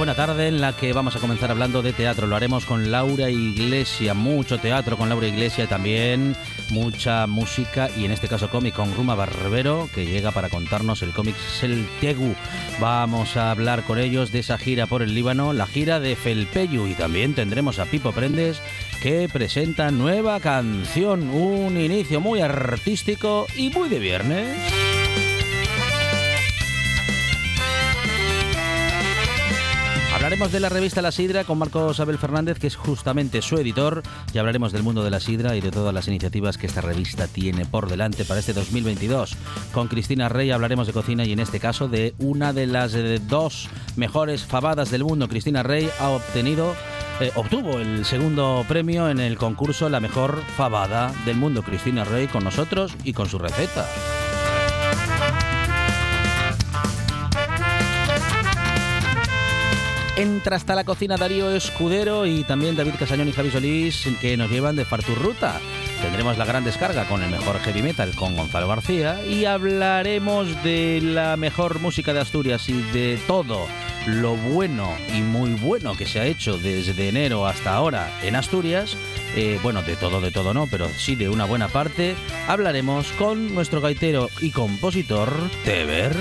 Buena 0.00 0.14
tarde 0.14 0.48
en 0.48 0.62
la 0.62 0.74
que 0.74 0.94
vamos 0.94 1.14
a 1.14 1.18
comenzar 1.18 1.50
hablando 1.50 1.82
de 1.82 1.92
teatro. 1.92 2.26
Lo 2.26 2.34
haremos 2.34 2.64
con 2.64 2.90
Laura 2.90 3.28
Iglesia, 3.28 4.14
mucho 4.14 4.56
teatro 4.56 4.96
con 4.96 5.10
Laura 5.10 5.26
Iglesia 5.26 5.66
también 5.66 6.34
mucha 6.70 7.26
música 7.26 7.90
y 7.94 8.06
en 8.06 8.10
este 8.10 8.26
caso 8.26 8.48
cómic 8.48 8.74
con 8.74 8.94
Ruma 8.94 9.14
Barbero 9.14 9.90
que 9.94 10.06
llega 10.06 10.30
para 10.30 10.48
contarnos 10.48 11.02
el 11.02 11.12
cómic 11.12 11.34
Tegu. 12.00 12.34
Vamos 12.80 13.36
a 13.36 13.50
hablar 13.50 13.84
con 13.84 13.98
ellos 13.98 14.32
de 14.32 14.38
esa 14.38 14.56
gira 14.56 14.86
por 14.86 15.02
el 15.02 15.14
Líbano, 15.14 15.52
la 15.52 15.66
gira 15.66 16.00
de 16.00 16.16
Felpeyu 16.16 16.86
y 16.86 16.94
también 16.94 17.34
tendremos 17.34 17.78
a 17.78 17.84
Pipo 17.84 18.12
Prendes 18.12 18.62
que 19.02 19.28
presenta 19.30 19.90
nueva 19.90 20.40
canción, 20.40 21.28
un 21.28 21.78
inicio 21.78 22.20
muy 22.20 22.40
artístico 22.40 23.46
y 23.54 23.68
muy 23.68 23.90
de 23.90 23.98
viernes. 23.98 24.89
Hablaremos 30.30 30.52
de 30.52 30.60
la 30.60 30.68
revista 30.68 31.02
La 31.02 31.10
Sidra 31.10 31.42
con 31.42 31.58
Marcos 31.58 31.98
Abel 31.98 32.16
Fernández, 32.16 32.60
que 32.60 32.68
es 32.68 32.76
justamente 32.76 33.42
su 33.42 33.56
editor, 33.56 34.00
y 34.32 34.38
hablaremos 34.38 34.70
del 34.70 34.84
mundo 34.84 35.02
de 35.02 35.10
la 35.10 35.18
sidra 35.18 35.56
y 35.56 35.60
de 35.60 35.72
todas 35.72 35.92
las 35.92 36.06
iniciativas 36.06 36.56
que 36.56 36.68
esta 36.68 36.80
revista 36.80 37.26
tiene 37.26 37.66
por 37.66 37.88
delante 37.88 38.24
para 38.24 38.38
este 38.38 38.52
2022. 38.52 39.36
Con 39.72 39.88
Cristina 39.88 40.28
Rey 40.28 40.52
hablaremos 40.52 40.86
de 40.86 40.92
cocina 40.92 41.24
y 41.24 41.32
en 41.32 41.40
este 41.40 41.58
caso 41.58 41.88
de 41.88 42.14
una 42.20 42.52
de 42.52 42.68
las 42.68 42.94
eh, 42.94 43.18
dos 43.26 43.68
mejores 43.96 44.44
fabadas 44.44 44.92
del 44.92 45.02
mundo. 45.02 45.26
Cristina 45.26 45.64
Rey 45.64 45.90
ha 45.98 46.10
obtenido 46.10 46.76
eh, 47.20 47.32
obtuvo 47.34 47.80
el 47.80 48.04
segundo 48.04 48.64
premio 48.68 49.10
en 49.10 49.18
el 49.18 49.36
concurso 49.36 49.88
La 49.88 49.98
mejor 49.98 50.40
fabada 50.56 51.12
del 51.24 51.38
mundo. 51.38 51.64
Cristina 51.64 52.04
Rey 52.04 52.28
con 52.28 52.44
nosotros 52.44 52.94
y 53.02 53.14
con 53.14 53.28
su 53.28 53.40
receta. 53.40 53.84
Entra 60.20 60.56
hasta 60.56 60.74
la 60.74 60.84
cocina 60.84 61.16
Darío 61.16 61.50
Escudero 61.50 62.26
y 62.26 62.44
también 62.44 62.76
David 62.76 62.96
Casañón 62.98 63.28
y 63.28 63.32
Javi 63.32 63.50
Solís 63.50 64.06
que 64.20 64.36
nos 64.36 64.50
llevan 64.50 64.76
de 64.76 64.84
Farturruta. 64.84 65.58
Tendremos 66.02 66.36
la 66.36 66.44
gran 66.44 66.62
descarga 66.62 67.08
con 67.08 67.22
el 67.22 67.30
mejor 67.30 67.58
heavy 67.60 67.80
metal 67.80 68.14
con 68.14 68.36
Gonzalo 68.36 68.68
García 68.68 69.24
y 69.26 69.46
hablaremos 69.46 70.62
de 70.62 71.00
la 71.02 71.38
mejor 71.38 71.80
música 71.80 72.12
de 72.12 72.20
Asturias 72.20 72.68
y 72.68 72.74
de 72.92 73.18
todo 73.26 73.66
lo 74.04 74.36
bueno 74.36 74.94
y 75.16 75.22
muy 75.22 75.54
bueno 75.54 75.96
que 75.96 76.04
se 76.04 76.20
ha 76.20 76.26
hecho 76.26 76.58
desde 76.58 77.08
enero 77.08 77.46
hasta 77.46 77.72
ahora 77.72 78.12
en 78.22 78.36
Asturias. 78.36 78.98
Eh, 79.36 79.58
bueno, 79.62 79.80
de 79.82 79.96
todo, 79.96 80.20
de 80.20 80.30
todo 80.30 80.52
no, 80.52 80.66
pero 80.66 80.86
sí 80.90 81.14
de 81.14 81.30
una 81.30 81.46
buena 81.46 81.68
parte. 81.68 82.14
Hablaremos 82.46 83.10
con 83.12 83.54
nuestro 83.54 83.80
gaitero 83.80 84.28
y 84.42 84.50
compositor 84.50 85.32
Teber. 85.64 86.14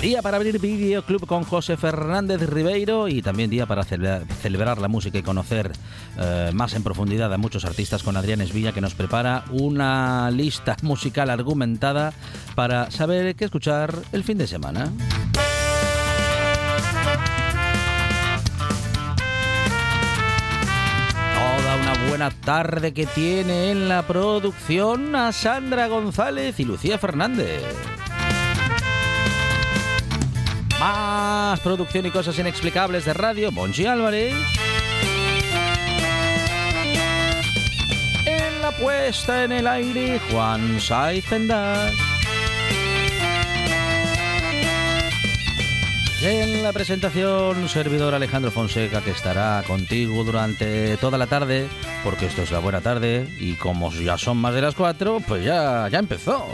Día 0.00 0.22
para 0.22 0.38
abrir 0.38 0.58
videoclub 0.58 1.26
con 1.26 1.44
José 1.44 1.76
Fernández 1.76 2.40
Ribeiro 2.48 3.06
y 3.06 3.20
también 3.20 3.50
día 3.50 3.66
para 3.66 3.84
celebrar 3.84 4.78
la 4.78 4.88
música 4.88 5.18
y 5.18 5.22
conocer 5.22 5.72
eh, 6.18 6.50
más 6.54 6.72
en 6.72 6.82
profundidad 6.82 7.30
a 7.34 7.36
muchos 7.36 7.66
artistas 7.66 8.02
con 8.02 8.16
Adrián 8.16 8.40
Esvilla 8.40 8.72
que 8.72 8.80
nos 8.80 8.94
prepara 8.94 9.44
una 9.50 10.30
lista 10.30 10.74
musical 10.82 11.28
argumentada 11.28 12.14
para 12.54 12.90
saber 12.90 13.36
qué 13.36 13.44
escuchar 13.44 13.94
el 14.12 14.24
fin 14.24 14.38
de 14.38 14.46
semana. 14.46 14.90
Toda 21.34 21.76
una 21.76 22.08
buena 22.08 22.30
tarde 22.30 22.94
que 22.94 23.04
tiene 23.04 23.70
en 23.70 23.86
la 23.90 24.06
producción 24.06 25.14
a 25.14 25.30
Sandra 25.32 25.88
González 25.88 26.58
y 26.58 26.64
Lucía 26.64 26.96
Fernández. 26.96 27.99
Más 30.80 31.60
producción 31.60 32.06
y 32.06 32.10
cosas 32.10 32.38
inexplicables 32.38 33.04
de 33.04 33.12
radio, 33.12 33.52
Monchi 33.52 33.84
Álvarez. 33.84 34.34
En 38.24 38.62
la 38.62 38.72
puesta 38.72 39.44
en 39.44 39.52
el 39.52 39.66
aire, 39.66 40.18
Juan 40.30 40.80
Saiz. 40.80 41.26
En 46.22 46.62
la 46.62 46.72
presentación, 46.72 47.68
servidor 47.68 48.14
Alejandro 48.14 48.50
Fonseca, 48.50 49.02
que 49.02 49.10
estará 49.10 49.62
contigo 49.66 50.24
durante 50.24 50.96
toda 50.96 51.18
la 51.18 51.26
tarde, 51.26 51.68
porque 52.02 52.24
esto 52.24 52.40
es 52.40 52.50
la 52.50 52.58
buena 52.58 52.80
tarde, 52.80 53.28
y 53.38 53.52
como 53.56 53.92
ya 53.92 54.16
son 54.16 54.38
más 54.38 54.54
de 54.54 54.62
las 54.62 54.74
cuatro, 54.74 55.20
pues 55.28 55.44
ya, 55.44 55.86
ya 55.88 55.98
empezó. 55.98 56.48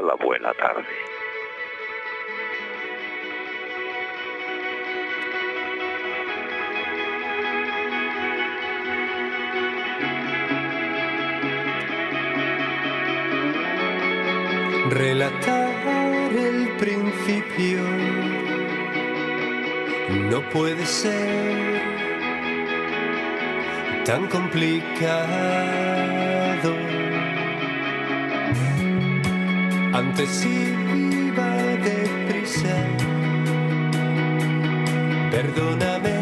La 0.00 0.14
buena 0.14 0.52
tarde. 0.54 0.86
Relatar 14.90 16.32
el 16.32 16.68
principio 16.78 17.80
no 20.30 20.40
puede 20.50 20.86
ser 20.86 21.82
tan 24.04 24.28
complicado 24.28 26.35
antes 29.96 30.44
iba 30.44 31.50
deprisa, 31.88 32.76
perdóname 35.30 36.16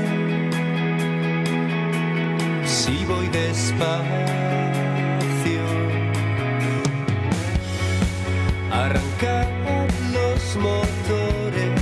si 2.64 3.04
voy 3.04 3.26
despacio. 3.28 4.04
Arrancar 8.70 9.48
los 10.12 10.56
motores, 10.56 11.80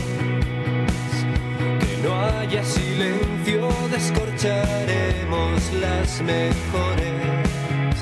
que 1.80 1.92
no 2.02 2.12
haya 2.24 2.64
silencio, 2.64 3.68
descorcharemos 3.90 5.58
las 5.84 6.22
mejores 6.22 7.96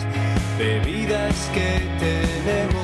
bebidas 0.59 1.51
que 1.53 1.71
tenemos 1.99 2.80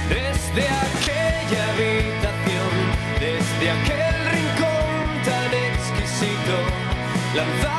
desde 0.07 0.63
aquella 0.67 1.61
habitación, 1.71 2.71
desde 3.19 3.65
aquel 3.71 4.15
rincón 4.31 5.05
tan 5.25 5.51
exquisito. 5.53 6.55
Lanzamos 7.35 7.74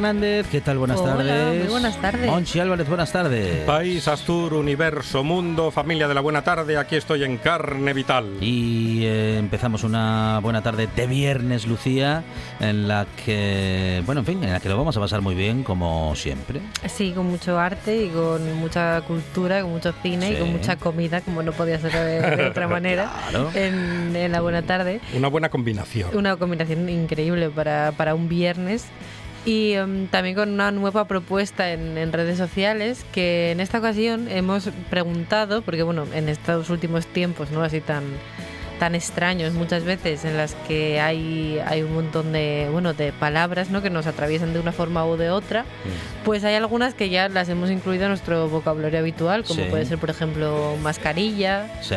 Lucía 0.00 0.12
Fernández, 0.12 0.46
¿qué 0.50 0.60
tal? 0.62 0.78
Buenas 0.78 0.98
Hola, 0.98 1.16
tardes. 1.16 1.58
muy 1.60 1.68
buenas 1.68 2.00
tardes. 2.00 2.26
Monchi 2.26 2.58
Álvarez, 2.58 2.88
buenas 2.88 3.12
tardes. 3.12 3.64
País, 3.66 4.08
Astur, 4.08 4.54
Universo, 4.54 5.22
Mundo, 5.22 5.70
familia 5.70 6.08
de 6.08 6.14
la 6.14 6.22
buena 6.22 6.42
tarde, 6.42 6.78
aquí 6.78 6.96
estoy 6.96 7.22
en 7.24 7.36
carne 7.36 7.92
vital. 7.92 8.26
Y 8.40 9.04
eh, 9.04 9.36
empezamos 9.38 9.84
una 9.84 10.38
buena 10.42 10.62
tarde 10.62 10.88
de 10.96 11.06
viernes, 11.06 11.66
Lucía, 11.66 12.24
en 12.60 12.88
la 12.88 13.06
que, 13.26 14.02
bueno, 14.06 14.20
en 14.20 14.26
fin, 14.26 14.42
en 14.42 14.52
la 14.52 14.60
que 14.60 14.70
lo 14.70 14.78
vamos 14.78 14.96
a 14.96 15.00
pasar 15.00 15.20
muy 15.20 15.34
bien, 15.34 15.62
como 15.64 16.16
siempre. 16.16 16.60
Sí, 16.88 17.12
con 17.12 17.26
mucho 17.26 17.58
arte 17.58 18.04
y 18.04 18.08
con 18.08 18.54
mucha 18.54 19.02
cultura, 19.02 19.60
con 19.60 19.72
mucho 19.72 19.92
cine 20.02 20.30
y 20.30 20.34
Sí. 20.34 20.40
con 20.40 20.50
mucha 20.52 20.76
comida, 20.76 21.20
como 21.20 21.42
no 21.42 21.52
podía 21.52 21.78
ser 21.78 21.92
de, 21.92 22.36
de 22.36 22.46
otra 22.48 22.66
manera, 22.68 23.10
Claro. 23.28 23.50
en, 23.54 24.16
en 24.16 24.32
la 24.32 24.40
buena 24.40 24.62
tarde. 24.62 25.00
Una 25.14 25.28
buena 25.28 25.50
combinación. 25.50 26.16
Una 26.16 26.36
combinación 26.36 26.88
increíble 26.88 27.50
para, 27.50 27.92
para 27.92 28.14
un 28.14 28.28
viernes. 28.30 28.86
Y 29.46 29.72
em, 29.72 30.06
también 30.08 30.34
con 30.34 30.50
una 30.50 30.70
nueva 30.70 31.06
propuesta 31.06 31.72
en, 31.72 31.96
en 31.96 32.12
redes 32.12 32.36
sociales 32.36 33.04
que 33.12 33.52
en 33.52 33.60
esta 33.60 33.78
ocasión 33.78 34.28
hemos 34.28 34.68
preguntado, 34.90 35.62
porque 35.62 35.82
bueno, 35.82 36.04
en 36.14 36.28
estos 36.28 36.68
últimos 36.70 37.06
tiempos, 37.06 37.50
¿no? 37.50 37.62
Así 37.62 37.80
tan 37.80 38.04
tan 38.78 38.94
extraños 38.94 39.52
muchas 39.52 39.84
veces 39.84 40.24
en 40.24 40.38
las 40.38 40.54
que 40.66 41.00
hay, 41.00 41.58
hay 41.66 41.82
un 41.82 41.92
montón 41.92 42.32
de 42.32 42.66
bueno 42.72 42.94
de 42.94 43.12
palabras 43.12 43.68
¿no? 43.68 43.82
que 43.82 43.90
nos 43.90 44.06
atraviesan 44.06 44.54
de 44.54 44.58
una 44.58 44.72
forma 44.72 45.04
u 45.06 45.18
de 45.18 45.28
otra 45.28 45.66
pues 46.24 46.44
hay 46.44 46.54
algunas 46.54 46.94
que 46.94 47.10
ya 47.10 47.28
las 47.28 47.50
hemos 47.50 47.70
incluido 47.70 48.04
en 48.04 48.08
nuestro 48.12 48.48
vocabulario 48.48 48.98
habitual 49.00 49.44
como 49.44 49.64
Sí. 49.64 49.68
puede 49.68 49.84
ser 49.84 49.98
por 49.98 50.08
ejemplo 50.08 50.76
mascarilla 50.82 51.66
Sí, 51.82 51.96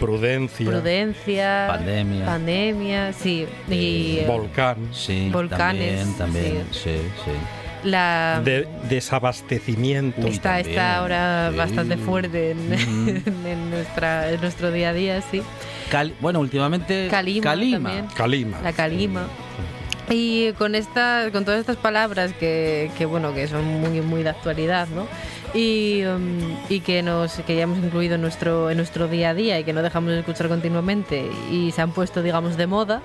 Prudencia, 0.00 0.66
prudencia 0.70 1.66
pandemia. 1.68 2.24
pandemia 2.26 3.12
sí 3.12 3.46
y 3.68 4.18
eh, 4.18 4.24
volcán, 4.26 4.76
sí, 4.92 5.28
volcanes, 5.32 6.16
También, 6.16 6.16
también, 6.18 6.66
sí, 6.72 6.96
sí. 7.24 7.30
la 7.84 8.40
de, 8.44 8.68
desabastecimiento. 8.88 10.22
Uy, 10.22 10.30
está, 10.30 10.54
también, 10.54 10.68
está 10.70 10.96
ahora 10.96 11.48
sí. 11.52 11.56
bastante 11.58 11.96
fuerte 11.96 12.50
en, 12.52 13.70
nuestra, 13.70 14.30
en 14.30 14.40
nuestro 14.40 14.70
día 14.70 14.90
a 14.90 14.92
día, 14.92 15.22
sí. 15.30 15.42
Cal- 15.90 16.14
bueno, 16.20 16.40
últimamente. 16.40 17.08
Calima, 17.10 17.52
también. 17.52 18.06
Calima. 18.16 18.60
La 18.62 18.72
calima. 18.72 19.26
Y 20.10 20.52
con 20.54 20.74
esta, 20.74 21.28
con 21.32 21.44
todas 21.44 21.60
estas 21.60 21.76
palabras 21.76 22.32
que, 22.32 22.90
que, 22.96 23.04
bueno 23.04 23.34
que 23.34 23.46
son 23.46 23.64
muy 23.64 24.00
muy 24.00 24.22
de 24.22 24.30
actualidad, 24.30 24.88
¿no? 24.88 25.06
Y, 25.54 26.02
um, 26.04 26.56
y 26.68 26.80
que 26.80 27.02
nos 27.02 27.32
que 27.46 27.56
ya 27.56 27.62
hemos 27.62 27.78
incluido 27.78 28.16
en 28.16 28.20
nuestro 28.20 28.70
en 28.70 28.76
nuestro 28.76 29.08
día 29.08 29.30
a 29.30 29.34
día 29.34 29.58
y 29.58 29.64
que 29.64 29.72
no 29.72 29.82
dejamos 29.82 30.10
de 30.10 30.18
escuchar 30.20 30.48
continuamente 30.48 31.26
y 31.50 31.72
se 31.72 31.80
han 31.80 31.92
puesto 31.92 32.22
digamos 32.22 32.56
de 32.58 32.66
moda, 32.66 33.00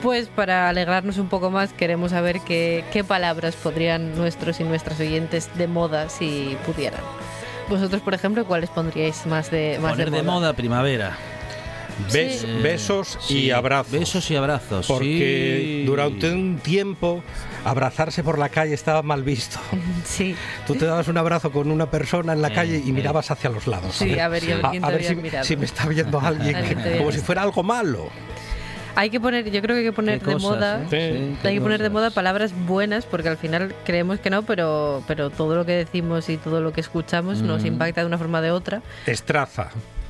pues 0.00 0.28
para 0.28 0.68
alegrarnos 0.68 1.18
un 1.18 1.28
poco 1.28 1.50
más 1.50 1.72
queremos 1.72 2.12
saber 2.12 2.40
qué, 2.40 2.84
qué 2.92 3.02
palabras 3.02 3.56
podrían 3.56 4.14
nuestros 4.16 4.60
y 4.60 4.64
nuestras 4.64 5.00
oyentes 5.00 5.50
de 5.58 5.66
moda 5.66 6.08
si 6.08 6.56
pudieran. 6.64 7.00
Vosotros, 7.68 8.00
por 8.00 8.14
ejemplo, 8.14 8.44
¿cuáles 8.46 8.70
pondríais 8.70 9.26
más 9.26 9.50
de 9.50 9.78
más 9.82 9.92
Poner 9.92 10.10
de 10.12 10.22
moda 10.22 10.52
primavera. 10.52 11.16
Bes- 12.12 12.42
Sí. 12.42 12.46
Besos 12.62 13.18
Sí, 13.20 13.38
y 13.46 13.50
abrazos. 13.50 13.90
Besos 13.92 14.30
y 14.30 14.36
abrazos. 14.36 14.86
Porque 14.86 15.80
sí. 15.80 15.84
durante 15.84 16.30
un 16.30 16.58
tiempo 16.58 17.24
abrazarse 17.70 18.22
por 18.22 18.38
la 18.38 18.48
calle 18.48 18.74
estaba 18.74 19.02
mal 19.02 19.22
visto. 19.22 19.58
Sí. 20.04 20.34
Tú 20.66 20.74
te 20.74 20.86
dabas 20.86 21.06
un 21.08 21.18
abrazo 21.18 21.52
con 21.52 21.70
una 21.70 21.90
persona 21.90 22.32
en 22.32 22.40
la 22.42 22.48
Eh, 22.48 22.54
calle 22.54 22.82
y 22.84 22.88
eh. 22.88 22.92
mirabas 22.92 23.30
hacia 23.30 23.50
los 23.50 23.66
lados. 23.66 23.94
Sí, 23.96 24.18
a 24.18 24.28
ver, 24.28 24.42
Sí. 24.42 24.52
a 24.52 24.68
a 24.68 24.70
te 24.70 24.78
ver 24.80 25.04
si, 25.04 25.16
si 25.48 25.56
me 25.56 25.64
está 25.66 25.86
viendo 25.86 26.18
alguien, 26.24 26.56
que- 26.64 26.98
como 26.98 27.12
si 27.12 27.18
fuera 27.18 27.42
algo 27.42 27.62
malo. 27.62 28.08
Hay 28.94 29.10
que 29.10 29.20
poner, 29.20 29.48
yo 29.50 29.60
creo 29.62 29.76
que 29.76 29.80
hay 29.80 29.84
que 29.84 29.92
poner 29.92 30.20
de 30.20 30.36
moda. 30.36 30.82
¿eh? 30.90 31.36
Sí. 31.40 31.46
Hay 31.46 31.54
que 31.54 31.60
poner 31.60 31.80
de 31.82 31.88
moda 31.90 32.10
palabras 32.10 32.52
buenas 32.66 33.04
porque 33.04 33.28
al 33.28 33.36
final 33.36 33.72
creemos 33.84 34.18
que 34.18 34.28
no, 34.30 34.42
pero, 34.42 35.04
pero 35.06 35.30
todo 35.30 35.54
lo 35.54 35.64
que 35.64 35.72
decimos 35.72 36.28
y 36.28 36.36
todo 36.36 36.60
lo 36.60 36.72
que 36.72 36.80
escuchamos 36.80 37.40
nos 37.42 37.64
impacta 37.64 38.00
de 38.00 38.06
una 38.08 38.18
forma 38.18 38.38
o 38.38 38.42
de 38.42 38.50
otra. 38.50 38.82
Estraza, 39.06 39.68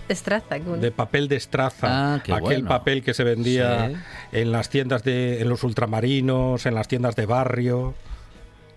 Estraza. 0.08 0.58
de 0.58 0.90
papel 0.90 1.28
de 1.28 1.37
estraza. 1.37 1.87
Ah, 1.90 2.14
aquel 2.16 2.40
bueno. 2.40 2.69
papel 2.69 3.02
que 3.02 3.14
se 3.14 3.25
vendía 3.25 3.88
Sí. 3.90 3.96
en 4.40 4.52
las 4.52 4.69
tiendas 4.70 5.05
de, 5.05 5.40
en 5.40 5.49
los 5.49 5.62
ultramarinos, 5.64 6.66
en 6.66 6.75
las 6.75 6.88
tiendas 6.88 7.14
de 7.16 7.26
barrio. 7.26 7.94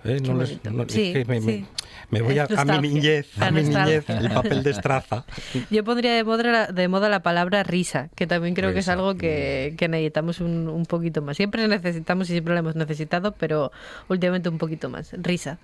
¿Eh? 0.03 0.19
No 0.21 0.33
les- 0.35 0.51
es 0.51 0.59
Sí, 0.89 1.13
que 1.13 1.25
me, 1.25 1.39
me- 1.39 1.51
sí. 1.53 1.65
Me 2.09 2.21
voy 2.21 2.37
a, 2.39 2.47
a 2.57 2.65
mi 2.65 2.89
niñez, 2.89 3.27
La 3.37 3.47
a 3.47 3.51
mi 3.51 3.63
niñez, 3.63 4.09
el 4.09 4.29
papel 4.31 4.63
de 4.63 4.71
estraza. 4.71 5.25
Yo 5.71 5.83
pondría 5.83 6.13
de 6.13 6.23
moda, 6.23 6.43
la, 6.43 6.67
de 6.67 6.87
moda 6.87 7.09
la 7.09 7.21
palabra 7.21 7.63
risa, 7.63 8.09
que 8.15 8.27
también 8.27 8.53
creo 8.55 8.73
que 8.73 8.79
es 8.79 8.85
Risa. 8.85 8.93
algo 8.93 9.15
que, 9.15 9.75
que 9.77 9.87
necesitamos 9.87 10.39
un, 10.41 10.67
un 10.67 10.85
poquito 10.85 11.21
más. 11.21 11.37
Siempre 11.37 11.67
necesitamos 11.67 12.29
y 12.29 12.33
siempre 12.33 12.53
la 12.53 12.59
hemos 12.61 12.75
necesitado, 12.75 13.33
pero 13.33 13.71
últimamente 14.09 14.49
un 14.49 14.57
poquito 14.57 14.89
más. 14.89 15.11
Risa. 15.13 15.57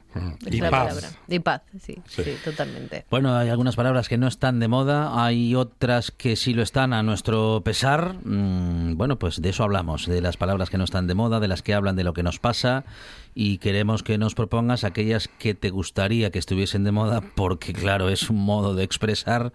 es 0.45 0.53
Y 0.53 0.61
la 0.61 0.69
paz. 0.69 0.87
palabra. 0.87 1.09
Y 1.27 1.39
paz, 1.39 1.61
sí, 1.81 1.97
sí, 2.07 2.23
Sí. 2.23 2.31
totalmente. 2.43 3.05
Bueno, 3.09 3.35
hay 3.35 3.49
algunas 3.49 3.75
palabras 3.75 4.07
que 4.09 4.17
no 4.17 4.27
están 4.27 4.59
de 4.59 4.67
moda, 4.67 5.23
hay 5.23 5.55
otras 5.55 6.11
que 6.11 6.35
sí 6.35 6.53
lo 6.53 6.63
están 6.63 6.93
a 6.93 7.03
nuestro 7.03 7.61
pesar. 7.63 8.15
Mm, 8.23 8.95
bueno, 8.97 9.17
pues 9.19 9.41
de 9.41 9.49
eso 9.49 9.63
hablamos, 9.63 10.07
de 10.07 10.21
las 10.21 10.37
palabras 10.37 10.69
que 10.69 10.77
no 10.77 10.83
están 10.83 11.07
de 11.07 11.13
moda, 11.15 11.39
de 11.39 11.47
las 11.47 11.61
que 11.61 11.73
hablan 11.73 11.95
de 11.95 12.03
lo 12.03 12.13
que 12.13 12.23
nos 12.23 12.39
pasa 12.39 12.83
y 13.39 13.59
queremos 13.59 14.01
que 14.01 14.17
nos 14.17 14.33
propongas 14.33 14.83
aquellas 14.83 15.27
que 15.27 15.53
te 15.53 15.69
gustaría 15.69 16.16
que 16.31 16.39
estuviesen 16.39 16.83
de 16.83 16.91
moda 16.91 17.21
porque 17.35 17.73
claro, 17.73 18.09
es 18.09 18.29
un 18.29 18.37
modo 18.37 18.75
de 18.75 18.83
expresar 18.83 19.53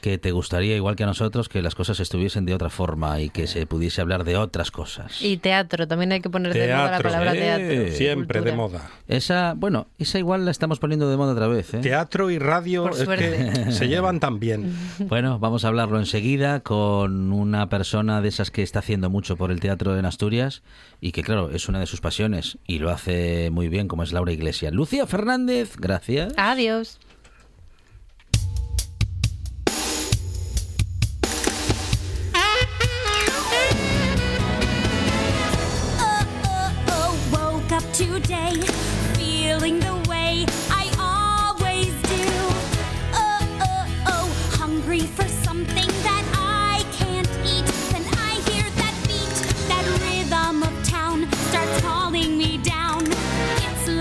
que 0.00 0.18
te 0.18 0.32
gustaría, 0.32 0.76
igual 0.76 0.96
que 0.96 1.04
a 1.04 1.06
nosotros, 1.06 1.48
que 1.48 1.62
las 1.62 1.74
cosas 1.74 2.00
estuviesen 2.00 2.44
de 2.44 2.54
otra 2.54 2.70
forma 2.70 3.20
y 3.20 3.30
que 3.30 3.46
se 3.46 3.66
pudiese 3.66 4.00
hablar 4.00 4.24
de 4.24 4.36
otras 4.36 4.70
cosas. 4.70 5.22
Y 5.22 5.36
teatro, 5.38 5.86
también 5.88 6.12
hay 6.12 6.20
que 6.20 6.30
poner 6.30 6.54
de 6.54 6.74
moda 6.74 6.90
la 6.90 7.00
palabra 7.00 7.34
eh, 7.34 7.38
teatro. 7.38 7.96
siempre 7.96 8.40
de 8.40 8.52
moda. 8.52 8.90
Esa, 9.06 9.54
bueno, 9.56 9.88
esa 9.98 10.18
igual 10.18 10.44
la 10.44 10.50
estamos 10.50 10.78
poniendo 10.78 11.10
de 11.10 11.16
moda 11.16 11.32
otra 11.32 11.48
vez. 11.48 11.74
¿eh? 11.74 11.78
Teatro 11.78 12.30
y 12.30 12.38
radio 12.38 12.84
Por 12.84 12.92
es 12.92 12.98
que 12.98 13.04
suerte. 13.04 13.72
se 13.72 13.88
llevan 13.88 14.20
tan 14.20 14.38
bien. 14.38 14.76
Bueno, 15.08 15.38
vamos 15.38 15.64
a 15.64 15.68
hablarlo 15.68 15.98
enseguida 15.98 16.60
con 16.60 17.32
una 17.32 17.68
persona 17.68 18.20
de 18.20 18.28
esas 18.28 18.50
que 18.50 18.62
está 18.62 18.80
haciendo 18.80 19.08
mucho 19.10 19.36
por 19.36 19.50
el 19.50 19.60
teatro 19.60 19.96
en 19.98 20.04
Asturias 20.04 20.62
y 21.00 21.12
que, 21.12 21.22
claro, 21.22 21.50
es 21.50 21.68
una 21.68 21.80
de 21.80 21.86
sus 21.86 22.00
pasiones 22.00 22.58
y 22.66 22.78
lo 22.78 22.90
hace 22.90 23.50
muy 23.50 23.68
bien, 23.68 23.88
como 23.88 24.02
es 24.02 24.12
Laura 24.12 24.32
Iglesias. 24.32 24.72
Lucía 24.72 25.06
Fernández, 25.06 25.76
gracias. 25.76 26.34
Adiós. 26.36 26.98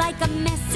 Like 0.07 0.21
a 0.21 0.27
message 0.35 0.66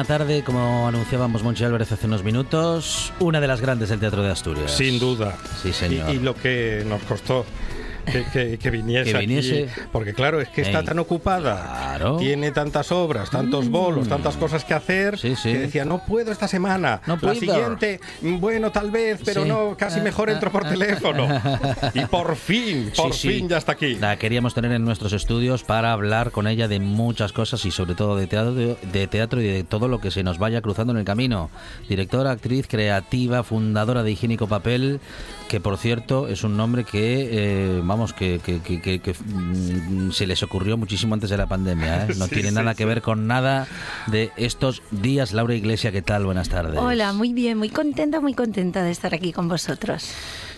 Buena 0.00 0.18
tarde, 0.18 0.42
como 0.42 0.88
anunciábamos 0.88 1.42
Monchi 1.42 1.62
Álvarez 1.62 1.92
hace 1.92 2.06
unos 2.06 2.24
minutos, 2.24 3.12
una 3.18 3.38
de 3.38 3.46
las 3.46 3.60
grandes 3.60 3.90
del 3.90 4.00
teatro 4.00 4.22
de 4.22 4.30
Asturias. 4.30 4.70
Sin 4.70 4.98
duda. 4.98 5.36
Sí, 5.62 5.74
señor. 5.74 6.08
Y, 6.08 6.16
y 6.16 6.18
lo 6.20 6.34
que 6.34 6.82
nos 6.88 7.02
costó 7.02 7.44
que, 8.04 8.24
que- 8.32 8.58
que 8.58 8.70
viniese, 8.70 9.10
Que 9.12 9.16
aquí, 9.16 9.26
viniese. 9.26 9.68
porque 9.92 10.14
claro, 10.14 10.40
es 10.40 10.48
que 10.48 10.62
está 10.62 10.80
Ey, 10.80 10.84
tan 10.86 10.98
ocupada, 10.98 11.56
claro. 11.98 12.14
Mm. 12.14 12.18
tiene 12.18 12.50
tantas 12.50 12.92
obras, 12.92 13.30
tantos 13.30 13.68
bolos, 13.68 14.08
tantas 14.08 14.36
cosas 14.36 14.64
que 14.64 14.74
hacer, 14.74 15.18
Sí, 15.18 15.34
sí. 15.36 15.52
que 15.52 15.58
decía, 15.58 15.84
no 15.84 16.04
puedo 16.04 16.32
esta 16.32 16.48
semana, 16.48 17.00
No 17.06 17.18
la 17.20 17.34
siguiente, 17.34 18.00
mm, 18.22 18.38
bueno, 18.40 18.70
tal 18.72 18.90
vez, 18.90 19.20
pero 19.24 19.42
Sí. 19.42 19.48
no, 19.48 19.76
casi 19.76 20.00
Ah, 20.00 20.02
mejor 20.02 20.28
ah, 20.30 20.32
entro 20.32 20.50
por 20.50 20.66
ah, 20.66 20.70
teléfono. 20.70 21.26
y 21.94 22.00
por 22.06 22.36
fin, 22.36 22.90
por 22.96 23.12
fin 23.14 23.48
ya 23.48 23.58
está 23.58 23.72
aquí. 23.72 23.94
La 23.96 24.16
queríamos 24.16 24.54
tener 24.54 24.72
en 24.72 24.84
nuestros 24.84 25.12
estudios 25.12 25.62
para 25.62 25.92
hablar 25.92 26.30
con 26.30 26.46
ella 26.46 26.68
de 26.68 26.80
muchas 26.80 27.32
cosas 27.32 27.64
y 27.64 27.70
sobre 27.70 27.94
todo 27.94 28.16
de 28.16 28.26
teatro, 28.26 28.54
de 28.54 29.06
teatro 29.06 29.40
y 29.40 29.46
de 29.46 29.64
todo 29.64 29.88
lo 29.88 30.00
que 30.00 30.10
se 30.10 30.22
nos 30.22 30.38
vaya 30.38 30.60
cruzando 30.62 30.92
en 30.92 30.98
el 30.98 31.04
camino. 31.04 31.50
Directora, 31.88 32.30
actriz, 32.32 32.66
creativa, 32.68 33.42
fundadora 33.42 34.02
de 34.02 34.12
Higiénico 34.12 34.46
Papel, 34.46 35.00
que 35.50 35.58
por 35.60 35.76
cierto 35.78 36.28
es 36.28 36.44
un 36.44 36.56
nombre 36.56 36.84
que, 36.84 37.28
eh, 37.32 37.80
vamos, 37.82 38.12
que, 38.12 38.38
que- 38.38 38.60
que- 38.60 38.80
que- 38.80 39.00
que, 39.00 39.12
mm, 39.12 40.12
se 40.12 40.24
les 40.28 40.44
ocurrió 40.44 40.76
muchísimo 40.76 41.12
antes 41.14 41.28
de 41.28 41.36
la 41.36 41.48
pandemia. 41.48 42.04
¿eh? 42.04 42.08
No 42.20 42.26
Sí, 42.26 42.36
tiene 42.36 42.50
sí, 42.50 42.54
nada 42.54 42.70
sí. 42.70 42.78
que 42.78 42.84
ver 42.84 43.02
con 43.02 43.26
nada 43.26 43.66
de 44.06 44.30
estos 44.36 44.80
días. 44.92 45.32
Laura 45.32 45.56
Iglesia, 45.56 45.90
¿qué 45.90 46.02
tal? 46.02 46.24
Buenas 46.24 46.48
tardes. 46.50 46.78
Hola, 46.78 47.12
muy 47.12 47.32
bien, 47.32 47.58
muy 47.58 47.68
contenta, 47.68 48.20
muy 48.20 48.32
contenta 48.34 48.84
de 48.84 48.92
estar 48.92 49.12
aquí 49.12 49.32
con 49.32 49.48
vosotros. 49.48 50.08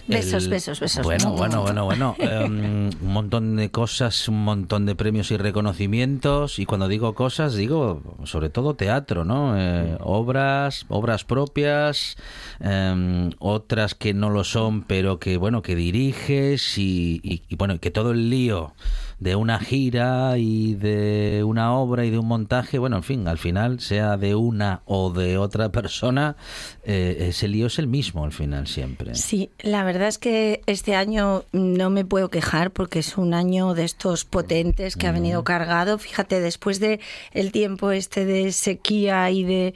Besos, 0.08 0.44
El- 0.44 0.50
besos, 0.50 0.80
besos. 0.80 1.04
Bueno, 1.04 1.32
bueno, 1.32 1.62
bueno, 1.62 1.84
bueno. 1.84 2.16
Em, 2.18 2.90
un 3.00 3.12
montón 3.12 3.56
de 3.56 3.70
cosas, 3.70 4.28
un 4.28 4.42
montón 4.44 4.84
de 4.84 4.94
premios 4.96 5.30
y 5.30 5.36
reconocimientos. 5.36 6.58
Y 6.58 6.66
cuando 6.66 6.88
digo 6.88 7.14
cosas, 7.14 7.54
digo 7.54 8.02
sobre 8.24 8.50
todo 8.50 8.74
teatro, 8.74 9.24
¿no? 9.24 9.54
Eh, 9.56 9.96
obras, 10.00 10.86
obras 10.88 11.24
propias, 11.24 12.16
em, 12.60 13.30
otras 13.38 13.94
que 13.94 14.12
no 14.12 14.30
lo 14.30 14.44
son, 14.44 14.82
pero 14.82 15.18
que, 15.18 15.36
bueno, 15.36 15.62
que 15.62 15.76
diriges 15.76 16.78
y, 16.78 17.20
y- 17.22 17.42
y, 17.48 17.56
bueno, 17.56 17.78
que 17.78 17.90
todo 17.90 18.10
el 18.10 18.28
lío 18.28 18.74
de 19.22 19.36
una 19.36 19.60
gira 19.60 20.36
y 20.36 20.74
de 20.74 21.44
una 21.44 21.74
obra 21.74 22.04
y 22.04 22.10
de 22.10 22.18
un 22.18 22.26
montaje, 22.26 22.78
bueno, 22.78 22.96
en 22.96 23.02
fin, 23.04 23.28
al 23.28 23.38
final, 23.38 23.78
sea 23.78 24.16
de 24.16 24.34
una 24.34 24.82
o 24.84 25.10
de 25.10 25.38
otra 25.38 25.70
persona, 25.70 26.36
eh, 26.84 27.28
ese 27.28 27.46
lío 27.46 27.66
es 27.68 27.78
el 27.78 27.86
mismo 27.86 28.24
al 28.24 28.32
final 28.32 28.66
siempre. 28.66 29.14
Sí, 29.14 29.50
la 29.60 29.84
verdad 29.84 30.08
es 30.08 30.18
que 30.18 30.62
este 30.66 30.96
año 30.96 31.44
no 31.52 31.88
me 31.90 32.04
puedo 32.04 32.30
quejar 32.30 32.72
porque 32.72 32.98
es 32.98 33.16
un 33.16 33.32
año 33.32 33.74
de 33.74 33.84
estos 33.84 34.24
potentes 34.24 34.96
que 34.96 35.06
ha 35.06 35.12
venido 35.12 35.44
cargado. 35.44 35.98
Fíjate, 35.98 36.40
después 36.40 36.80
de 36.80 36.98
el 37.32 37.52
tiempo 37.52 37.92
este 37.92 38.24
de 38.24 38.50
sequía 38.50 39.30
y 39.30 39.44
de 39.44 39.74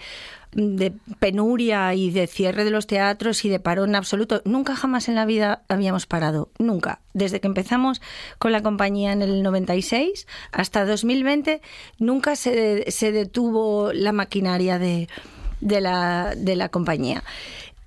de 0.57 0.93
penuria 1.19 1.93
y 1.95 2.11
de 2.11 2.27
cierre 2.27 2.65
de 2.65 2.71
los 2.71 2.87
teatros 2.87 3.45
y 3.45 3.51
de 3.51 3.61
parón 3.61 3.95
absoluto. 3.95 4.41
Nunca 4.47 4.75
jamás 4.75 5.09
en 5.09 5.15
la 5.15 5.27
vida 5.27 5.63
habíamos 5.69 6.07
parado, 6.07 6.49
nunca. 6.59 7.01
Desde 7.13 7.41
que 7.41 7.47
empezamos 7.47 8.01
con 8.39 8.53
la 8.53 8.63
compañía 8.63 9.13
en 9.13 9.21
el 9.21 9.43
96 9.43 10.27
hasta 10.53 10.87
2020, 10.87 11.61
nunca 11.99 12.37
se, 12.37 12.91
se 12.91 13.13
detuvo 13.13 13.93
la 13.93 14.13
maquinaria 14.13 14.79
de, 14.79 15.09
de, 15.61 15.81
la, 15.83 16.35
de 16.35 16.57
la 16.57 16.71
compañía. 16.71 17.23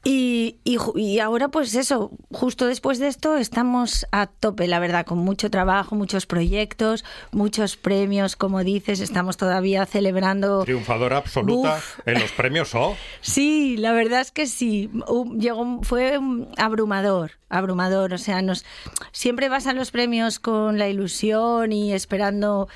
Y, 0.05 0.59
y, 0.63 1.19
ahora, 1.19 1.49
pues 1.49 1.75
eso, 1.75 2.11
justo 2.31 2.67
después 2.67 2.99
de 2.99 3.09
esto 3.09 3.35
estamos 3.35 4.07
a 4.13 4.27
tope, 4.27 4.65
la 4.67 4.79
verdad, 4.79 5.05
con 5.05 5.17
mucho 5.17 5.51
trabajo, 5.51 5.93
muchos 5.93 6.25
proyectos, 6.25 7.03
muchos 7.31 7.75
premios, 7.75 8.37
como 8.37 8.63
dices, 8.63 9.01
estamos 9.01 9.35
todavía 9.35 9.85
celebrando. 9.85 10.63
Triunfadora 10.63 11.17
absoluta 11.17 11.75
Uf. 11.75 11.99
en 12.05 12.19
los 12.19 12.31
premios 12.31 12.73
O. 12.75 12.95
Sí, 13.21 13.75
la 13.77 13.91
verdad 13.91 14.21
es 14.21 14.31
que 14.31 14.47
sí. 14.47 14.89
Llegó, 15.37 15.81
fue 15.83 16.17
um, 16.17 16.47
abrumador, 16.57 17.31
abrumador. 17.49 18.13
O 18.13 18.17
sea, 18.17 18.41
nos 18.41 18.63
siempre 19.11 19.49
vas 19.49 19.67
a 19.67 19.73
los 19.73 19.91
premios 19.91 20.39
con 20.39 20.77
la 20.77 20.87
ilusión 20.87 21.73
y 21.73 21.91
esperando 21.91 22.69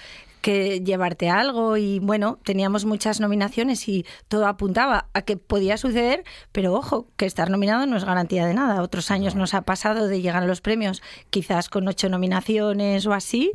que 0.44 0.82
llevarte 0.82 1.30
algo 1.30 1.78
y 1.78 2.00
bueno, 2.00 2.38
teníamos 2.44 2.84
muchas 2.84 3.22
nominaciones 3.22 3.88
y 3.88 4.06
todo 4.28 4.46
apuntaba 4.46 5.08
a 5.14 5.22
que 5.22 5.38
podía 5.38 5.78
suceder, 5.78 6.26
pero 6.52 6.74
ojo, 6.74 7.08
que 7.16 7.26
estar 7.26 7.50
nominado 7.50 7.86
no 7.86 7.96
es 7.96 8.04
garantía 8.04 8.46
de 8.46 8.54
nada. 8.54 8.82
Otros 8.82 9.10
años 9.10 9.36
nos 9.36 9.54
ha 9.54 9.62
pasado 9.62 10.08
de 10.08 10.22
llegar 10.22 10.44
a 10.44 10.46
los 10.46 10.60
premios 10.60 11.02
quizás 11.30 11.70
con 11.70 11.88
ocho 11.88 12.10
nominaciones 12.10 13.06
o 13.08 13.14
así 13.14 13.52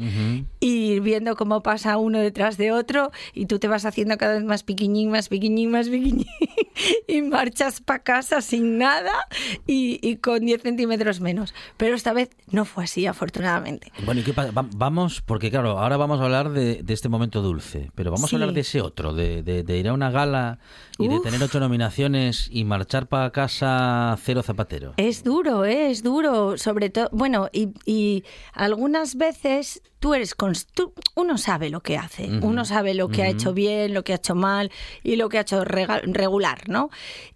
y 0.61 0.92
ir 0.92 1.02
viendo 1.02 1.37
cómo 1.37 1.62
pasa 1.62 1.99
uno 1.99 2.18
detrás 2.21 2.57
de 2.57 2.73
otro 2.73 3.12
y 3.35 3.45
tú 3.45 3.59
te 3.59 3.68
vas 3.68 3.85
haciendo 3.85 4.16
cada 4.16 4.35
vez 4.37 4.45
más 4.45 4.62
piquiñín, 4.62 5.11
más 5.11 5.28
piquiñín, 5.28 5.71
más 5.71 5.88
piquiñín 5.90 6.26
y 7.07 7.21
marchas 7.21 7.80
para 7.83 7.99
casa 8.02 8.40
sin 8.40 8.78
nada 8.78 9.12
y, 9.66 9.99
y 10.02 10.16
con 10.16 10.40
10 10.47 10.62
centímetros 10.62 11.21
menos. 11.21 11.54
Pero 11.76 11.95
esta 11.97 12.14
vez 12.14 12.30
no 12.50 12.64
fue 12.64 12.85
así, 12.85 13.07
afortunadamente. 13.07 13.92
Bueno, 14.07 14.23
¿y 14.23 14.25
qué 14.25 14.33
pasa? 14.33 14.52
Va- 14.52 14.66
Vamos, 14.75 15.21
porque 15.21 15.50
claro, 15.50 15.78
ahora 15.78 15.97
vamos 15.97 16.21
a 16.21 16.25
hablar 16.25 16.50
de, 16.50 16.77
de 16.82 16.94
este 16.94 17.08
momento 17.08 17.42
dulce, 17.42 17.90
pero 17.94 18.11
vamos 18.11 18.30
Sí. 18.30 18.37
a 18.37 18.38
hablar 18.38 18.52
de 18.54 18.61
ese 18.61 18.80
otro, 18.80 19.12
de, 19.14 19.42
de- 19.42 19.62
de 19.62 19.78
ir 19.78 19.88
a 19.88 19.92
una 19.92 20.11
gala 20.11 20.58
y 20.99 21.08
de 21.08 21.20
tener 21.20 21.42
ocho 21.42 21.61
nominaciones 21.61 22.49
y 22.52 22.64
marchar 22.64 23.06
para 23.08 23.30
casa 23.30 24.16
cero 24.23 24.42
zapatero. 24.42 24.94
Es 24.97 25.23
duro, 25.25 25.64
¿eh? 25.64 25.90
es 25.90 26.02
duro, 26.02 26.56
sobre 26.58 26.90
todo, 26.90 27.08
bueno, 27.12 27.49
y, 27.52 27.68
y 27.87 28.25
algunas 28.52 29.16
veces 29.16 29.82
tú 29.99 30.14
eres, 30.14 30.35
tú- 30.75 30.93
uno 31.17 31.38
sabe 31.38 31.71
lo 31.71 31.81
que 31.81 31.97
hace, 31.99 32.25
Ujú, 32.26 32.47
uno 32.49 32.64
sabe 32.64 32.95
lo 32.95 33.09
que 33.09 33.23
ha 33.23 33.26
ujú. 33.28 33.35
hecho 33.37 33.52
bien, 33.55 33.95
lo 33.95 34.05
que 34.05 34.12
ha 34.12 34.17
hecho 34.17 34.35
mal 34.35 34.71
y 35.02 35.17
lo 35.17 35.28
que 35.28 35.38
ha 35.38 35.43
hecho 35.43 35.64
regular, 35.64 36.69
¿no? 36.69 36.90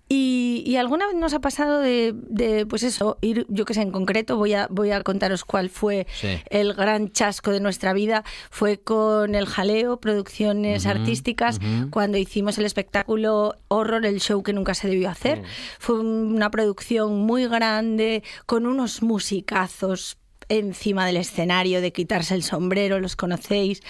Y, 0.09 0.62
y 0.66 0.76
alguna 0.76 1.07
vez 1.07 1.16
nos 1.16 1.33
ha 1.33 1.40
pasado 1.40 1.81
de, 1.81 2.12
de, 2.14 2.66
pues 2.66 2.83
eso, 2.83 3.16
ir, 3.23 3.47
yo 3.49 3.64
que 3.64 3.73
sé, 3.73 3.81
en 3.81 3.90
concreto, 3.90 4.37
voy 4.37 4.52
a, 4.52 4.66
voy 4.71 4.90
a 4.90 5.00
contaros 5.02 5.42
cuál 5.47 5.71
fue 5.71 6.07
Sí. 6.21 6.28
el 6.50 6.75
gran 6.75 7.11
chasco 7.12 7.50
de 7.50 7.61
nuestra 7.61 7.95
vida, 7.95 8.23
fue 8.50 8.78
con 8.78 9.35
el 9.35 9.47
Jaleo, 9.47 10.00
Producciones 10.00 10.85
Ujú, 10.85 10.90
Artísticas, 10.99 11.57
ujú. 11.59 11.88
cuando 11.90 12.19
hicimos 12.19 12.59
el 12.59 12.66
espectáculo 12.66 13.57
Horror, 13.69 14.04
el 14.04 14.21
show 14.21 14.42
que 14.42 14.52
nunca 14.52 14.75
se 14.75 14.87
debió 14.88 15.09
hacer. 15.09 15.42
Fue 15.78 15.99
una 15.99 16.50
producción 16.50 17.19
muy 17.21 17.47
grande, 17.49 18.23
con 18.45 18.66
unos 18.66 19.02
musicazos 19.02 20.19
encima 20.49 21.06
del 21.06 21.16
escenario 21.16 21.80
de 21.80 21.92
quitarse 21.92 22.34
el 22.34 22.42
sombrero, 22.42 23.00
los 23.00 23.16
conocéis. 23.16 23.82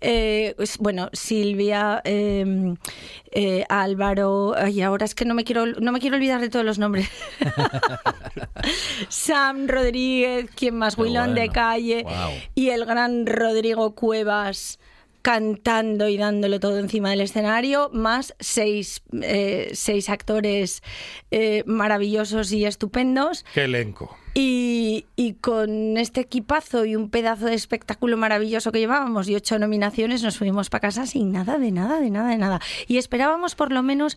Eh, 0.00 0.54
pues, 0.56 0.78
bueno, 0.78 1.08
Silvia, 1.12 2.00
eh, 2.04 2.74
eh, 3.32 3.64
Álvaro, 3.68 4.54
y 4.68 4.80
ahora 4.80 5.04
es 5.04 5.14
que 5.14 5.24
no 5.24 5.34
me 5.34 5.44
quiero, 5.44 5.66
no 5.66 5.92
me 5.92 6.00
quiero 6.00 6.16
olvidar 6.16 6.40
de 6.40 6.48
todos 6.48 6.64
los 6.64 6.78
nombres. 6.78 7.08
Sam 9.08 9.68
Rodríguez, 9.68 10.50
quien 10.54 10.76
más, 10.76 10.96
Qué 10.96 11.02
Wilón 11.02 11.34
de 11.34 11.40
bueno. 11.40 11.52
Calle 11.52 12.06
y 12.54 12.70
el 12.70 12.84
gran 12.84 13.26
Rodrigo 13.26 13.94
Cuevas 13.94 14.78
cantando 15.26 16.08
y 16.08 16.16
dándolo 16.16 16.60
todo 16.60 16.78
encima 16.78 17.10
del 17.10 17.20
escenario, 17.20 17.90
más 17.92 18.36
seis, 18.38 19.02
eh, 19.22 19.72
seis 19.74 20.08
actores 20.08 20.84
eh, 21.32 21.64
maravillosos 21.66 22.52
y 22.52 22.64
estupendos. 22.64 23.44
Qué 23.52 23.64
elenco. 23.64 24.16
Y, 24.34 25.06
y 25.16 25.32
con 25.32 25.96
este 25.96 26.20
equipazo 26.20 26.84
y 26.84 26.94
un 26.94 27.10
pedazo 27.10 27.46
de 27.46 27.54
espectáculo 27.54 28.16
maravilloso 28.16 28.70
que 28.70 28.78
llevábamos 28.78 29.28
y 29.28 29.34
ocho 29.34 29.58
nominaciones, 29.58 30.22
nos 30.22 30.38
fuimos 30.38 30.70
para 30.70 30.82
casa 30.82 31.06
sin 31.06 31.32
nada, 31.32 31.58
de 31.58 31.72
nada, 31.72 31.98
de 31.98 32.10
nada, 32.10 32.28
de 32.28 32.38
nada. 32.38 32.60
Y 32.86 32.98
esperábamos 32.98 33.56
por 33.56 33.72
lo 33.72 33.82
menos 33.82 34.16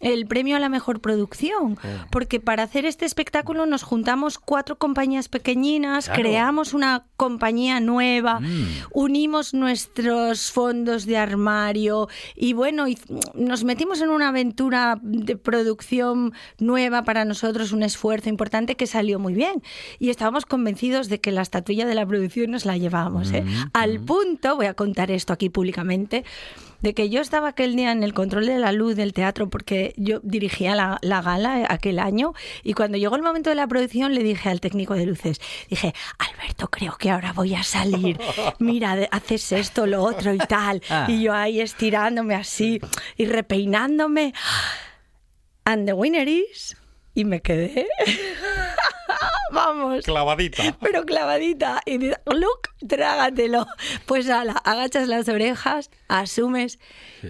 el 0.00 0.26
premio 0.26 0.56
a 0.56 0.58
la 0.60 0.68
mejor 0.68 1.00
producción, 1.00 1.78
porque 2.10 2.40
para 2.40 2.62
hacer 2.62 2.86
este 2.86 3.04
espectáculo 3.04 3.66
nos 3.66 3.82
juntamos 3.82 4.38
cuatro 4.38 4.78
compañías 4.78 5.28
pequeñinas, 5.28 6.06
Claro. 6.06 6.20
creamos 6.22 6.72
una 6.74 7.04
compañía 7.16 7.80
nueva, 7.80 8.40
Mm. 8.40 8.66
unimos 8.92 9.52
nuestros 9.54 10.50
fondos 10.50 11.04
de 11.06 11.18
armario 11.18 12.08
y 12.34 12.54
bueno, 12.54 12.88
y 12.88 12.98
nos 13.34 13.64
metimos 13.64 14.00
en 14.00 14.08
una 14.10 14.28
aventura 14.28 14.98
de 15.02 15.36
producción 15.36 16.32
nueva 16.58 17.04
para 17.04 17.24
nosotros, 17.24 17.72
un 17.72 17.82
esfuerzo 17.82 18.28
importante 18.28 18.76
que 18.76 18.86
salió 18.86 19.18
muy 19.18 19.34
bien. 19.34 19.62
Y 19.98 20.08
estábamos 20.10 20.46
convencidos 20.46 21.08
de 21.08 21.20
que 21.20 21.30
la 21.30 21.42
estatuilla 21.42 21.86
de 21.86 21.94
la 21.94 22.06
producción 22.06 22.50
nos 22.50 22.64
la 22.64 22.76
llevábamos. 22.78 23.30
¿eh? 23.32 23.42
Mm, 23.42 23.70
Al 23.74 24.00
punto, 24.00 24.56
voy 24.56 24.66
a 24.66 24.74
contar 24.74 25.10
esto 25.10 25.32
aquí 25.32 25.50
públicamente, 25.50 26.24
de 26.82 26.94
que 26.94 27.10
yo 27.10 27.20
estaba 27.20 27.48
aquel 27.48 27.76
día 27.76 27.92
en 27.92 28.02
el 28.02 28.14
control 28.14 28.46
de 28.46 28.58
la 28.58 28.72
luz 28.72 28.96
del 28.96 29.12
teatro 29.12 29.48
porque 29.48 29.94
yo 29.96 30.20
dirigía 30.22 30.74
la, 30.74 30.98
la 31.02 31.22
gala 31.22 31.66
aquel 31.68 31.98
año 31.98 32.34
y 32.62 32.74
cuando 32.74 32.98
llegó 32.98 33.16
el 33.16 33.22
momento 33.22 33.50
de 33.50 33.56
la 33.56 33.66
producción 33.66 34.14
le 34.14 34.22
dije 34.22 34.48
al 34.48 34.60
técnico 34.60 34.94
de 34.94 35.06
luces, 35.06 35.40
dije, 35.68 35.94
Alberto, 36.18 36.68
creo 36.68 36.96
que 36.98 37.10
ahora 37.10 37.32
voy 37.32 37.54
a 37.54 37.62
salir, 37.62 38.18
mira, 38.58 38.96
haces 39.10 39.52
esto, 39.52 39.86
lo 39.86 40.02
otro 40.02 40.32
y 40.34 40.38
tal. 40.38 40.82
Ah. 40.92 41.06
Y 41.08 41.22
yo 41.22 41.32
ahí 41.32 41.60
estirándome 41.60 42.34
así 42.34 42.80
y 43.16 43.26
repeinándome. 43.26 44.34
And 45.64 45.86
the 45.86 45.92
winner 45.92 46.26
is... 46.26 46.76
Y 47.14 47.24
me 47.24 47.40
quedé 47.40 47.86
vamos. 49.52 50.04
Clavadita. 50.04 50.76
Pero 50.80 51.04
clavadita. 51.04 51.80
Y 51.86 51.98
dices, 51.98 52.18
look, 52.26 52.68
trágatelo. 52.86 53.66
Pues 54.06 54.28
ala, 54.28 54.52
agachas 54.64 55.08
las 55.08 55.28
orejas, 55.28 55.90
asumes 56.08 56.78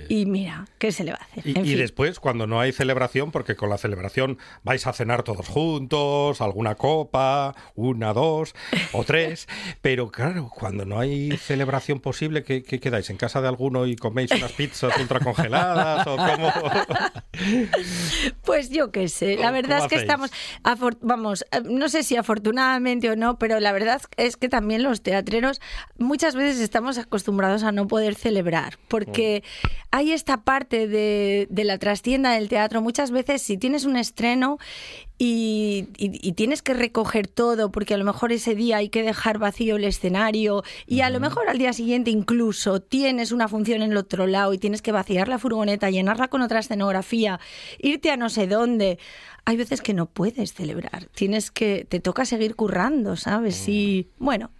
y 0.09 0.27
mira, 0.27 0.67
¿qué 0.79 0.93
se 0.93 1.03
le 1.05 1.13
va 1.13 1.19
a 1.21 1.25
hacer? 1.25 1.47
Y, 1.47 1.59
En 1.59 1.65
y 1.67 1.71
fin. 1.71 1.79
después, 1.79 2.21
cuando 2.21 2.47
no 2.47 2.61
hay 2.61 2.73
celebración, 2.73 3.33
porque 3.33 3.57
con 3.57 3.71
la 3.71 3.79
celebración 3.79 4.39
vais 4.63 4.87
a 4.87 4.93
cenar 4.93 5.23
todos 5.25 5.49
juntos, 5.49 6.41
alguna 6.41 6.77
copa, 6.77 7.55
una, 7.75 8.13
dos 8.13 8.55
o 8.93 9.03
tres, 9.05 9.49
pero 9.83 10.11
claro, 10.11 10.49
cuando 10.55 10.85
no 10.85 10.99
hay 11.01 11.37
celebración 11.39 11.99
posible, 12.01 12.45
¿qué, 12.45 12.63
qué 12.63 12.79
quedáis? 12.79 13.11
¿En 13.11 13.17
casa 13.17 13.41
de 13.41 13.49
alguno 13.49 13.87
y 13.87 13.97
coméis 13.97 14.31
unas 14.31 14.53
pizzas 14.53 14.97
ultracongeladas 14.99 16.07
o 16.07 16.17
cómo? 16.17 16.53
Pues 18.45 18.71
yo 18.71 18.91
qué 18.91 19.09
sé, 19.09 19.37
la 19.37 19.47
¿Cómo- 19.49 19.53
verdad 19.53 19.79
es 19.79 19.87
que 19.89 19.97
hacéis? 19.97 20.03
estamos, 20.03 20.31
vamos, 21.01 21.45
eh, 21.51 21.61
no 21.71 21.89
sé 21.89 22.03
si 22.03 22.17
afortunadamente 22.17 23.09
o 23.11 23.17
no, 23.17 23.39
pero 23.39 23.61
la 23.61 23.73
verdad 23.73 24.03
es 24.17 24.37
que 24.37 24.49
también 24.49 24.83
los 24.83 25.01
teatreros 25.03 25.61
muchas 25.99 26.35
veces 26.35 26.61
estamos 26.61 26.99
acostumbrados 26.99 27.63
a 27.63 27.73
no 27.73 27.87
poder 27.87 28.15
celebrar, 28.15 28.79
porque 28.89 29.43
hay 29.91 30.13
esta 30.13 30.39
parte 30.43 30.87
de, 30.89 31.47
de 31.51 31.65
la 31.65 31.79
trastienda 31.79 32.33
del 32.33 32.49
teatro, 32.49 32.81
muchas 32.83 33.11
veces 33.11 33.43
si 33.43 33.57
tienes 33.57 33.85
un 33.85 33.97
estreno 33.97 34.59
y, 35.19 35.89
y- 35.99 36.19
y 36.27 36.33
tienes 36.33 36.63
que 36.63 36.73
recoger 36.75 37.27
todo, 37.29 37.71
porque 37.71 37.95
a 37.95 37.99
lo 37.99 38.05
mejor 38.05 38.33
ese 38.33 38.55
día 38.55 38.79
hay 38.79 38.89
que 38.89 39.03
dejar 39.03 39.39
vacío 39.39 39.77
el 39.77 39.85
escenario 39.85 40.63
y 40.87 41.03
a 41.03 41.11
lo 41.11 41.21
mejor 41.21 41.49
al 41.49 41.59
día 41.59 41.73
siguiente 41.75 42.11
incluso 42.11 42.81
tienes 42.81 43.31
una 43.33 43.47
función 43.49 43.83
en 43.83 43.91
el 43.93 43.97
otro 43.99 44.27
lado 44.27 44.55
y 44.55 44.59
tienes 44.59 44.81
que 44.81 44.93
vaciar 44.93 45.29
la 45.29 45.39
furgoneta, 45.39 45.91
llenarla 45.91 46.29
con 46.29 46.41
otra 46.41 46.61
escenografía, 46.61 47.39
irte 47.79 48.11
a 48.11 48.17
no 48.17 48.31
sé 48.31 48.47
dónde. 48.47 48.99
Hay 49.51 49.57
veces 49.57 49.81
que 49.83 49.95
no 49.95 50.07
puedes 50.07 50.55
celebrar, 50.55 51.07
tienes 51.07 51.51
que, 51.51 51.85
te 51.85 51.99
toca 51.99 52.25
seguir 52.25 52.55
currando, 52.55 53.17
¿sabes? 53.17 53.69
Y 53.69 54.09
bueno, 54.17 54.53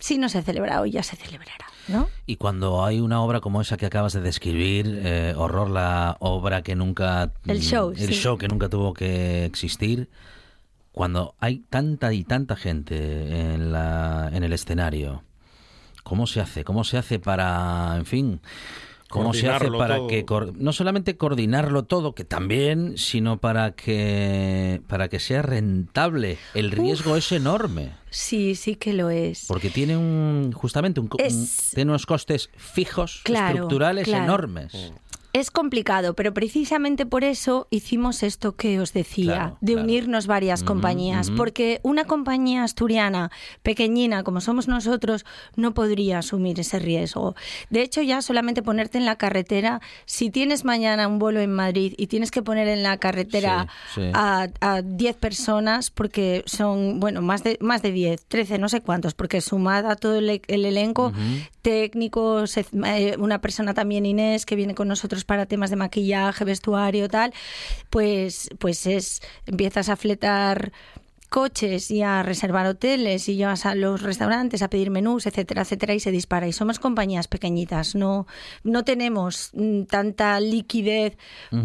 si 0.00 0.18
no 0.18 0.28
se 0.28 0.42
celebra 0.42 0.80
hoy, 0.80 0.90
ya 0.90 1.04
se 1.04 1.14
celebrará, 1.14 1.66
¿no? 1.86 2.08
Y 2.26 2.34
cuando 2.34 2.84
hay 2.84 2.98
una 2.98 3.22
obra 3.22 3.38
como 3.38 3.60
esa 3.60 3.76
que 3.76 3.86
acabas 3.86 4.12
de 4.12 4.22
describir, 4.22 5.02
eh, 5.04 5.34
horror 5.36 5.70
la 5.70 6.16
obra 6.18 6.62
que 6.62 6.74
nunca... 6.74 7.32
El 7.46 7.58
mm, 7.58 7.62
show, 7.62 7.90
El 7.92 8.08
sí. 8.08 8.14
show 8.14 8.36
que 8.36 8.48
nunca 8.48 8.68
tuvo 8.68 8.92
que 8.92 9.44
existir, 9.44 10.10
cuando 10.90 11.36
hay 11.38 11.58
tanta 11.70 12.12
y 12.12 12.24
tanta 12.24 12.56
gente 12.56 13.54
en, 13.54 13.70
la, 13.70 14.30
en 14.32 14.42
el 14.42 14.52
escenario, 14.52 15.22
¿cómo 16.02 16.26
se 16.26 16.40
hace? 16.40 16.64
¿Cómo 16.64 16.82
se 16.82 16.98
hace 16.98 17.20
para, 17.20 17.94
en 17.96 18.04
fin... 18.04 18.40
¿Cómo 19.22 19.32
se 19.34 19.48
hace 19.48 19.70
para 19.70 19.96
todo. 19.96 20.06
que 20.08 20.24
no 20.58 20.72
solamente 20.72 21.16
coordinarlo 21.16 21.84
todo, 21.84 22.14
que 22.14 22.24
también, 22.24 22.98
sino 22.98 23.38
para 23.38 23.72
que 23.72 24.80
para 24.88 25.08
que 25.08 25.18
sea 25.20 25.42
rentable? 25.42 26.36
El 26.54 26.70
riesgo 26.70 27.16
es 27.16 27.30
enorme. 27.32 27.92
Sí, 28.10 28.54
sí 28.54 28.76
que 28.76 28.92
lo 28.92 29.10
es. 29.10 29.44
Porque 29.48 29.70
tiene 29.70 29.96
un 29.96 30.52
justamente 30.52 31.00
un, 31.00 31.08
Es- 31.18 31.70
tiene 31.74 31.90
unos 31.90 32.06
costes 32.06 32.50
fijos 32.56 33.20
Claro, 33.24 33.48
estructurales 33.54 34.04
claro. 34.04 34.24
enormes. 34.24 34.92
Es 35.34 35.50
complicado, 35.50 36.14
pero 36.14 36.32
precisamente 36.32 37.06
por 37.06 37.24
eso 37.24 37.66
hicimos 37.70 38.22
esto 38.22 38.54
que 38.54 38.78
os 38.78 38.92
decía, 38.92 39.24
Claro, 39.34 39.58
de 39.60 39.72
claro. 39.72 39.84
unirnos 39.84 40.28
varias 40.28 40.62
compañías, 40.62 41.32
porque 41.32 41.80
una 41.82 42.04
compañía 42.04 42.62
asturiana 42.62 43.32
pequeñina 43.64 44.22
como 44.22 44.40
somos 44.40 44.68
nosotros 44.68 45.26
no 45.56 45.74
podría 45.74 46.20
asumir 46.20 46.60
ese 46.60 46.78
riesgo. 46.78 47.34
De 47.68 47.82
hecho, 47.82 48.00
ya 48.00 48.22
solamente 48.22 48.62
ponerte 48.62 48.96
en 48.96 49.06
la 49.06 49.16
carretera, 49.16 49.80
si 50.06 50.30
tienes 50.30 50.64
mañana 50.64 51.08
un 51.08 51.18
vuelo 51.18 51.40
en 51.40 51.52
Madrid 51.52 51.94
y 51.96 52.06
tienes 52.06 52.30
que 52.30 52.40
poner 52.42 52.68
en 52.68 52.84
la 52.84 52.98
carretera 52.98 53.66
Sí, 53.92 54.02
sí. 54.02 54.10
a 54.14 54.46
a 54.60 54.82
10 54.82 55.16
personas, 55.16 55.90
porque 55.90 56.44
son, 56.46 57.00
bueno, 57.00 57.22
más 57.22 57.42
de, 57.42 57.58
más 57.60 57.82
de 57.82 57.90
10, 57.90 58.24
13, 58.28 58.58
no 58.58 58.68
sé 58.68 58.82
cuántos, 58.82 59.14
porque 59.14 59.40
sumada 59.40 59.96
todo 59.96 60.16
el, 60.18 60.40
el 60.46 60.64
elenco, 60.64 61.12
técnicos, 61.60 62.56
eh, 62.56 63.16
una 63.18 63.40
persona 63.40 63.74
también 63.74 64.06
Inés 64.06 64.46
que 64.46 64.54
viene 64.54 64.74
con 64.76 64.86
nosotros 64.86 65.23
para 65.24 65.46
temas 65.46 65.70
de 65.70 65.76
maquillaje, 65.76 66.44
vestuario, 66.44 67.08
tal, 67.08 67.32
pues, 67.90 68.50
pues 68.58 68.86
es, 68.86 69.22
empiezas 69.46 69.88
a 69.88 69.96
fletar 69.96 70.72
coches 71.38 71.90
y 71.90 72.00
a 72.02 72.22
reservar 72.22 72.64
hoteles 72.66 73.28
y 73.28 73.34
llevas 73.34 73.66
a 73.66 73.74
los 73.74 74.02
restaurantes 74.02 74.62
a 74.62 74.70
pedir 74.70 74.90
menús, 74.92 75.26
etcétera, 75.26 75.62
etcétera, 75.62 75.92
y 75.92 75.98
se 75.98 76.12
dispara. 76.12 76.46
Y 76.46 76.52
somos 76.52 76.78
compañías 76.78 77.26
pequeñitas, 77.26 77.96
no, 77.96 78.28
no 78.62 78.84
tenemos 78.84 79.50
mm, 79.52 79.82
tanta 79.86 80.38
liquidez 80.38 81.16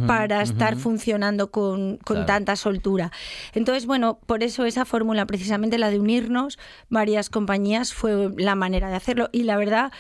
para 0.08 0.42
estar 0.42 0.76
funcionando 0.76 1.52
con, 1.52 1.98
con 1.98 2.16
Claro. 2.18 2.26
tanta 2.26 2.56
soltura. 2.56 3.12
Entonces, 3.54 3.86
bueno, 3.86 4.18
por 4.26 4.42
eso 4.42 4.66
esa 4.66 4.86
fórmula, 4.86 5.28
precisamente 5.28 5.78
la 5.78 5.92
de 5.92 6.00
unirnos 6.00 6.58
varias 6.90 7.30
compañías, 7.30 7.94
fue 7.94 8.32
la 8.38 8.56
manera 8.56 8.90
de 8.90 8.96
hacerlo. 8.96 9.30
Y 9.32 9.44
la 9.44 9.56
verdad, 9.58 9.92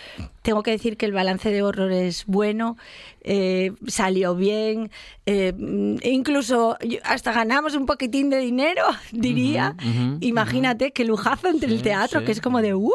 tengo 0.41 0.63
que 0.63 0.71
decir 0.71 0.97
que 0.97 1.05
el 1.05 1.11
balance 1.13 1.51
de 1.51 1.61
horror 1.61 1.91
es 1.91 2.25
bueno, 2.25 2.75
eh, 3.21 3.73
salió 3.85 4.33
bien, 4.35 4.89
eh, 5.27 5.53
mm, 5.55 5.97
incluso 6.03 6.75
yo- 6.83 6.97
hasta 7.03 7.31
ganamos 7.33 7.75
un 7.75 7.85
poquitín 7.85 8.31
de 8.31 8.39
dinero, 8.39 8.83
diría. 9.11 9.58
Imagínate 10.19 10.91
qué 10.91 11.05
lujazo 11.05 11.47
entre 11.47 11.69
el 11.69 11.81
teatro, 11.81 12.19
sí. 12.19 12.25
que 12.25 12.31
es 12.31 12.41
como 12.41 12.61
de 12.61 12.75
¡uh! 12.75 12.91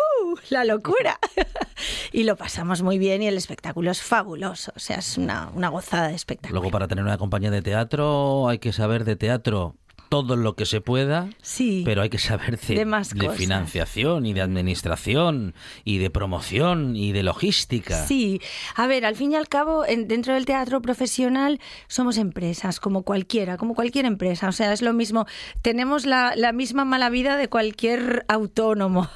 La 0.51 0.65
locura. 0.65 1.19
y 2.13 2.25
lo 2.25 2.37
pasamos 2.37 2.83
muy 2.83 2.99
bien 2.99 3.23
y 3.23 3.27
el 3.27 3.37
espectáculo 3.37 3.91
es 3.91 4.03
fabuloso. 4.03 4.73
O 4.77 4.79
sea, 4.79 4.99
es 4.99 5.19
una, 5.19 5.51
una 5.55 5.69
gozada 5.69 6.09
de 6.09 6.15
espectáculo. 6.15 6.61
Luego 6.61 6.71
para 6.71 6.89
tener 6.89 7.05
una 7.05 7.19
compañía 7.19 7.51
de 7.51 7.63
teatro 7.63 8.49
hay 8.49 8.59
que 8.59 8.73
saber 8.73 9.05
de 9.05 9.17
teatro 9.17 9.77
todo 10.09 10.37
lo 10.37 10.55
que 10.57 10.67
se 10.67 10.81
pueda, 10.81 11.29
Sí. 11.43 11.83
pero 11.85 12.03
hay 12.03 12.11
que 12.11 12.19
saber 12.19 12.59
de, 12.61 12.75
De 12.75 12.85
más 12.85 13.11
de 13.15 13.21
cosas. 13.27 13.37
financiación 13.37 14.27
y 14.27 14.33
de 14.33 14.41
administración 14.43 15.55
y 15.85 15.99
de 15.99 16.11
promoción 16.11 16.97
y 16.97 17.13
de 17.13 17.23
logística. 17.23 18.07
Sí, 18.07 18.41
a 18.77 18.87
ver, 18.87 19.05
al 19.05 19.17
fin 19.17 19.33
y 19.33 19.37
al 19.37 19.49
cabo, 19.49 19.85
en- 19.87 20.07
dentro 20.09 20.35
del 20.35 20.45
teatro 20.47 20.81
profesional 20.83 21.61
somos 21.89 22.19
empresas, 22.19 22.81
como 22.81 23.03
cualquiera, 23.03 23.57
como 23.57 23.75
cualquier 23.75 24.05
empresa. 24.05 24.49
O 24.49 24.53
sea, 24.53 24.73
es 24.73 24.83
lo 24.83 24.93
mismo, 24.93 25.27
tenemos 25.63 26.07
la, 26.07 26.35
la 26.37 26.53
misma 26.53 26.85
mala 26.85 27.11
vida 27.11 27.37
de 27.37 27.49
cualquier 27.49 28.25
autónomo. 28.29 29.09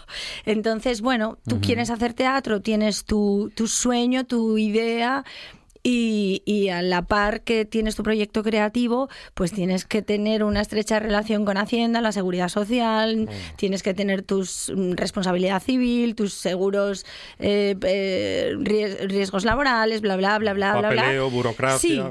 Entonces, 0.46 1.00
bueno, 1.00 1.38
tú 1.46 1.60
quieres 1.60 1.90
hacer 1.90 2.14
teatro, 2.14 2.60
tienes 2.60 3.04
tu, 3.04 3.52
tu 3.54 3.66
sueño, 3.68 4.24
tu 4.24 4.58
idea. 4.58 5.24
Y, 5.90 6.42
y 6.44 6.68
a 6.68 6.82
la 6.82 7.00
par 7.06 7.40
que 7.40 7.64
tienes 7.64 7.96
tu 7.96 8.02
proyecto 8.02 8.42
creativo, 8.42 9.08
pues 9.32 9.52
tienes 9.52 9.86
que 9.86 10.02
tener 10.02 10.44
una 10.44 10.60
estrecha 10.60 10.98
relación 10.98 11.46
con 11.46 11.56
Hacienda, 11.56 12.02
la 12.02 12.12
Seguridad 12.12 12.50
Social, 12.50 13.26
tienes 13.56 13.82
que 13.82 13.94
tener 13.94 14.20
tus 14.20 14.70
mm, 14.76 14.92
responsabilidad 14.96 15.62
civil, 15.62 16.14
tus 16.14 16.34
seguros, 16.34 17.06
eh, 17.38 17.74
eh, 17.82 18.52
ries- 18.58 18.98
riesgos 19.08 19.46
laborales, 19.46 20.02
bla, 20.02 20.16
bla, 20.18 20.38
bla, 20.38 20.52
bla, 20.52 20.76
bla, 20.76 20.90
bla. 20.90 21.00
Papeleo, 21.02 21.30
burocracia. 21.30 21.78
Sí, 21.78 22.02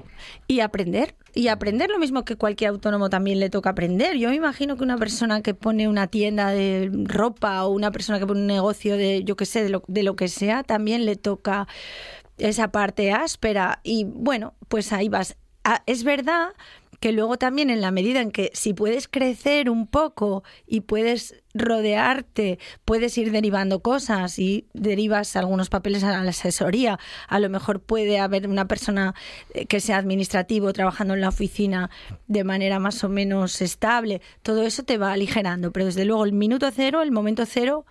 y 0.48 0.62
aprender. 0.62 1.14
Y 1.36 1.50
aprender 1.50 1.92
lo 1.92 2.00
mismo 2.00 2.26
que 2.26 2.36
cualquier 2.36 2.72
autónomo 2.72 3.12
también 3.12 3.40
le 3.40 3.52
toca 3.52 3.70
aprender. 3.70 4.18
Yo 4.18 4.30
me 4.30 4.36
imagino 4.36 4.76
que 4.76 4.82
una 4.84 4.98
persona 4.98 5.44
que 5.44 5.54
pone 5.54 5.88
una 5.88 6.08
tienda 6.08 6.50
de 6.50 6.90
ropa 7.04 7.64
o 7.66 7.70
una 7.70 7.92
persona 7.92 8.18
que 8.18 8.26
pone 8.26 8.40
un 8.42 8.48
negocio 8.48 8.98
de, 8.98 9.24
yo 9.24 9.36
qué 9.36 9.46
sé, 9.46 9.62
de 9.62 9.70
lo, 9.70 9.84
de 9.88 10.02
lo 10.02 10.16
que 10.16 10.30
sea, 10.30 10.64
también 10.64 11.06
le 11.06 11.16
toca 11.16 11.68
esa 12.38 12.72
parte 12.72 13.12
áspera. 13.12 13.80
Y 13.84 14.06
bueno, 14.06 14.54
pues 14.68 14.94
ahí 14.94 15.10
vas. 15.10 15.38
Ah, 15.64 15.84
es 15.86 16.04
verdad 16.04 16.50
que 17.00 17.12
luego 17.12 17.38
también 17.38 17.70
en 17.70 17.82
la 17.82 17.92
medida 17.92 18.22
en 18.22 18.32
que 18.32 18.52
si 18.54 18.74
puedes 18.74 19.08
crecer 19.08 19.70
un 19.70 19.88
poco 19.88 20.44
y 20.66 20.82
puedes 20.82 21.36
rodearte, 21.54 22.60
puedes 22.86 23.18
ir 23.18 23.32
derivando 23.32 23.82
cosas 23.82 24.40
y 24.40 24.66
derivas 24.74 25.36
algunos 25.36 25.70
papeles 25.70 26.04
a 26.04 26.24
la 26.24 26.30
asesoría. 26.30 27.00
A 27.28 27.40
lo 27.40 27.50
mejor 27.50 27.82
puede 27.82 28.20
haber 28.20 28.48
una 28.48 28.68
persona 28.68 29.14
eh, 29.54 29.66
que 29.66 29.80
sea 29.80 29.98
administrativo 29.98 30.74
trabajando 30.74 31.14
en 31.14 31.22
la 31.22 31.30
oficina 31.30 31.90
de 32.28 32.44
manera 32.44 32.80
más 32.80 33.04
o 33.04 33.10
menos 33.10 33.62
estable. 33.62 34.22
Todo 34.42 34.64
eso 34.64 34.84
te 34.84 34.98
va 34.98 35.12
aligerando, 35.12 35.72
pero 35.72 35.86
desde 35.86 36.06
luego 36.06 36.26
el 36.26 36.34
minuto 36.34 36.70
cero, 36.72 37.02
el 37.02 37.12
momento 37.12 37.46
cero, 37.46 37.86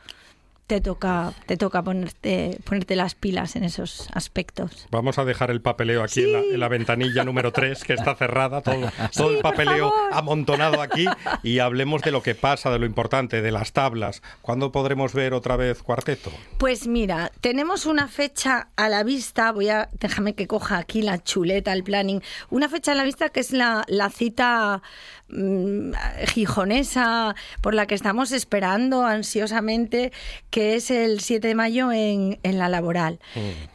te 0.66 0.81
toca, 0.81 1.33
te 1.46 1.57
toca 1.57 1.83
ponerte, 1.83 2.59
ponerte 2.64 2.96
las 2.96 3.14
pilas 3.14 3.55
en 3.57 3.64
esos 3.64 4.09
aspectos. 4.12 4.87
Vamos 4.90 5.18
a 5.18 5.24
dejar 5.24 5.50
el 5.50 5.61
papeleo 5.61 6.02
aquí 6.02 6.24
en, 6.24 6.33
la, 6.33 6.38
en 6.40 6.61
la 6.61 6.68
ventanilla 6.68 7.24
número 7.24 7.52
3, 7.52 7.85
que 7.85 7.92
está 7.92 8.14
cerrada, 8.16 8.62
todo, 8.62 8.90
todo 9.16 9.31
el 9.31 9.38
papeleo 9.38 9.92
amontonado 10.12 10.81
aquí, 10.81 11.07
y 11.42 11.61
hablemos 11.61 12.02
de 12.02 12.11
lo 12.11 12.22
que 12.22 12.35
pasa, 12.35 12.70
de 12.70 12.79
lo 12.79 12.87
importante, 12.87 13.42
de 13.42 13.52
las 13.52 13.72
tablas. 13.72 14.22
¿Cuándo 14.42 14.72
podremos 14.72 15.12
ver 15.12 15.35
otra 15.35 15.57
vez 15.57 15.83
cuarteto? 15.83 16.31
Pues 16.59 16.88
mira, 16.88 17.31
tenemos 17.40 17.87
una 17.87 18.09
fecha 18.09 18.68
a 18.76 18.88
la 18.88 19.05
vista, 19.05 19.52
voy 19.52 19.68
a, 19.68 19.88
déjame 20.00 20.35
que 20.35 20.46
coja 20.48 20.79
aquí 20.79 21.02
la 21.02 21.22
chuleta, 21.22 21.72
el 21.72 21.85
planning, 21.85 22.22
una 22.50 22.68
fecha 22.68 22.92
a 22.92 22.94
la 22.96 23.05
vista 23.05 23.29
que 23.29 23.40
es 23.40 23.52
la, 23.52 23.85
la 23.87 24.11
cita 24.11 24.83
mm, 25.29 25.92
gijonesa 26.29 27.37
por 27.61 27.74
la 27.74 27.87
que 27.87 27.94
estamos 27.94 28.33
esperando 28.33 29.05
ansiosamente, 29.05 30.12
que 30.50 30.56
es 30.57 30.90
el 30.90 31.21
7 31.21 31.49
de 31.49 31.55
mayo 31.55 31.92
en, 31.92 32.38
en 32.42 32.59
la 32.59 32.69
laboral. 32.69 33.19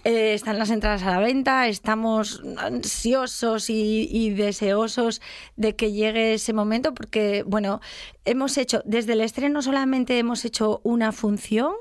Eh, 0.03 0.33
están 0.33 0.57
las 0.57 0.69
entradas 0.69 1.03
a 1.03 1.11
la 1.11 1.19
venta, 1.19 1.67
estamos 1.67 2.41
ansiosos 2.57 3.69
y, 3.69 4.07
y 4.11 4.31
deseosos 4.31 5.21
de 5.55 5.75
que 5.75 5.91
llegue 5.91 6.33
ese 6.33 6.53
momento 6.53 6.93
porque, 6.93 7.43
bueno, 7.43 7.81
hemos 8.25 8.57
hecho, 8.57 8.81
desde 8.85 9.13
el 9.13 9.21
estreno 9.21 9.61
solamente 9.61 10.17
hemos 10.17 10.45
hecho 10.45 10.81
una 10.83 11.11
función 11.11 11.73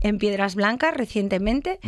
en 0.00 0.18
Piedras 0.18 0.54
Blancas 0.54 0.94
recientemente. 0.94 1.78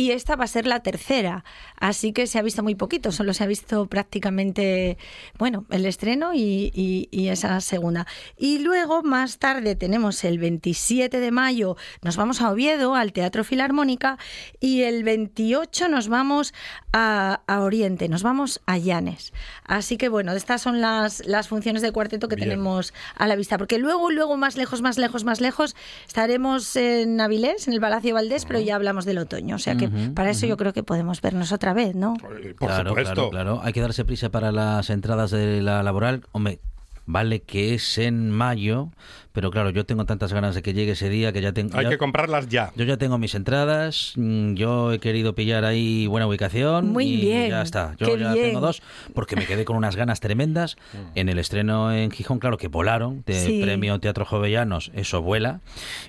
Y 0.00 0.12
esta 0.12 0.34
va 0.36 0.44
a 0.44 0.46
ser 0.46 0.66
la 0.66 0.80
tercera, 0.80 1.44
así 1.76 2.12
que 2.12 2.26
se 2.26 2.38
ha 2.38 2.42
visto 2.42 2.62
muy 2.62 2.74
poquito, 2.74 3.12
solo 3.12 3.34
se 3.34 3.44
ha 3.44 3.46
visto 3.46 3.86
prácticamente, 3.86 4.96
bueno, 5.38 5.66
el 5.70 5.84
estreno 5.84 6.32
y, 6.32 6.70
y- 6.74 7.08
y 7.10 7.28
esa 7.28 7.60
segunda. 7.60 8.06
Y 8.38 8.60
luego, 8.60 9.02
más 9.02 9.38
tarde, 9.38 9.74
tenemos 9.76 10.24
el 10.24 10.38
27 10.38 11.20
de 11.20 11.30
mayo, 11.30 11.76
nos 12.02 12.16
vamos 12.16 12.40
a 12.40 12.50
Oviedo, 12.50 12.94
al 12.94 13.12
Teatro 13.12 13.44
Filarmónica, 13.44 14.16
y 14.58 14.82
el 14.82 15.04
28 15.04 15.88
nos 15.88 16.08
vamos 16.08 16.54
a, 16.92 17.42
a 17.46 17.60
Oriente, 17.60 18.08
nos 18.08 18.22
vamos 18.22 18.60
a 18.66 18.78
Llanes. 18.78 19.32
Así 19.64 19.98
que, 19.98 20.08
bueno, 20.08 20.32
estas 20.32 20.62
son 20.62 20.80
las, 20.80 21.26
las 21.26 21.48
funciones 21.48 21.82
de 21.82 21.92
cuarteto 21.92 22.28
que 22.28 22.36
Bien. 22.36 22.48
tenemos 22.48 22.94
a 23.16 23.26
la 23.26 23.36
vista, 23.36 23.58
porque 23.58 23.78
luego, 23.78 24.10
luego, 24.10 24.36
más 24.38 24.56
lejos, 24.56 24.80
más 24.80 24.96
lejos, 24.96 25.24
más 25.24 25.40
lejos, 25.42 25.76
estaremos 26.06 26.74
en 26.76 27.20
Avilés, 27.20 27.68
en 27.68 27.74
el 27.74 27.80
Palacio 27.80 28.14
Valdés, 28.14 28.44
pero 28.46 28.60
ya 28.60 28.76
hablamos 28.76 29.04
del 29.04 29.18
otoño, 29.18 29.56
o 29.56 29.58
sea 29.58 29.76
que 29.76 29.89
Para 30.14 30.30
eso 30.30 30.46
yo 30.46 30.56
creo 30.56 30.72
que 30.72 30.82
podemos 30.82 31.20
vernos 31.20 31.52
otra 31.52 31.72
vez, 31.74 31.94
¿no? 31.94 32.14
Eh, 32.42 32.54
Por 32.58 32.68
claro, 32.68 32.90
supuesto. 32.90 33.14
claro, 33.14 33.30
claro. 33.30 33.60
Hay 33.62 33.72
que 33.72 33.80
darse 33.80 34.04
prisa 34.04 34.30
para 34.30 34.52
las 34.52 34.90
entradas 34.90 35.30
de 35.30 35.62
la 35.62 35.82
laboral. 35.82 36.22
Hombre, 36.32 36.60
vale 37.06 37.40
que 37.40 37.74
es 37.74 37.98
en 37.98 38.30
mayo, 38.30 38.88
pero 39.32 39.50
claro, 39.50 39.70
yo 39.70 39.84
tengo 39.84 40.04
tantas 40.04 40.32
ganas 40.32 40.54
de 40.54 40.62
que 40.62 40.74
llegue 40.74 40.92
ese 40.92 41.08
día 41.08 41.32
que 41.32 41.40
ya 41.40 41.52
tengo... 41.52 41.76
Hay 41.76 41.84
ya- 41.84 41.90
que 41.90 41.98
comprarlas 41.98 42.48
ya. 42.48 42.70
Yo 42.76 42.84
ya 42.84 42.98
tengo 42.98 43.18
mis 43.18 43.34
entradas, 43.34 44.12
mm, 44.16 44.54
yo 44.54 44.92
he 44.92 45.00
querido 45.00 45.34
pillar 45.34 45.64
ahí 45.64 46.06
buena 46.06 46.28
ubicación 46.28 46.92
Muy 46.92 47.06
y 47.06 47.16
bien, 47.16 47.50
ya 47.50 47.62
está. 47.62 47.96
Yo 47.98 48.06
qué 48.06 48.18
ya 48.20 48.32
bien. 48.32 48.46
tengo 48.46 48.60
dos 48.60 48.80
porque 49.12 49.34
me 49.34 49.44
quedé 49.46 49.64
con 49.64 49.76
unas 49.76 49.96
ganas 49.96 50.20
tremendas 50.20 50.76
en 51.16 51.28
el 51.28 51.40
estreno 51.40 51.92
en 51.92 52.12
Gijón, 52.12 52.38
claro 52.38 52.58
que 52.58 52.68
volaron 52.68 53.24
de 53.26 53.34
Sí. 53.34 53.60
premio 53.60 53.98
Teatro 53.98 54.24
Jovellanos, 54.24 54.92
eso 54.94 55.20
vuela 55.20 55.60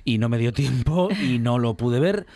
y 0.06 0.20
no 0.20 0.30
me 0.30 0.38
dio 0.38 0.54
tiempo 0.54 1.10
y 1.20 1.39
no 1.39 1.58
lo 1.58 1.74
pude 1.76 2.00
ver. 2.00 2.28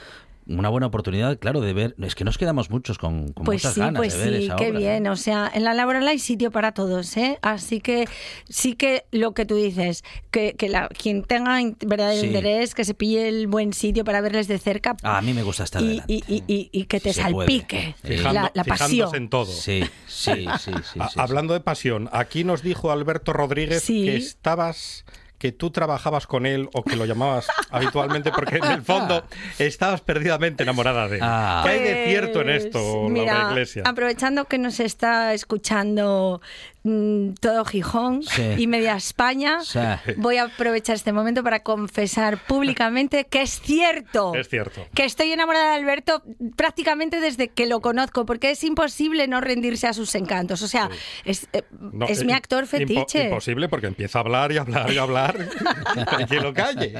Una 0.47 0.69
buena 0.69 0.85
oportunidad, 0.85 1.39
claro, 1.39 1.59
de 1.59 1.73
ver. 1.73 1.95
Es 1.99 2.13
que 2.13 2.23
nos 2.23 2.37
quedamos 2.37 2.69
muchos 2.69 2.99
con, 2.99 3.31
con 3.33 3.45
Pues 3.45 3.63
muchas 3.63 3.73
sí, 3.73 3.79
ganas 3.79 3.99
pues 3.99 4.13
de 4.13 4.29
ver 4.29 4.39
sí, 4.39 4.45
esa 4.45 4.55
qué 4.57 4.69
obra. 4.69 4.79
bien. 4.79 5.07
O 5.07 5.15
sea, 5.15 5.49
en 5.51 5.63
la 5.63 5.73
laboral 5.73 6.07
hay 6.07 6.19
sitio 6.19 6.51
para 6.51 6.71
todos, 6.73 7.17
¿eh? 7.17 7.39
Así 7.41 7.81
que 7.81 8.05
sí 8.47 8.75
que 8.75 9.05
lo 9.11 9.33
que 9.33 9.45
tú 9.45 9.55
dices, 9.55 10.03
que, 10.29 10.53
que 10.53 10.69
la, 10.69 10.87
quien 10.89 11.23
tenga 11.23 11.59
verdadero 11.87 12.21
Sí. 12.21 12.27
interés, 12.27 12.75
que 12.75 12.85
se 12.85 12.93
pille 12.93 13.27
el 13.27 13.47
buen 13.47 13.73
sitio 13.73 14.03
para 14.03 14.21
verles 14.21 14.47
de 14.47 14.59
cerca 14.59 14.95
Ah, 15.01 15.17
a 15.17 15.21
mí 15.23 15.33
me 15.33 15.41
gusta 15.41 15.63
estar 15.63 15.81
y, 15.81 16.03
y- 16.07 16.23
y- 16.27 16.43
y- 16.47 16.69
y 16.71 16.83
que 16.85 16.99
te 16.99 17.11
salpique. 17.11 17.95
Fijando- 18.03 18.33
la, 18.33 18.51
la 18.53 18.63
fijándose 18.63 19.01
pasión. 19.01 19.15
en 19.15 19.29
todo. 19.29 19.45
Sí, 19.51 19.83
sí, 20.07 20.45
sí, 20.59 20.71
sí, 20.93 20.99
A- 20.99 21.09
sí, 21.09 21.19
Hablando 21.19 21.55
de 21.55 21.61
pasión, 21.61 22.07
aquí 22.11 22.43
nos 22.43 22.61
dijo 22.61 22.91
Alberto 22.91 23.33
Rodríguez 23.33 23.81
Sí. 23.81 24.05
que 24.05 24.15
estabas 24.17 25.05
que 25.45 25.51
tú 25.51 25.69
trabajabas 25.69 26.25
con 26.25 26.47
él 26.47 26.69
o 26.73 26.81
que 26.81 26.95
lo 26.95 27.05
llamabas 27.05 27.45
habitualmente 27.69 28.31
porque 28.31 28.55
en 28.55 28.63
el 28.63 28.81
fondo 28.81 29.23
estabas 29.59 30.01
perdidamente 30.01 30.63
enamorada 30.63 31.07
de 31.07 31.17
él. 31.17 31.21
Ah. 31.23 31.61
¿Qué 31.63 31.69
hay 31.69 31.79
de 31.83 32.05
cierto 32.07 32.41
en 32.41 32.47
Pues, 32.47 32.65
esto, 32.65 33.07
mira, 33.09 33.31
Laura 33.31 33.49
Iglesias? 33.51 33.85
Aprovechando 33.87 34.45
que 34.45 34.57
nos 34.57 34.79
está 34.79 35.35
escuchando 35.35 36.41
mm, 36.85 37.33
todo 37.41 37.65
Gijón 37.65 38.21
Sí. 38.23 38.43
y 38.57 38.67
media 38.67 38.95
España, 38.95 39.59
Sí. 39.63 39.79
voy 40.17 40.37
a 40.37 40.43
aprovechar 40.43 40.95
este 40.95 41.11
momento 41.11 41.43
para 41.43 41.63
confesar 41.63 42.37
públicamente 42.45 43.25
que 43.25 43.41
es 43.41 43.59
cierto. 43.59 44.33
Es 44.35 44.47
cierto. 44.47 44.85
Que 44.93 45.03
estoy 45.03 45.31
enamorada 45.31 45.71
de 45.71 45.75
Alberto 45.75 46.23
prácticamente 46.55 47.19
desde 47.19 47.47
que 47.49 47.65
lo 47.65 47.81
conozco, 47.81 48.25
porque 48.25 48.51
es 48.51 48.63
imposible 48.63 49.27
no 49.27 49.41
rendirse 49.41 49.87
a 49.87 49.93
sus 49.93 50.13
encantos. 50.15 50.61
O 50.61 50.67
sea, 50.67 50.89
es, 51.25 51.47
eh, 51.53 51.63
No, 51.79 52.05
es 52.05 52.21
eh, 52.21 52.25
mi 52.25 52.33
actor 52.33 52.65
impo- 52.65 52.67
fetiche. 52.67 53.23
imposible 53.25 53.67
porque 53.67 53.87
empieza 53.87 54.19
a 54.19 54.21
hablar 54.21 54.51
y 54.51 54.57
hablar 54.57 54.91
y 54.93 54.97
hablar. 54.97 55.35
que 56.29 56.39
lo 56.39 56.53
calle. 56.53 56.93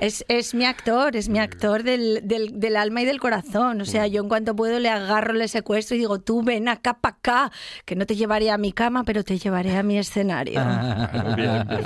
Es, 0.00 0.24
es 0.28 0.54
mi 0.54 0.64
actor, 0.64 1.14
es 1.14 1.28
mi 1.28 1.38
actor 1.38 1.82
del, 1.82 2.20
del, 2.24 2.58
del 2.58 2.76
alma 2.76 3.02
y 3.02 3.04
del 3.04 3.20
corazón. 3.20 3.80
O 3.80 3.84
sea, 3.84 4.06
yo 4.06 4.22
en 4.22 4.28
cuanto 4.28 4.56
puedo 4.56 4.78
le 4.78 4.88
agarro, 4.88 5.32
le 5.34 5.48
secuestro 5.48 5.96
y 5.96 5.98
digo, 6.00 6.20
tú 6.20 6.42
ven 6.42 6.68
acá 6.68 6.94
para 6.94 7.16
acá, 7.16 7.52
que 7.84 7.96
no 7.96 8.06
te 8.06 8.16
llevaré 8.16 8.50
a 8.50 8.56
mi 8.58 8.72
cama, 8.78 9.02
pero 9.02 9.24
te 9.24 9.36
llevaré 9.38 9.76
a 9.76 9.82
mi 9.82 9.98
escenario. 9.98 10.60
Bien, 11.36 11.66
bien. 11.68 11.84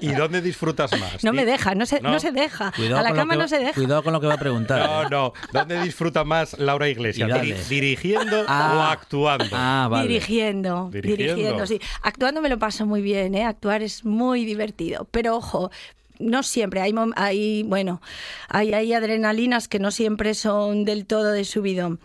¿Y, 0.00 0.08
y 0.08 0.12
dónde 0.14 0.42
disfrutas 0.42 0.90
más? 1.00 1.24
No 1.24 1.32
me 1.32 1.44
deja, 1.46 1.74
no 1.74 1.86
se, 1.86 2.00
no. 2.02 2.10
No. 2.12 2.20
se 2.20 2.30
deja. 2.30 2.72
Cuidado 2.76 2.98
a 2.98 3.02
la 3.02 3.12
cama 3.14 3.36
no 3.36 3.48
se 3.48 3.58
deja. 3.58 3.72
Cuidado 3.72 4.02
con 4.02 4.12
lo 4.12 4.20
que 4.20 4.26
va 4.26 4.34
a 4.34 4.38
preguntar. 4.38 4.78
No, 4.86 5.02
¿eh? 5.02 5.06
no. 5.10 5.32
¿Dónde 5.52 5.80
disfruta 5.82 6.24
más 6.24 6.58
Laura 6.58 6.88
Iglesias? 6.88 7.30
¿Dirigiendo 7.70 8.44
Ah. 8.48 8.74
o 8.76 8.82
actuando? 8.82 9.46
Ah, 9.52 9.88
vale. 9.90 10.08
Dirigiendo, 10.08 10.90
Dirigiendo. 10.92 11.34
dirigiendo, 11.36 11.66
sí. 11.66 11.80
Actuando 12.02 12.42
me 12.42 12.48
lo 12.50 12.58
paso 12.58 12.84
muy 12.86 13.00
bien, 13.00 13.34
¿eh? 13.34 13.44
Actuar 13.44 13.82
es 13.82 14.04
muy 14.04 14.44
divertido. 14.44 15.06
Pero 15.10 15.36
ojo, 15.36 15.70
no 16.18 16.42
siempre. 16.42 16.80
Hay, 16.82 16.92
mom- 16.92 17.12
hay 17.16 17.62
bueno, 17.64 18.00
hay, 18.48 18.74
hay 18.74 18.92
adrenalinas 18.92 19.68
que 19.68 19.78
no 19.78 19.90
siempre 19.90 20.34
son 20.34 20.84
del 20.84 21.06
todo 21.06 21.32
de 21.32 21.44
subidón. 21.44 21.98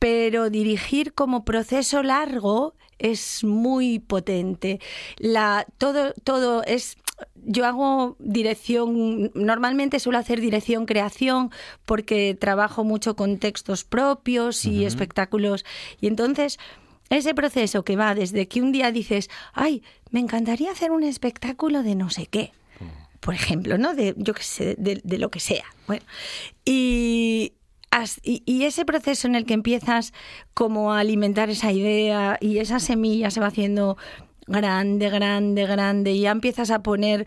Pero 0.00 0.48
dirigir 0.50 1.12
como 1.14 1.44
proceso 1.44 2.02
largo 2.02 2.74
es 2.98 3.44
muy 3.44 3.98
potente. 3.98 4.80
La, 5.16 5.66
todo, 5.78 6.12
todo 6.24 6.62
es. 6.64 6.96
Yo 7.34 7.66
hago 7.66 8.16
dirección, 8.20 9.32
normalmente 9.34 9.98
suelo 9.98 10.18
hacer 10.18 10.40
dirección 10.40 10.86
creación 10.86 11.50
porque 11.84 12.36
trabajo 12.38 12.84
mucho 12.84 13.16
con 13.16 13.38
textos 13.38 13.82
propios 13.84 14.64
y 14.64 14.84
espectáculos. 14.84 15.64
Y 16.00 16.06
entonces 16.06 16.58
ese 17.10 17.34
proceso 17.34 17.84
que 17.84 17.96
va 17.96 18.14
desde 18.14 18.46
que 18.46 18.60
un 18.60 18.70
día 18.70 18.92
dices, 18.92 19.30
ay, 19.52 19.82
me 20.10 20.20
encantaría 20.20 20.70
hacer 20.70 20.90
un 20.90 21.02
espectáculo 21.02 21.82
de 21.82 21.94
no 21.94 22.10
sé 22.10 22.26
qué, 22.26 22.52
por 23.20 23.34
ejemplo, 23.34 23.78
¿no? 23.78 23.94
De, 23.94 24.14
yo 24.16 24.34
qué 24.34 24.42
sé, 24.42 24.74
de, 24.78 25.00
de 25.02 25.18
lo 25.18 25.30
que 25.30 25.40
sea. 25.40 25.64
Bueno, 25.86 26.04
y, 26.64 27.54
y, 28.22 28.64
ese 28.64 28.84
proceso 28.84 29.26
en 29.26 29.34
el 29.34 29.44
que 29.44 29.54
empiezas 29.54 30.12
como 30.54 30.92
a 30.92 31.00
alimentar 31.00 31.50
esa 31.50 31.72
idea 31.72 32.38
y 32.40 32.58
esa 32.58 32.80
semilla 32.80 33.30
se 33.30 33.40
va 33.40 33.46
haciendo 33.46 33.96
grande, 34.48 35.10
grande, 35.10 35.66
grande, 35.66 36.12
y 36.12 36.20
ya 36.22 36.30
empiezas 36.30 36.70
a 36.70 36.82
poner 36.82 37.26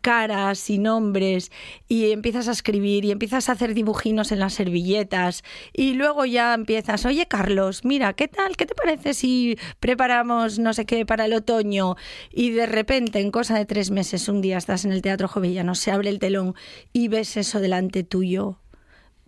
caras 0.00 0.70
y 0.70 0.78
nombres 0.78 1.50
y 1.88 2.12
empiezas 2.12 2.48
a 2.48 2.52
escribir 2.52 3.04
y 3.04 3.10
empiezas 3.10 3.48
a 3.48 3.52
hacer 3.52 3.74
dibujinos 3.74 4.32
en 4.32 4.38
las 4.38 4.54
servilletas 4.54 5.42
y 5.72 5.94
luego 5.94 6.24
ya 6.24 6.54
empiezas, 6.54 7.04
oye 7.04 7.26
Carlos, 7.26 7.84
mira, 7.84 8.12
¿qué 8.12 8.28
tal? 8.28 8.56
¿Qué 8.56 8.66
te 8.66 8.74
parece 8.74 9.14
si 9.14 9.58
preparamos 9.80 10.58
no 10.58 10.72
sé 10.72 10.86
qué 10.86 11.04
para 11.04 11.26
el 11.26 11.34
otoño? 11.34 11.96
Y 12.30 12.50
de 12.50 12.66
repente, 12.66 13.20
en 13.20 13.30
cosa 13.30 13.58
de 13.58 13.66
tres 13.66 13.90
meses, 13.90 14.28
un 14.28 14.40
día 14.40 14.58
estás 14.58 14.84
en 14.84 14.92
el 14.92 15.02
Teatro 15.02 15.28
Jovellano, 15.28 15.74
se 15.74 15.90
abre 15.90 16.10
el 16.10 16.18
telón 16.18 16.54
y 16.92 17.08
ves 17.08 17.36
eso 17.36 17.60
delante 17.60 18.04
tuyo, 18.04 18.58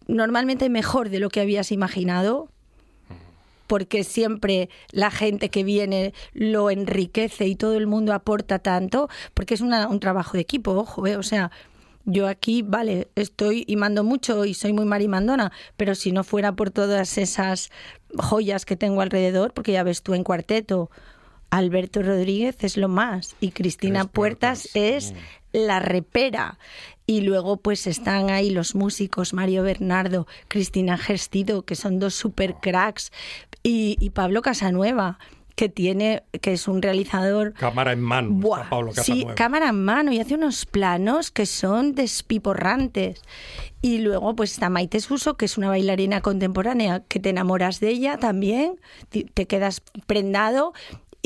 normalmente 0.07 0.69
mejor 0.69 1.09
de 1.11 1.21
lo 1.21 1.29
que 1.29 1.41
habías 1.41 1.73
imaginado 1.73 2.49
porque 3.67 4.05
siempre 4.05 4.69
la 4.93 5.11
gente 5.11 5.49
que 5.49 5.65
viene 5.65 6.15
lo 6.33 6.71
enriquece 6.71 7.49
y 7.49 7.57
todo 7.57 7.77
el 7.77 7.89
mundo 7.89 8.13
aporta 8.13 8.61
tanto, 8.61 9.09
porque 9.35 9.55
es 9.55 9.61
una- 9.61 9.89
un 9.89 9.99
trabajo 9.99 10.35
de 10.35 10.41
equipo, 10.43 10.71
ojo, 10.73 11.05
¿eh? 11.09 11.17
o 11.17 11.25
sea, 11.25 11.51
yo 12.05 12.29
aquí, 12.29 12.63
vale, 12.63 13.09
estoy 13.17 13.65
y 13.67 13.75
mando 13.75 14.05
mucho 14.05 14.45
y 14.45 14.55
soy 14.55 14.73
muy 14.73 14.85
marimandona, 14.85 15.51
pero 15.77 15.97
si 15.97 16.13
no 16.13 16.23
fuera 16.23 16.53
por 16.53 16.71
todas 16.71 17.19
esas 17.19 17.71
joyas 18.17 18.65
que 18.65 18.77
tengo 18.77 19.01
alrededor, 19.01 19.53
porque 19.53 19.73
ya 19.73 19.83
ves 19.83 20.03
tú 20.03 20.15
en 20.15 20.23
cuarteto, 20.23 20.89
Alberto 21.51 22.03
Rodríguez 22.03 22.63
es 22.63 22.77
lo 22.77 22.87
más 22.87 23.35
y 23.41 23.51
Cristina 23.51 24.05
Puertas 24.05 24.69
puertas. 24.73 24.77
es 24.77 25.15
la 25.53 25.81
repera. 25.81 26.59
Y 27.07 27.21
luego 27.21 27.59
pues 27.59 27.87
están 27.87 28.31
ahí 28.31 28.51
los 28.51 28.75
músicos, 28.75 29.33
Mario 29.33 29.63
Bernardo, 29.63 30.27
Cristina 30.49 30.99
Gestido, 30.99 31.63
que 31.63 31.77
son 31.77 31.99
dos 32.01 32.15
super 32.15 32.57
cracks, 32.61 33.13
y, 33.63 33.97
y 34.01 34.11
Pablo 34.11 34.43
Casanueva, 34.43 35.19
que 35.57 35.71
tiene, 35.71 36.23
que 36.43 36.53
es 36.53 36.69
un 36.69 36.83
realizador 36.83 37.55
Cámara 37.55 37.93
en 37.93 38.01
mano. 38.01 38.29
Buah, 38.31 38.69
Pablo 38.69 38.93
sí, 38.93 39.27
cámara 39.35 39.71
en 39.71 39.85
mano 39.85 40.13
y 40.13 40.21
hace 40.21 40.35
unos 40.35 40.67
planos 40.67 41.31
que 41.31 41.47
son 41.47 41.95
despiporrantes. 41.95 43.23
Y 43.81 43.99
luego 43.99 44.37
pues 44.37 44.53
está 44.53 44.69
Maite 44.69 45.01
Suso, 45.01 45.37
que 45.37 45.47
es 45.47 45.57
una 45.57 45.69
bailarina 45.69 46.21
contemporánea, 46.21 47.01
que 47.09 47.21
te 47.21 47.31
enamoras 47.31 47.81
de 47.81 47.89
ella 47.89 48.19
también, 48.19 48.79
te 49.11 49.47
quedas 49.47 49.83
prendado. 50.07 50.75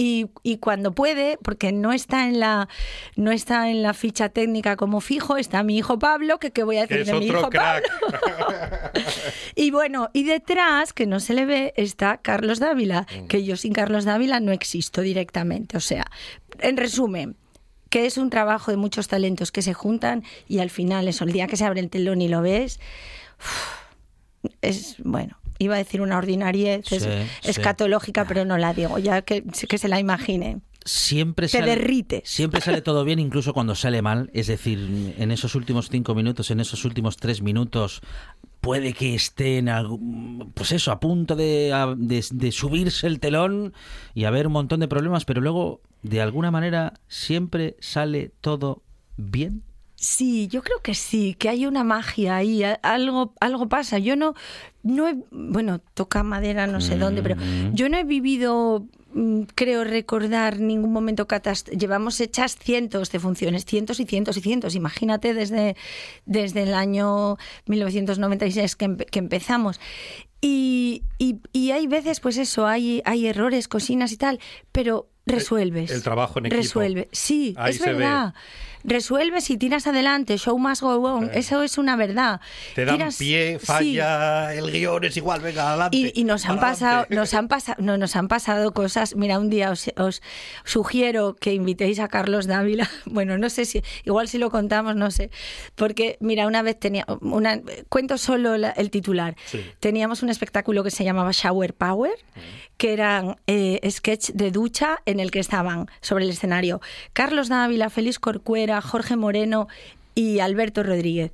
Y, 0.03 0.31
y 0.43 0.57
cuando 0.59 0.93
puede, 0.95 1.37
porque 1.43 1.73
no 1.73 1.93
está 1.93 2.27
en 2.27 2.41
la 2.41 2.69
no 3.17 3.33
está 3.33 3.69
en 3.69 3.83
la 3.83 3.93
ficha 3.93 4.31
técnica 4.31 4.77
como 4.77 5.03
fijo, 5.03 5.37
está 5.37 5.63
mi 5.63 5.77
hijo 5.77 5.99
Pablo, 5.99 6.39
que 6.39 6.53
qué 6.53 6.63
voy 6.63 6.79
a 6.79 6.87
decir 6.87 7.05
de 7.05 7.13
mi 7.19 7.27
hijo 7.27 7.51
crack. 7.51 7.85
Pablo. 8.11 8.49
Y 9.57 9.71
bueno, 9.73 10.09
y 10.15 10.25
detrás, 10.25 10.95
que 10.95 11.05
no 11.07 11.21
se 11.21 11.35
le 11.35 11.45
ve, 11.45 11.75
está 11.77 12.17
Carlos 12.17 12.61
Dávila, 12.61 13.07
Mm. 13.15 13.27
que 13.27 13.45
yo 13.45 13.57
sin 13.57 13.75
Carlos 13.75 14.05
Dávila 14.07 14.41
no 14.41 14.53
existo 14.53 15.03
directamente. 15.03 15.77
O 15.77 15.81
sea, 15.81 16.07
en 16.61 16.79
resumen, 16.79 17.37
que 17.91 18.07
es 18.07 18.17
un 18.17 18.31
trabajo 18.31 18.71
de 18.71 18.79
muchos 18.79 19.07
talentos 19.09 19.53
que 19.53 19.61
se 19.61 19.75
juntan 19.75 20.25
y 20.49 20.61
al 20.61 20.71
final 20.71 21.09
eso, 21.09 21.25
el 21.25 21.33
día 21.33 21.47
que 21.47 21.57
se 21.59 21.65
abre 21.67 21.81
el 21.81 21.91
telón 21.91 22.23
y 22.23 22.29
lo 22.29 22.41
ves, 22.41 22.81
es 24.63 24.97
bueno. 25.05 25.40
Iba 25.61 25.75
a 25.75 25.79
decir 25.79 26.01
una 26.01 26.17
ordinariez 26.19 26.91
es- 26.91 27.03
Sí, 27.05 27.09
sí. 27.43 27.51
escatológica, 27.51 28.27
pero 28.27 28.45
no 28.47 28.57
la 28.59 28.73
digo, 28.75 28.99
ya 28.99 29.23
que, 29.23 29.45
que 29.45 29.79
se 29.79 29.89
la 29.89 30.01
imagine. 30.01 30.61
siempre 30.83 31.47
Te 31.47 31.59
sale, 31.59 31.67
derrites. 31.73 32.23
Siempre 32.25 32.63
sale 32.63 32.81
todo 32.81 33.05
bien, 33.05 33.19
incluso 33.19 33.53
cuando 33.53 33.75
sale 33.75 34.01
mal. 34.01 34.31
Es 34.33 34.47
decir, 34.47 35.15
en 35.19 35.31
esos 35.31 35.55
últimos 35.55 35.91
cinco 35.91 36.15
minutos, 36.15 36.51
en 36.51 36.59
esos 36.61 36.87
últimos 36.87 37.19
tres 37.19 37.43
minutos, 37.43 38.01
puede 38.63 38.95
que 38.95 39.15
esté 39.15 39.59
en 39.59 39.69
algún- 39.69 40.51
pues 40.55 40.73
eso, 40.73 40.91
a 40.91 40.99
punto 40.99 41.37
de, 41.37 41.75
a- 41.75 41.95
de- 41.95 42.25
de 42.33 42.51
subirse 42.53 43.07
el 43.07 43.21
telón 43.21 43.75
y 44.15 44.25
haber 44.25 44.47
un 44.47 44.55
montón 44.55 44.81
de 44.81 44.89
problemas, 44.89 45.27
pero 45.27 45.43
luego, 45.43 45.83
de 46.03 46.23
alguna 46.23 46.51
manera, 46.51 46.95
siempre 47.09 47.77
sale 47.81 48.33
todo 48.41 48.83
bien. 49.19 49.63
Sí, 50.03 50.49
yo 50.49 50.63
creo 50.63 50.79
que 50.83 50.95
sí, 50.95 51.35
que 51.39 51.51
hay 51.51 51.67
una 51.67 51.85
magia 51.85 52.37
ahí, 52.37 52.63
algo, 52.83 53.35
algo 53.39 53.69
pasa. 53.69 53.99
Yo 53.99 54.17
no, 54.17 54.35
no 54.83 55.07
he, 55.09 55.17
bueno, 55.31 55.79
toca 55.93 56.23
madera 56.23 56.67
no 56.67 56.81
sé 56.81 56.97
dónde, 56.97 57.23
pero 57.23 57.37
yo 57.75 57.87
no 57.91 57.99
he 57.99 58.05
vivido, 58.05 58.87
mm, 59.13 59.43
creo 59.55 59.85
recordar 59.85 60.59
ningún 60.59 60.91
momento 60.95 61.27
catastrófico. 61.29 61.79
Llevamos 61.79 62.19
hechas 62.23 62.57
cientos 62.57 63.13
de 63.13 63.19
funciones, 63.21 63.67
cientos 63.67 64.01
y 64.01 64.07
cientos 64.07 64.39
y 64.39 64.41
cientos. 64.41 64.75
Imagínate 64.75 65.35
desde, 65.35 65.77
desde 66.25 66.63
el 66.63 66.73
año 66.73 67.37
1996 67.67 68.77
que, 68.77 68.87
empe- 68.87 69.05
que 69.05 69.19
empezamos. 69.19 69.81
Y, 70.41 71.03
y, 71.19 71.41
y 71.53 71.73
hay 71.73 71.87
veces, 71.87 72.21
pues 72.21 72.39
eso, 72.39 72.67
hay, 72.67 73.03
hay 73.05 73.27
errores, 73.27 73.69
cocinas 73.69 74.13
y 74.13 74.17
tal, 74.17 74.41
pero 74.73 75.11
resuelves. 75.27 75.91
el 75.91 76.03
trabajo 76.03 76.39
en 76.39 76.47
equipo. 76.47 76.63
Resuelve. 76.63 77.09
Sí, 77.13 77.55
Ahí 77.59 77.73
es 77.73 77.77
se 77.79 77.93
ve. 77.93 77.99
Resuelves 78.85 79.51
y 79.51 79.57
tiras 79.57 79.87
adelante, 79.87 80.37
show 80.39 80.59
must 80.59 80.83
go 80.83 80.97
on. 81.03 81.31
Eso 81.35 81.63
es 81.63 81.79
una 81.79 81.97
verdad. 81.97 82.41
Te 82.75 82.85
dan 82.85 82.97
Tiras- 82.97 83.19
pie, 83.19 83.59
sí. 83.61 83.67
falla, 83.67 84.55
el 84.55 84.71
guion 84.73 85.05
es 85.05 85.17
igual, 85.17 85.41
venga, 85.41 85.69
adelante. 85.71 85.97
Y, 85.97 86.13
y 86.15 86.25
nos 86.25 86.47
han 86.47 86.59
pasado, 86.61 87.07
nos 87.11 87.35
han 87.35 87.49
pasado, 87.49 87.77
no, 87.81 87.97
nos 87.99 88.17
han 88.17 88.29
pasado 88.29 88.73
cosas. 88.73 89.15
Mira, 89.17 89.39
un 89.39 89.51
día 89.51 89.71
os, 89.71 89.91
os 89.97 90.23
sugiero 90.65 91.37
que 91.37 91.53
invitéis 91.55 91.99
a 92.01 92.09
Carlos 92.09 92.47
Dávila. 92.47 92.89
Bueno, 93.07 93.37
no 93.39 93.51
sé 93.51 93.65
si, 93.65 93.83
igual 94.05 94.29
si 94.29 94.39
lo 94.39 94.51
contamos, 94.51 94.95
no 94.97 95.11
sé. 95.11 95.31
Porque, 95.75 96.17
mira, 96.21 96.47
una 96.47 96.63
vez 96.63 96.79
tenía, 96.79 97.05
una, 97.21 97.61
cuento 97.89 98.19
solo 98.19 98.57
la- 98.57 98.71
el 98.71 98.91
titular. 98.91 99.37
Sí. 99.47 99.61
Teníamos 99.81 100.23
un 100.23 100.29
espectáculo 100.31 100.83
que 100.85 100.91
se 100.91 101.05
llamaba 101.05 101.31
Shower 101.33 101.75
Power, 101.75 102.13
que 102.81 102.95
eran 102.95 103.37
eh, 103.47 103.79
sketch 103.91 104.31
de 104.31 104.51
ducha 104.51 105.03
en 105.05 105.21
el 105.21 105.31
que 105.31 105.39
estaban 105.39 105.87
sobre 106.01 106.25
el 106.25 106.31
escenario 106.31 106.81
Carlos 107.13 107.51
Dávila, 107.51 107.91
Félix 107.91 108.19
Corcuera, 108.19 108.81
Jorge 108.81 109.17
Moreno 109.17 109.69
y 110.15 110.39
Alberto 110.39 110.83
Rodríguez. 110.83 111.33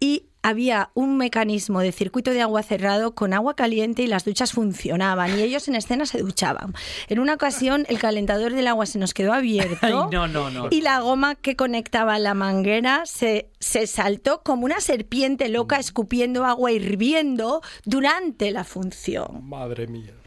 Y 0.00 0.24
había 0.42 0.90
un 0.94 1.16
mecanismo 1.16 1.82
de 1.82 1.92
circuito 1.92 2.32
de 2.32 2.42
agua 2.42 2.64
cerrado 2.64 3.14
con 3.14 3.32
agua 3.32 3.54
caliente 3.54 4.02
y 4.02 4.08
las 4.08 4.24
duchas 4.24 4.50
funcionaban 4.52 5.38
y 5.38 5.42
ellos 5.42 5.68
en 5.68 5.76
escena 5.76 6.04
se 6.04 6.18
duchaban. 6.18 6.74
En 7.06 7.20
una 7.20 7.34
ocasión 7.34 7.86
el 7.88 8.00
calentador 8.00 8.52
del 8.52 8.66
agua 8.66 8.84
se 8.86 8.98
nos 8.98 9.14
quedó 9.14 9.32
abierto 9.32 9.78
Ay, 9.82 9.92
no, 10.10 10.26
no, 10.26 10.50
no. 10.50 10.66
y 10.68 10.80
la 10.80 10.98
goma 10.98 11.36
que 11.36 11.54
conectaba 11.54 12.18
la 12.18 12.34
manguera 12.34 13.02
se, 13.06 13.50
se 13.60 13.86
saltó 13.86 14.42
como 14.42 14.64
una 14.64 14.80
serpiente 14.80 15.48
loca 15.48 15.78
escupiendo 15.78 16.44
agua 16.44 16.72
hirviendo 16.72 17.62
durante 17.84 18.50
la 18.50 18.64
función. 18.64 19.48
Madre 19.48 19.86
mía. 19.86 20.17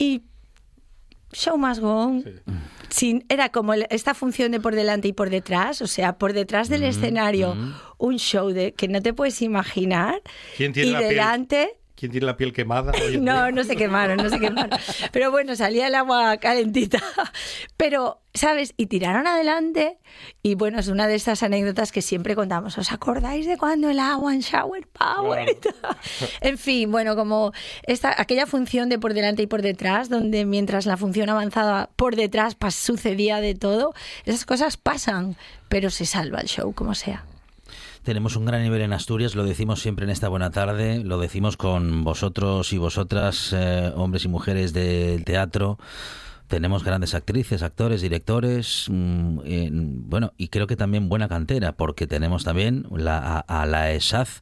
Y 0.00 0.22
show 1.32 1.56
must 1.58 1.80
go 1.80 1.90
on. 1.94 2.22
Sí. 2.24 2.30
Sin- 2.88 3.24
era 3.28 3.50
como 3.50 3.74
esta 3.74 4.14
función 4.14 4.50
de 4.50 4.58
por 4.58 4.74
delante 4.74 5.06
y 5.08 5.12
por 5.12 5.30
detrás, 5.30 5.80
o 5.82 5.86
sea, 5.86 6.18
por 6.18 6.32
detrás 6.32 6.68
del 6.68 6.82
escenario, 6.82 7.54
un 7.98 8.16
show 8.18 8.48
de 8.48 8.72
que 8.72 8.88
no 8.88 9.00
te 9.00 9.12
puedes 9.14 9.40
imaginar. 9.42 10.20
¿Quién 10.56 10.72
tiene 10.72 10.88
y 10.88 10.92
la 10.92 10.98
piel? 11.00 11.10
¿Quién 12.00 12.12
tiene 12.12 12.26
la 12.26 12.38
piel 12.38 12.54
quemada? 12.54 12.92
no, 13.20 13.50
no 13.50 13.62
se 13.62 13.76
quemaron, 13.76 14.16
no 14.16 14.30
se 14.30 14.40
quemaron. 14.40 14.70
Pero 15.12 15.30
bueno, 15.30 15.54
salía 15.54 15.86
el 15.86 15.94
agua 15.94 16.38
calentita. 16.38 16.98
Pero, 17.76 18.22
¿sabes? 18.32 18.72
Y 18.78 18.86
tiraron 18.86 19.26
adelante. 19.26 19.98
Y 20.42 20.54
bueno, 20.54 20.78
es 20.78 20.88
una 20.88 21.06
de 21.06 21.16
esas 21.16 21.42
anécdotas 21.42 21.92
que 21.92 22.00
siempre 22.00 22.34
contamos. 22.34 22.78
¿Os 22.78 22.90
acordáis 22.90 23.46
de 23.46 23.58
cuando 23.58 23.90
el 23.90 23.98
agua 23.98 24.32
en 24.32 24.40
Shower 24.40 24.88
Power? 24.88 25.58
en 26.40 26.56
fin, 26.56 26.90
bueno, 26.90 27.16
como 27.16 27.52
esta, 27.82 28.18
aquella 28.18 28.46
función 28.46 28.88
de 28.88 28.98
por 28.98 29.12
delante 29.12 29.42
y 29.42 29.46
por 29.46 29.60
detrás, 29.60 30.08
donde 30.08 30.46
mientras 30.46 30.86
la 30.86 30.96
función 30.96 31.28
avanzaba 31.28 31.90
por 31.96 32.16
detrás 32.16 32.58
pas- 32.58 32.70
sucedía 32.72 33.42
de 33.42 33.54
todo, 33.54 33.92
esas 34.24 34.46
cosas 34.46 34.78
pasan, 34.78 35.36
pero 35.68 35.90
se 35.90 36.06
salva 36.06 36.40
el 36.40 36.48
show, 36.48 36.72
como 36.72 36.94
sea. 36.94 37.26
Tenemos 38.02 38.34
un 38.36 38.46
gran 38.46 38.62
nivel 38.62 38.80
en 38.80 38.92
Asturias, 38.94 39.34
lo 39.34 39.44
decimos 39.44 39.80
siempre 39.80 40.04
en 40.04 40.10
esta 40.10 40.28
buena 40.28 40.50
tarde, 40.50 41.04
lo 41.04 41.18
decimos 41.18 41.56
con 41.58 42.02
vosotros 42.02 42.72
y 42.72 42.78
vosotras, 42.78 43.54
eh, 43.54 43.92
hombres 43.94 44.24
y 44.24 44.28
mujeres 44.28 44.72
del 44.72 45.22
teatro. 45.24 45.78
Tenemos 46.48 46.82
grandes 46.82 47.14
actrices, 47.14 47.62
actores, 47.62 48.00
directores, 48.00 48.86
mm, 48.88 49.40
en- 49.44 50.08
bueno, 50.10 50.32
y 50.38 50.48
creo 50.48 50.66
que 50.66 50.76
también 50.76 51.08
buena 51.10 51.28
cantera, 51.28 51.72
porque 51.72 52.06
tenemos 52.06 52.42
también 52.42 52.86
la, 52.90 53.18
a, 53.46 53.62
a 53.62 53.66
la 53.66 53.92
ESAZ, 53.92 54.40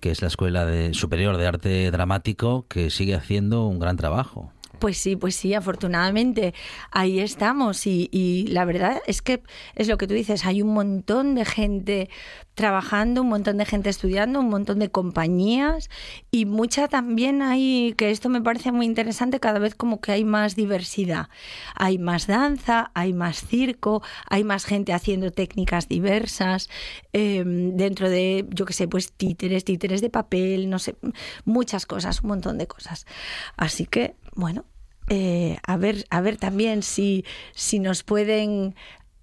que 0.00 0.10
es 0.10 0.20
la 0.20 0.28
Escuela 0.28 0.66
de- 0.66 0.92
Superior 0.94 1.38
de 1.38 1.46
Arte 1.46 1.90
Dramático, 1.90 2.66
que 2.68 2.90
sigue 2.90 3.14
haciendo 3.14 3.66
un 3.66 3.78
gran 3.80 3.96
trabajo. 3.96 4.52
Pues 4.78 4.96
sí, 4.98 5.16
pues 5.16 5.34
sí, 5.34 5.54
afortunadamente 5.54 6.54
ahí 6.92 7.18
estamos 7.18 7.84
y, 7.88 8.08
y 8.12 8.46
la 8.46 8.64
verdad 8.64 8.98
es 9.08 9.22
que 9.22 9.42
es 9.74 9.88
lo 9.88 9.98
que 9.98 10.06
tú 10.06 10.14
dices, 10.14 10.46
hay 10.46 10.62
un 10.62 10.72
montón 10.72 11.34
de 11.34 11.44
gente 11.44 12.10
trabajando, 12.58 13.22
un 13.22 13.28
montón 13.28 13.56
de 13.56 13.64
gente 13.64 13.88
estudiando, 13.88 14.40
un 14.40 14.48
montón 14.48 14.80
de 14.80 14.90
compañías 14.90 15.88
y 16.32 16.44
mucha 16.44 16.88
también 16.88 17.40
hay, 17.40 17.94
que 17.96 18.10
esto 18.10 18.28
me 18.28 18.42
parece 18.42 18.72
muy 18.72 18.84
interesante, 18.84 19.38
cada 19.38 19.60
vez 19.60 19.76
como 19.76 20.00
que 20.00 20.10
hay 20.10 20.24
más 20.24 20.56
diversidad, 20.56 21.28
hay 21.76 21.98
más 21.98 22.26
danza, 22.26 22.90
hay 22.94 23.12
más 23.12 23.46
circo, 23.46 24.02
hay 24.28 24.42
más 24.42 24.64
gente 24.64 24.92
haciendo 24.92 25.30
técnicas 25.30 25.86
diversas 25.86 26.68
eh, 27.12 27.44
dentro 27.46 28.10
de, 28.10 28.44
yo 28.50 28.64
qué 28.64 28.72
sé, 28.72 28.88
pues 28.88 29.12
títeres, 29.12 29.62
títeres 29.62 30.00
de 30.00 30.10
papel, 30.10 30.68
no 30.68 30.80
sé, 30.80 30.96
muchas 31.44 31.86
cosas, 31.86 32.22
un 32.22 32.30
montón 32.30 32.58
de 32.58 32.66
cosas. 32.66 33.06
Así 33.56 33.86
que, 33.86 34.16
bueno, 34.34 34.64
eh, 35.08 35.58
a 35.64 35.76
ver, 35.76 36.06
a 36.10 36.20
ver 36.20 36.38
también 36.38 36.82
si, 36.82 37.24
si 37.54 37.78
nos 37.78 38.02
pueden 38.02 38.74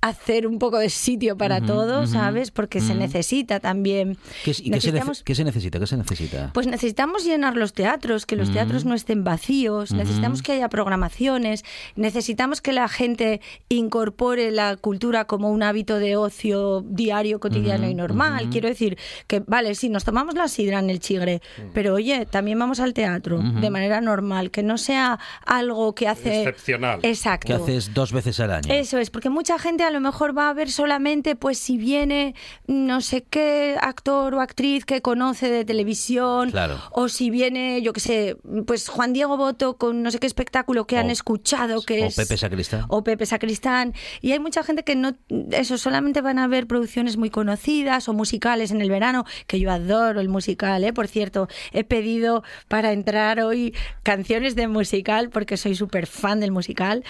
hacer 0.07 0.47
un 0.47 0.59
poco 0.59 0.77
de 0.79 0.89
sitio 0.89 1.37
para 1.37 1.57
Ujú, 1.57 1.65
todos, 1.67 2.09
ujú, 2.09 2.13
¿sabes? 2.19 2.51
Porque 2.51 2.79
se 2.81 2.91
ujú. 2.91 2.99
necesita 2.99 3.59
también. 3.59 4.17
¿Qué, 4.43 4.51
y 4.51 4.53
qué 4.71 4.81
se, 4.81 4.91
nece- 4.91 4.93
Necesitamos- 4.93 5.23
qué 5.23 5.35
se 5.35 5.43
necesita? 5.43 5.79
¿Qué 5.79 5.87
se 5.87 5.97
necesita? 5.97 6.51
pues 6.53 6.67
necesitamos 6.67 7.25
llenar 7.25 7.55
los 7.57 7.73
teatros, 7.73 8.25
que 8.25 8.35
los 8.35 8.51
teatros 8.51 8.85
no 8.85 8.93
estén 8.95 9.23
vacíos, 9.23 9.91
necesitamos 9.91 10.41
que 10.41 10.53
haya 10.53 10.69
programaciones, 10.69 11.63
necesitamos 11.95 12.61
que 12.61 12.73
la 12.73 12.87
gente 12.87 13.41
incorpore 13.69 14.51
la 14.51 14.75
cultura 14.77 15.25
como 15.25 15.51
un 15.51 15.63
hábito 15.63 15.99
de 15.99 16.15
ocio 16.17 16.81
diario, 16.87 17.39
cotidiano 17.39 17.87
y 17.89 17.93
normal. 17.95 18.49
Quiero 18.49 18.67
decir 18.69 18.97
que, 19.27 19.39
vale, 19.45 19.75
sí, 19.75 19.89
nos 19.89 20.03
tomamos 20.03 20.35
la 20.35 20.47
sidra 20.47 20.79
en 20.79 20.89
el 20.89 20.99
chigre, 20.99 21.41
pero 21.73 21.93
oye, 21.95 22.25
también 22.25 22.57
vamos 22.59 22.79
al 22.79 22.93
teatro 22.93 23.39
de 23.39 23.69
manera 23.69 24.01
normal, 24.01 24.51
que 24.51 24.63
no 24.63 24.77
sea 24.77 25.19
algo 25.45 25.93
que 25.95 26.07
hace... 26.07 26.39
Excepcional. 26.43 26.99
Exacto. 27.03 27.47
¿Qué 27.47 27.53
haces 27.53 27.93
dos 27.93 28.11
veces 28.11 28.39
al 28.39 28.51
año? 28.51 28.73
Eso 28.73 28.97
es, 28.97 29.09
porque 29.09 29.29
mucha 29.29 29.57
gente 29.59 29.83
a 29.83 29.89
lo 29.95 30.01
mejor 30.01 30.37
va 30.37 30.49
a 30.49 30.53
ver 30.53 30.69
solamente, 30.69 31.35
pues 31.35 31.57
si 31.57 31.77
viene 31.77 32.35
no 32.67 33.01
sé 33.01 33.23
qué 33.23 33.75
actor 33.81 34.33
o 34.35 34.41
actriz 34.41 34.85
que 34.85 35.01
conoce 35.01 35.49
de 35.49 35.65
televisión, 35.65 36.51
Claro. 36.51 36.79
o 36.91 37.09
si 37.09 37.29
viene, 37.29 37.81
yo 37.81 37.91
qué 37.93 37.99
sé, 37.99 38.37
pues 38.67 38.87
Juan 38.89 39.13
Diego 39.13 39.37
Boto 39.37 39.77
con 39.77 40.03
no 40.03 40.11
sé 40.11 40.19
qué 40.19 40.27
espectáculo 40.27 40.85
que 40.85 40.97
O- 40.97 40.99
han 40.99 41.09
escuchado 41.09 41.81
que 41.81 42.03
o 42.03 42.05
es... 42.05 42.15
Pepe 42.15 42.37
Sacristán. 42.37 42.85
O 42.89 43.03
Pepe 43.03 43.25
Sacristán. 43.25 43.93
Y 44.21 44.31
hay 44.31 44.39
mucha 44.39 44.63
gente 44.63 44.83
que 44.83 44.95
no, 44.95 45.15
eso, 45.51 45.77
solamente 45.77 46.21
van 46.21 46.39
a 46.39 46.47
ver 46.47 46.67
producciones 46.67 47.17
muy 47.17 47.29
conocidas 47.29 48.07
o 48.09 48.13
musicales 48.13 48.71
en 48.71 48.81
el 48.81 48.89
verano, 48.89 49.25
que 49.47 49.59
yo 49.59 49.71
adoro 49.71 50.19
el 50.19 50.29
musical, 50.29 50.83
¿eh? 50.83 50.93
Por 50.93 51.07
cierto, 51.07 51.47
he 51.71 51.83
pedido 51.83 52.43
para 52.67 52.91
entrar 52.91 53.39
hoy 53.39 53.73
canciones 54.03 54.55
de 54.55 54.67
musical 54.67 55.29
porque 55.29 55.57
soy 55.57 55.75
súper 55.75 56.07
fan 56.07 56.39
del 56.39 56.51
musical. 56.51 57.03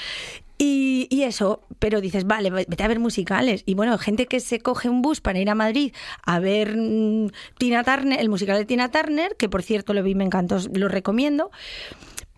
Y, 0.57 1.07
y 1.09 1.23
eso, 1.23 1.61
pero 1.79 1.99
dices, 1.99 2.25
vale, 2.25 2.49
vete 2.49 2.83
a 2.83 2.87
ver 2.87 2.99
musicales. 2.99 3.63
Y 3.65 3.73
bueno, 3.73 3.97
gente 3.97 4.25
que 4.25 4.39
se 4.39 4.59
coge 4.59 4.89
un 4.89 5.01
bus 5.01 5.19
para 5.19 5.39
ir 5.39 5.49
a 5.49 5.55
Madrid 5.55 5.93
a 6.25 6.39
ver 6.39 6.77
mm, 6.77 7.31
Tina 7.57 7.83
Turner, 7.83 8.19
el 8.19 8.29
musical 8.29 8.57
de 8.57 8.65
Tina 8.65 8.89
Turner, 8.89 9.35
que 9.37 9.49
por 9.49 9.63
cierto 9.63 9.93
lo 9.93 10.01
vi, 10.01 10.15
me 10.15 10.23
encantó, 10.23 10.57
lo 10.73 10.87
recomiendo. 10.87 11.51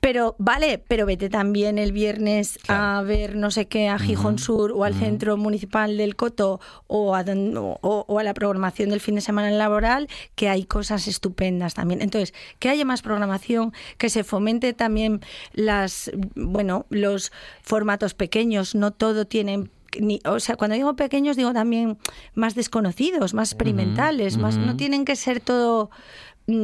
Pero 0.07 0.37
vale, 0.39 0.81
pero 0.87 1.05
vete 1.05 1.27
también 1.29 1.77
el 1.77 1.91
viernes 1.91 2.59
a 2.69 3.01
ver 3.05 3.35
no 3.35 3.51
sé 3.51 3.67
qué 3.67 3.89
a 3.89 3.99
Gijón 3.99 4.39
Sur 4.39 4.71
o 4.71 4.85
al 4.85 4.93
Centro 4.93 5.35
Municipal 5.35 5.97
del 5.97 6.15
Coto 6.15 6.61
o 6.87 7.13
a, 7.13 7.25
don- 7.25 7.57
o, 7.57 7.77
o 7.81 8.17
a 8.19 8.23
la 8.23 8.33
programación 8.33 8.89
del 8.89 9.01
fin 9.01 9.15
de 9.15 9.21
semana 9.21 9.51
laboral, 9.51 10.07
que 10.35 10.47
hay 10.47 10.63
cosas 10.63 11.09
estupendas 11.09 11.73
también. 11.73 12.01
Entonces, 12.01 12.33
que 12.59 12.69
haya 12.69 12.85
más 12.85 13.01
programación, 13.01 13.73
que 13.97 14.09
se 14.09 14.23
fomente 14.23 14.71
también 14.71 15.19
las, 15.51 16.09
bueno, 16.35 16.85
los 16.89 17.33
formatos 17.61 18.13
pequeños, 18.13 18.75
no 18.75 18.91
todo 18.91 19.27
tiene 19.27 19.69
ni- 19.99 20.21
o 20.25 20.39
sea, 20.39 20.55
cuando 20.55 20.75
digo 20.75 20.95
pequeños 20.95 21.35
digo 21.35 21.51
también 21.51 21.97
más 22.33 22.55
desconocidos, 22.55 23.33
más 23.33 23.51
experimentales, 23.51 24.37
más 24.37 24.55
no 24.57 24.77
tienen 24.77 25.03
que 25.03 25.17
ser 25.17 25.41
todo 25.41 25.89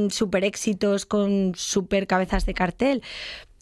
super 0.10 0.44
éxitos 0.44 1.06
con 1.06 1.54
super 1.56 2.08
cabezas 2.08 2.46
de 2.46 2.54
cartel. 2.54 3.02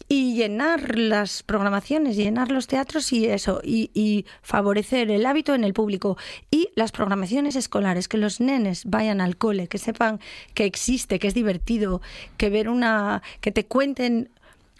Y 0.08 0.34
llenar 0.34 0.98
las 0.98 1.42
programaciones, 1.42 2.16
llenar 2.16 2.50
los 2.50 2.66
teatros 2.66 3.12
y 3.12 3.26
eso, 3.26 3.60
y, 3.64 3.90
y 3.94 4.26
favorecer 4.42 5.10
el 5.10 5.24
hábito 5.24 5.54
en 5.54 5.64
el 5.64 5.72
público. 5.72 6.18
Y 6.50 6.68
las 6.74 6.92
programaciones 6.92 7.56
escolares, 7.56 8.08
que 8.08 8.18
los 8.18 8.40
nenes 8.40 8.84
vayan 8.84 9.20
al 9.20 9.36
cole, 9.36 9.68
que 9.68 9.78
sepan 9.78 10.20
que 10.54 10.64
existe, 10.66 11.18
que 11.18 11.28
es 11.28 11.34
divertido, 11.34 12.02
que 12.36 12.50
ver 12.50 12.68
una. 12.68 13.22
que 13.40 13.52
te 13.52 13.64
cuenten 13.64 14.28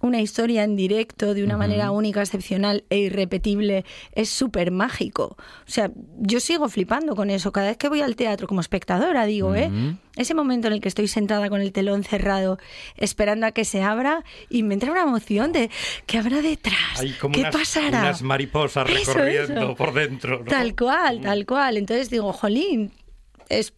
una 0.02 0.20
historia 0.20 0.64
en 0.64 0.76
directo 0.76 1.32
de 1.32 1.42
una 1.44 1.56
manera 1.56 1.90
única, 1.92 2.20
excepcional 2.20 2.84
e 2.90 2.98
irrepetible 2.98 3.84
es 4.12 4.28
súper 4.28 4.70
mágico. 4.72 5.36
O 5.38 5.70
sea, 5.70 5.90
yo 6.18 6.40
sigo 6.40 6.68
flipando 6.68 7.14
con 7.16 7.30
eso. 7.30 7.52
Cada 7.52 7.68
vez 7.68 7.76
que 7.78 7.88
voy 7.88 8.02
al 8.02 8.16
teatro 8.16 8.46
como 8.48 8.60
espectadora, 8.60 9.24
digo, 9.26 9.54
¿eh? 9.54 9.70
Ese 10.16 10.34
momento 10.34 10.66
en 10.66 10.74
el 10.74 10.80
que 10.80 10.88
estoy 10.88 11.08
sentada 11.08 11.48
con 11.48 11.60
el 11.60 11.72
telón 11.72 12.04
cerrado, 12.04 12.58
esperando 12.96 13.46
a 13.46 13.52
que 13.52 13.64
se 13.64 13.82
abra, 13.82 14.24
y 14.50 14.62
me 14.62 14.74
entra 14.74 14.90
una 14.92 15.02
emoción 15.02 15.52
de 15.52 15.70
¿qué 16.06 16.18
habrá 16.18 16.42
detrás? 16.42 17.00
Hay 17.00 17.12
como 17.12 17.32
¿Qué 17.34 17.40
unas, 17.42 17.54
pasará? 17.56 18.00
unas 18.00 18.22
mariposas 18.22 18.90
Eso, 18.90 19.14
recorriendo 19.14 19.62
eso. 19.62 19.74
por 19.76 19.94
dentro. 19.94 20.40
¿no? 20.40 20.44
Tal 20.44 20.74
cual, 20.76 21.20
tal 21.22 21.46
cual. 21.46 21.76
Entonces 21.78 22.10
digo, 22.10 22.32
jolín, 22.32 22.90
es, 23.58 23.74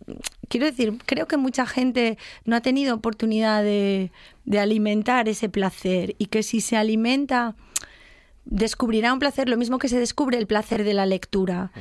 quiero 0.48 0.66
decir, 0.66 0.98
creo 1.04 1.26
que 1.26 1.37
mucha 1.37 1.66
gente 1.66 2.18
no 2.44 2.56
ha 2.56 2.60
tenido 2.60 2.94
oportunidad 2.94 3.62
de, 3.62 4.12
de 4.44 4.58
alimentar 4.58 5.28
ese 5.28 5.48
placer 5.48 6.14
y 6.18 6.26
que 6.26 6.42
si 6.42 6.60
se 6.60 6.76
alimenta 6.76 7.56
descubrirá 8.44 9.12
un 9.12 9.18
placer 9.18 9.48
lo 9.48 9.56
mismo 9.56 9.78
que 9.78 9.88
se 9.88 9.98
descubre 9.98 10.38
el 10.38 10.46
placer 10.46 10.84
de 10.84 10.94
la 10.94 11.06
lectura. 11.06 11.72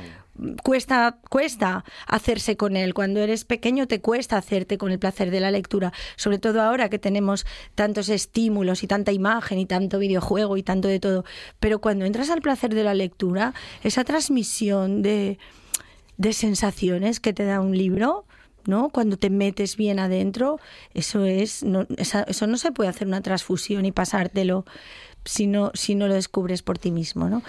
Cuesta, 0.64 1.18
cuesta 1.30 1.84
hacerse 2.06 2.56
con 2.56 2.76
él. 2.76 2.92
Cuando 2.92 3.20
eres 3.20 3.44
pequeño 3.44 3.86
te 3.86 4.00
cuesta 4.00 4.36
hacerte 4.36 4.78
con 4.78 4.90
el 4.90 4.98
placer 4.98 5.30
de 5.30 5.40
la 5.40 5.50
lectura. 5.50 5.92
Sobre 6.16 6.38
todo 6.38 6.60
ahora 6.62 6.88
que 6.88 6.98
tenemos 6.98 7.46
tantos 7.74 8.08
estímulos 8.08 8.82
y 8.82 8.88
tanta 8.88 9.12
imagen 9.12 9.58
y 9.58 9.66
tanto 9.66 9.98
videojuego 9.98 10.56
y 10.56 10.62
tanto 10.62 10.88
de 10.88 10.98
todo. 10.98 11.24
Pero 11.60 11.80
cuando 11.80 12.04
entras 12.04 12.30
al 12.30 12.40
placer 12.40 12.74
de 12.74 12.82
la 12.82 12.94
lectura, 12.94 13.54
esa 13.84 14.02
transmisión 14.02 15.02
de, 15.02 15.38
de 16.16 16.32
sensaciones 16.32 17.20
que 17.20 17.32
te 17.32 17.44
da 17.44 17.60
un 17.60 17.76
libro, 17.76 18.24
¿no? 18.66 18.88
Cuando 18.90 19.16
te 19.16 19.30
metes 19.30 19.76
bien 19.76 19.98
adentro, 19.98 20.58
eso 20.94 21.24
es, 21.24 21.62
no, 21.62 21.86
esa- 21.98 22.22
eso 22.22 22.46
no 22.46 22.56
se 22.56 22.72
puede 22.72 22.88
hacer 22.90 23.06
una 23.08 23.20
transfusión 23.20 23.84
y 23.84 23.92
pasártelo 23.92 24.64
si 25.24 25.46
no, 25.46 25.70
si 25.74 25.94
no 25.94 26.06
lo 26.06 26.14
descubres 26.14 26.62
por 26.62 26.78
ti 26.78 26.90
mismo, 26.90 27.28
¿no? 27.28 27.42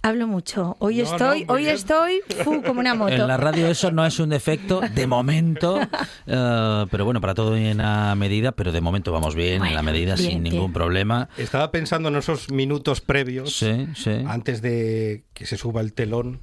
Hablo 0.00 0.28
mucho. 0.28 0.76
Hoy 0.78 0.98
No, 0.98 1.02
estoy, 1.02 1.44
hoy 1.48 1.62
bien. 1.64 1.74
estoy 1.74 2.20
fu, 2.44 2.62
como 2.62 2.78
una 2.80 2.94
moto. 2.94 3.12
En 3.14 3.26
la 3.26 3.36
radio 3.36 3.66
eso 3.66 3.90
no 3.90 4.06
es 4.06 4.20
un 4.20 4.28
defecto, 4.28 4.80
de 4.80 5.06
momento, 5.08 5.80
eh, 6.26 6.86
pero 6.90 7.04
bueno, 7.04 7.20
para 7.20 7.34
todo 7.34 7.56
en 7.56 7.78
la 7.78 8.14
medida, 8.14 8.52
pero 8.52 8.70
de 8.70 8.80
momento 8.80 9.10
vamos 9.10 9.34
bien, 9.34 9.64
en 9.64 9.74
la 9.74 9.82
medida, 9.82 10.14
bien, 10.14 10.30
sin 10.34 10.42
bien. 10.44 10.54
ningún 10.54 10.72
problema. 10.72 11.28
Estaba 11.36 11.72
pensando 11.72 12.10
en 12.10 12.16
esos 12.16 12.48
minutos 12.50 13.00
previos, 13.00 13.56
Sí, 13.58 13.88
sí. 13.96 14.22
antes 14.26 14.62
de 14.62 15.24
que 15.34 15.46
se 15.46 15.56
suba 15.56 15.80
el 15.80 15.92
telón. 15.92 16.40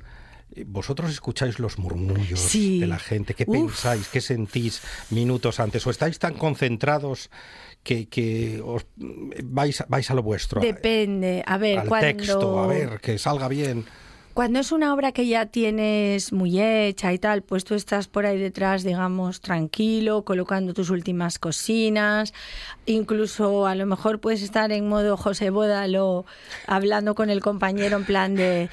¿Vosotros 0.66 1.12
escucháis 1.12 1.60
los 1.60 1.78
murmullos 1.78 2.40
Sí. 2.40 2.80
de 2.80 2.88
la 2.88 3.00
gente? 3.00 3.34
¿Qué 3.34 3.44
Uf. 3.48 3.56
pensáis? 3.58 4.08
¿Qué 4.08 4.22
sentís 4.22 4.82
minutos 5.10 5.60
antes? 5.60 5.86
¿O 5.86 5.90
estáis 5.90 6.18
tan 6.20 6.36
concentrados 6.36 7.30
que, 7.84 8.08
que 8.08 8.62
os 8.64 8.86
vais, 9.44 9.84
vais 9.90 10.10
a 10.10 10.14
lo 10.14 10.24
vuestro? 10.24 10.62
Depende. 10.62 11.44
A 11.46 11.58
ver, 11.58 11.80
al 11.80 11.88
cuando... 11.88 12.08
texto, 12.08 12.60
a 12.60 12.68
ver, 12.68 13.00
que 13.02 13.18
salga 13.18 13.48
bien. 13.48 13.86
Cuando 14.36 14.60
es 14.60 14.74
una 14.74 14.94
obra 14.94 15.14
que 15.14 15.28
ya 15.28 15.46
tienes 15.46 16.34
muy 16.34 16.62
hecha 16.62 17.14
y 17.14 17.20
tal, 17.20 17.42
pues 17.42 17.64
tú 17.64 17.74
estás 17.74 18.10
por 18.10 18.26
ahí 18.26 18.38
detrás, 18.38 18.84
digamos, 18.84 19.40
tranquilo, 19.40 20.26
colocando 20.26 20.74
tus 20.74 20.90
últimas 20.90 21.40
cocinas. 21.40 22.34
Incluso 22.86 23.66
a 23.66 23.76
lo 23.76 23.86
mejor 23.86 24.20
puedes 24.20 24.42
estar 24.42 24.74
en 24.74 24.90
modo 24.90 25.16
José 25.16 25.52
Bódalo, 25.52 26.26
hablando 26.68 27.16
con 27.16 27.30
el 27.30 27.40
compañero 27.40 27.96
en 27.96 28.04
plan 28.04 28.36
de, 28.36 28.70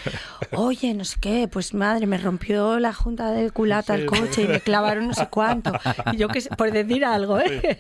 oye, 0.51 0.95
no 0.95 1.05
sé 1.05 1.19
qué, 1.21 1.47
pues 1.47 1.75
madre, 1.75 2.09
me 2.09 2.19
rompió 2.19 2.81
la 2.81 2.93
junta 2.93 3.31
del 3.31 3.53
culata 3.53 3.95
el 3.95 4.07
coche 4.07 4.43
y 4.43 4.49
me 4.49 4.61
clavaron 4.61 5.07
no 5.07 5.15
sé 5.15 5.29
cuánto. 5.31 5.71
Y 6.13 6.17
yo 6.17 6.27
qué 6.27 6.41
sé, 6.41 6.51
por 6.57 6.73
decir 6.73 7.05
algo, 7.05 7.39
¿eh? 7.39 7.79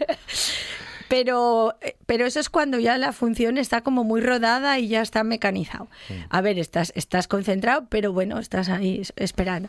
Pero, 1.12 1.76
pero 2.06 2.24
eso 2.24 2.40
es 2.40 2.48
cuando 2.48 2.78
ya 2.78 2.96
la 2.96 3.12
función 3.12 3.58
está 3.58 3.82
como 3.82 4.02
muy 4.02 4.22
rodada 4.22 4.78
y 4.78 4.88
ya 4.88 5.02
está 5.02 5.24
mecanizado. 5.24 5.88
A 6.30 6.40
ver, 6.40 6.58
estás, 6.58 6.90
estás 6.96 7.28
concentrado, 7.28 7.84
pero 7.90 8.14
bueno, 8.14 8.38
estás 8.38 8.70
ahí 8.70 9.00
es- 9.02 9.12
esperando. 9.16 9.68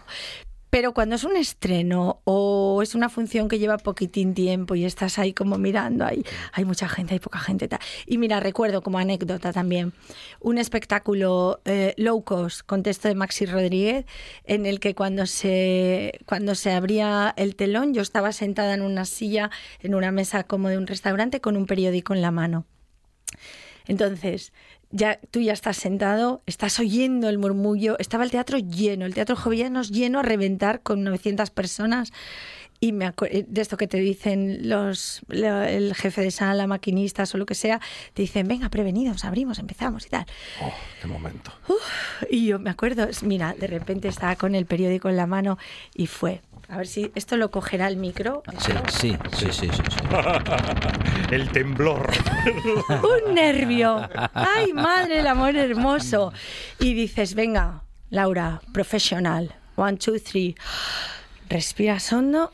Pero 0.74 0.96
cuando 0.96 1.18
es 1.18 1.24
un 1.24 1.38
estreno 1.38 2.22
o 2.24 2.82
es 2.82 2.96
una 2.96 3.08
función 3.08 3.48
que 3.48 3.60
lleva 3.60 3.78
poquitín 3.78 4.34
tiempo 4.34 4.74
y 4.74 4.86
estás 4.86 5.20
ahí 5.20 5.32
como 5.32 5.60
mirando, 5.60 6.04
hay, 6.04 6.26
hay 6.52 6.66
mucha 6.66 6.90
gente, 6.90 7.14
hay 7.14 7.20
poca 7.20 7.38
gente. 7.38 7.70
Y 8.08 8.18
mira, 8.18 8.40
recuerdo 8.40 8.82
como 8.82 8.98
anécdota 8.98 9.54
también 9.54 9.94
un 10.40 10.58
espectáculo 10.58 11.62
eh, 11.66 11.94
low 11.98 12.24
cost 12.24 12.62
con 12.66 12.82
texto 12.82 13.08
de 13.08 13.14
Maxi 13.14 13.46
Rodríguez 13.46 14.08
en 14.46 14.66
el 14.66 14.80
que 14.80 14.96
cuando 14.96 15.28
se, 15.28 16.20
cuando 16.26 16.56
se 16.56 16.72
abría 16.72 17.36
el 17.38 17.56
telón 17.56 17.94
yo 17.94 18.02
estaba 18.02 18.32
sentada 18.32 18.74
en 18.74 18.82
una 18.82 19.06
silla, 19.06 19.52
en 19.80 19.94
una 19.94 20.12
mesa 20.12 20.44
como 20.44 20.70
de 20.70 20.80
un 20.80 20.88
restaurante 20.88 21.40
con 21.40 21.56
un 21.56 21.68
periódico 21.68 22.16
en 22.16 22.24
la 22.24 22.32
mano. 22.32 22.66
Entonces, 23.86 24.54
ya 24.94 25.20
tú 25.32 25.42
ya 25.42 25.52
estás 25.54 25.76
sentado, 25.76 26.42
estás 26.46 26.80
oyendo 26.80 27.28
el 27.28 27.38
murmullo, 27.40 27.98
estaba 28.00 28.24
el 28.24 28.32
teatro 28.32 28.60
lleno, 28.60 29.06
el 29.06 29.14
teatro 29.14 29.36
Jovellanos 29.36 29.90
lleno 29.92 30.20
a 30.20 30.24
reventar 30.24 30.82
con 30.82 31.04
900 31.04 31.50
personas. 31.50 32.14
Y 32.80 32.92
me 32.92 33.06
eh, 33.30 33.46
de 33.48 33.62
esto 33.62 33.78
que 33.78 33.88
te 33.88 33.98
dicen 33.98 34.68
los 34.70 35.22
la- 35.30 35.70
el 35.72 35.96
jefe 35.96 36.22
de 36.22 36.32
sala, 36.32 36.68
maquinistas 36.68 37.34
o 37.34 37.38
lo 37.38 37.46
que 37.46 37.56
sea, 37.56 37.80
te 38.14 38.22
dicen, 38.24 38.46
venga, 38.48 38.68
prevenidos, 38.70 39.24
abrimos, 39.26 39.58
empezamos 39.60 40.06
y 40.06 40.10
tal. 40.10 40.26
Oh, 40.62 40.72
qué 41.02 41.08
momento. 41.08 41.52
Y 42.30 42.46
yo 42.48 42.60
me 42.60 42.70
acuerdo, 42.70 43.08
mira, 43.22 43.56
de 43.58 43.68
repente 43.68 44.10
estaba 44.10 44.36
con 44.36 44.54
el 44.54 44.66
periódico 44.66 45.08
en 45.10 45.16
la 45.18 45.28
mano 45.28 45.58
y 45.96 46.08
fue. 46.08 46.42
A 46.74 46.78
ver 46.78 46.88
si 46.88 47.12
esto 47.14 47.38
lo 47.38 47.52
cogerá 47.52 47.88
el 47.88 47.98
micro. 47.98 48.42
Sí, 48.58 48.72
sí, 48.90 49.18
sí, 49.38 49.48
sí, 49.52 49.70
sí, 49.72 49.84
sí. 49.90 49.98
El 51.32 51.50
temblor. 51.50 52.12
un 53.28 53.36
nervio. 53.36 54.10
Ay, 54.34 54.74
madre, 54.74 55.20
el 55.20 55.28
amor 55.28 55.56
hermoso. 55.56 56.34
Y 56.80 56.96
dices, 56.96 57.36
venga, 57.36 57.84
Laura, 58.10 58.60
profesional. 58.74 59.54
One, 59.76 59.98
two, 59.98 60.20
three. 60.20 60.56
Respiras 61.48 62.12
hondo. 62.12 62.52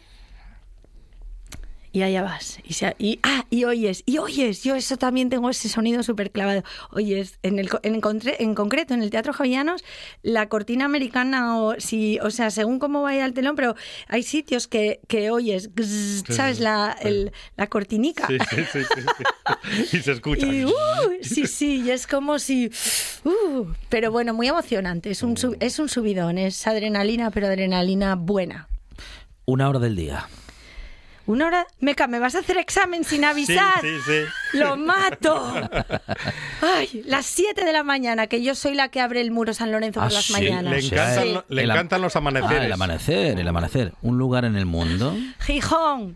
Y 1.91 2.03
allá 2.03 2.21
vas. 2.21 2.59
Y, 2.63 2.73
se- 2.73 2.95
y- 2.99 3.19
ah, 3.23 3.45
y 3.49 3.63
oyes, 3.63 4.03
y 4.05 4.19
oyes. 4.19 4.63
Yo 4.63 4.75
eso 4.75 4.97
también 4.97 5.29
tengo 5.29 5.49
ese 5.49 5.69
sonido 5.69 6.03
súper 6.03 6.29
clavado. 6.29 6.63
Oyes, 6.91 7.39
en, 7.41 7.57
el, 7.57 7.67
co- 7.67 7.79
en, 7.81 7.95
en 7.95 8.53
concreto, 8.55 8.93
en 8.93 9.01
el 9.01 9.09
Teatro 9.09 9.33
Jovellanos, 9.33 9.83
la 10.21 10.49
cortina 10.49 10.85
americana, 10.85 11.57
o, 11.59 11.73
si, 11.79 12.19
o 12.19 12.29
sea, 12.29 12.51
según 12.51 12.77
cómo 12.77 13.01
vaya 13.01 13.25
el 13.25 13.33
telón, 13.33 13.55
pero 13.55 13.75
hay 14.07 14.21
sitios 14.21 14.67
que, 14.67 14.99
que 15.07 15.31
oyes, 15.31 15.73
gzz, 15.73 16.25
¿sabes? 16.35 16.59
La, 16.59 16.95
el- 17.01 17.31
la 17.57 17.65
cortinica. 17.65 18.27
Sí, 18.27 18.37
sí, 18.51 18.61
sí, 18.71 18.79
sí, 18.83 19.01
sí. 19.17 19.23
Y 19.97 20.01
se 20.01 20.11
escucha. 20.11 20.45
Y, 20.45 20.65
uh, 20.65 20.71
sí, 21.23 21.47
sí, 21.47 21.81
y 21.85 21.89
es 21.89 22.05
como 22.05 22.37
si... 22.37 22.69
uh, 23.23 23.65
pero 23.89 24.11
bueno, 24.11 24.35
muy 24.35 24.47
emocionante. 24.47 25.09
Es 25.09 25.23
un, 25.23 25.37
sub- 25.37 25.57
es 25.59 25.79
un 25.79 25.89
subidón, 25.89 26.37
es 26.37 26.67
adrenalina, 26.67 27.31
pero 27.31 27.47
adrenalina 27.47 28.13
buena. 28.15 28.67
Una 29.45 29.67
hora 29.69 29.79
del 29.79 29.95
día. 29.95 30.27
Una 31.29 31.45
hora... 31.45 31.67
Meca, 31.79 32.07
¿me 32.07 32.17
vas 32.17 32.33
a 32.33 32.39
hacer 32.39 32.57
examen 32.57 33.03
sin 33.03 33.19
Sí, 33.19 33.23
avisar? 33.25 33.81
sí, 33.81 33.97
sí. 34.03 34.57
¡Lo 34.57 34.77
mato! 34.77 35.53
Ay, 36.61 37.03
las 37.05 37.27
7 37.27 37.65
de 37.65 37.71
la 37.71 37.83
mañana, 37.83 38.25
que 38.25 38.41
yo 38.41 38.55
soy 38.55 38.73
la 38.73 38.87
que 38.89 38.99
abre 38.99 39.21
el 39.21 39.29
muro 39.29 39.53
San 39.53 39.71
Lorenzo 39.71 40.01
Ah, 40.01 40.05
por 40.05 40.13
las 40.13 40.25
sí, 40.25 40.33
mañanas. 40.33 40.73
Le 40.73 40.81
Sí. 40.81 40.87
encantan, 40.95 41.23
Sí. 41.23 41.39
le 41.49 41.61
El 41.63 41.69
encantan 41.69 42.01
los 42.01 42.15
Ah, 42.15 42.19
amaneceres. 42.19 42.63
el 42.63 42.71
amanecer, 42.73 43.39
el 43.39 43.47
amanecer. 43.47 43.93
Un 44.01 44.17
lugar 44.17 44.43
en 44.43 44.55
el 44.55 44.65
mundo. 44.65 45.15
Gijón, 45.45 46.15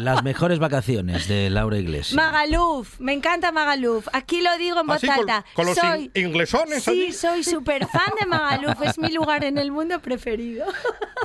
Las 0.00 0.22
mejores 0.22 0.58
vacaciones 0.58 1.28
de 1.28 1.48
Laura 1.50 1.78
Iglesias. 1.78 2.14
Magaluf, 2.14 3.00
me 3.00 3.12
encanta 3.12 3.52
Magaluf. 3.52 4.06
Aquí 4.12 4.40
lo 4.42 4.56
digo 4.58 4.80
en 4.80 4.86
voz 4.86 4.96
Así 4.98 5.06
con, 5.06 5.18
alta. 5.20 5.44
con 5.54 5.66
los 5.66 5.76
soy, 5.76 6.10
in- 6.14 6.26
inglesones 6.26 6.84
Sí, 6.84 6.90
allí. 6.90 7.12
soy 7.12 7.42
súper 7.44 7.86
fan 7.86 8.12
de 8.20 8.26
Magaluf. 8.26 8.80
Es 8.82 8.98
mi 8.98 9.10
lugar 9.12 9.44
en 9.44 9.56
el 9.58 9.70
mundo 9.72 9.98
preferido. 10.00 10.66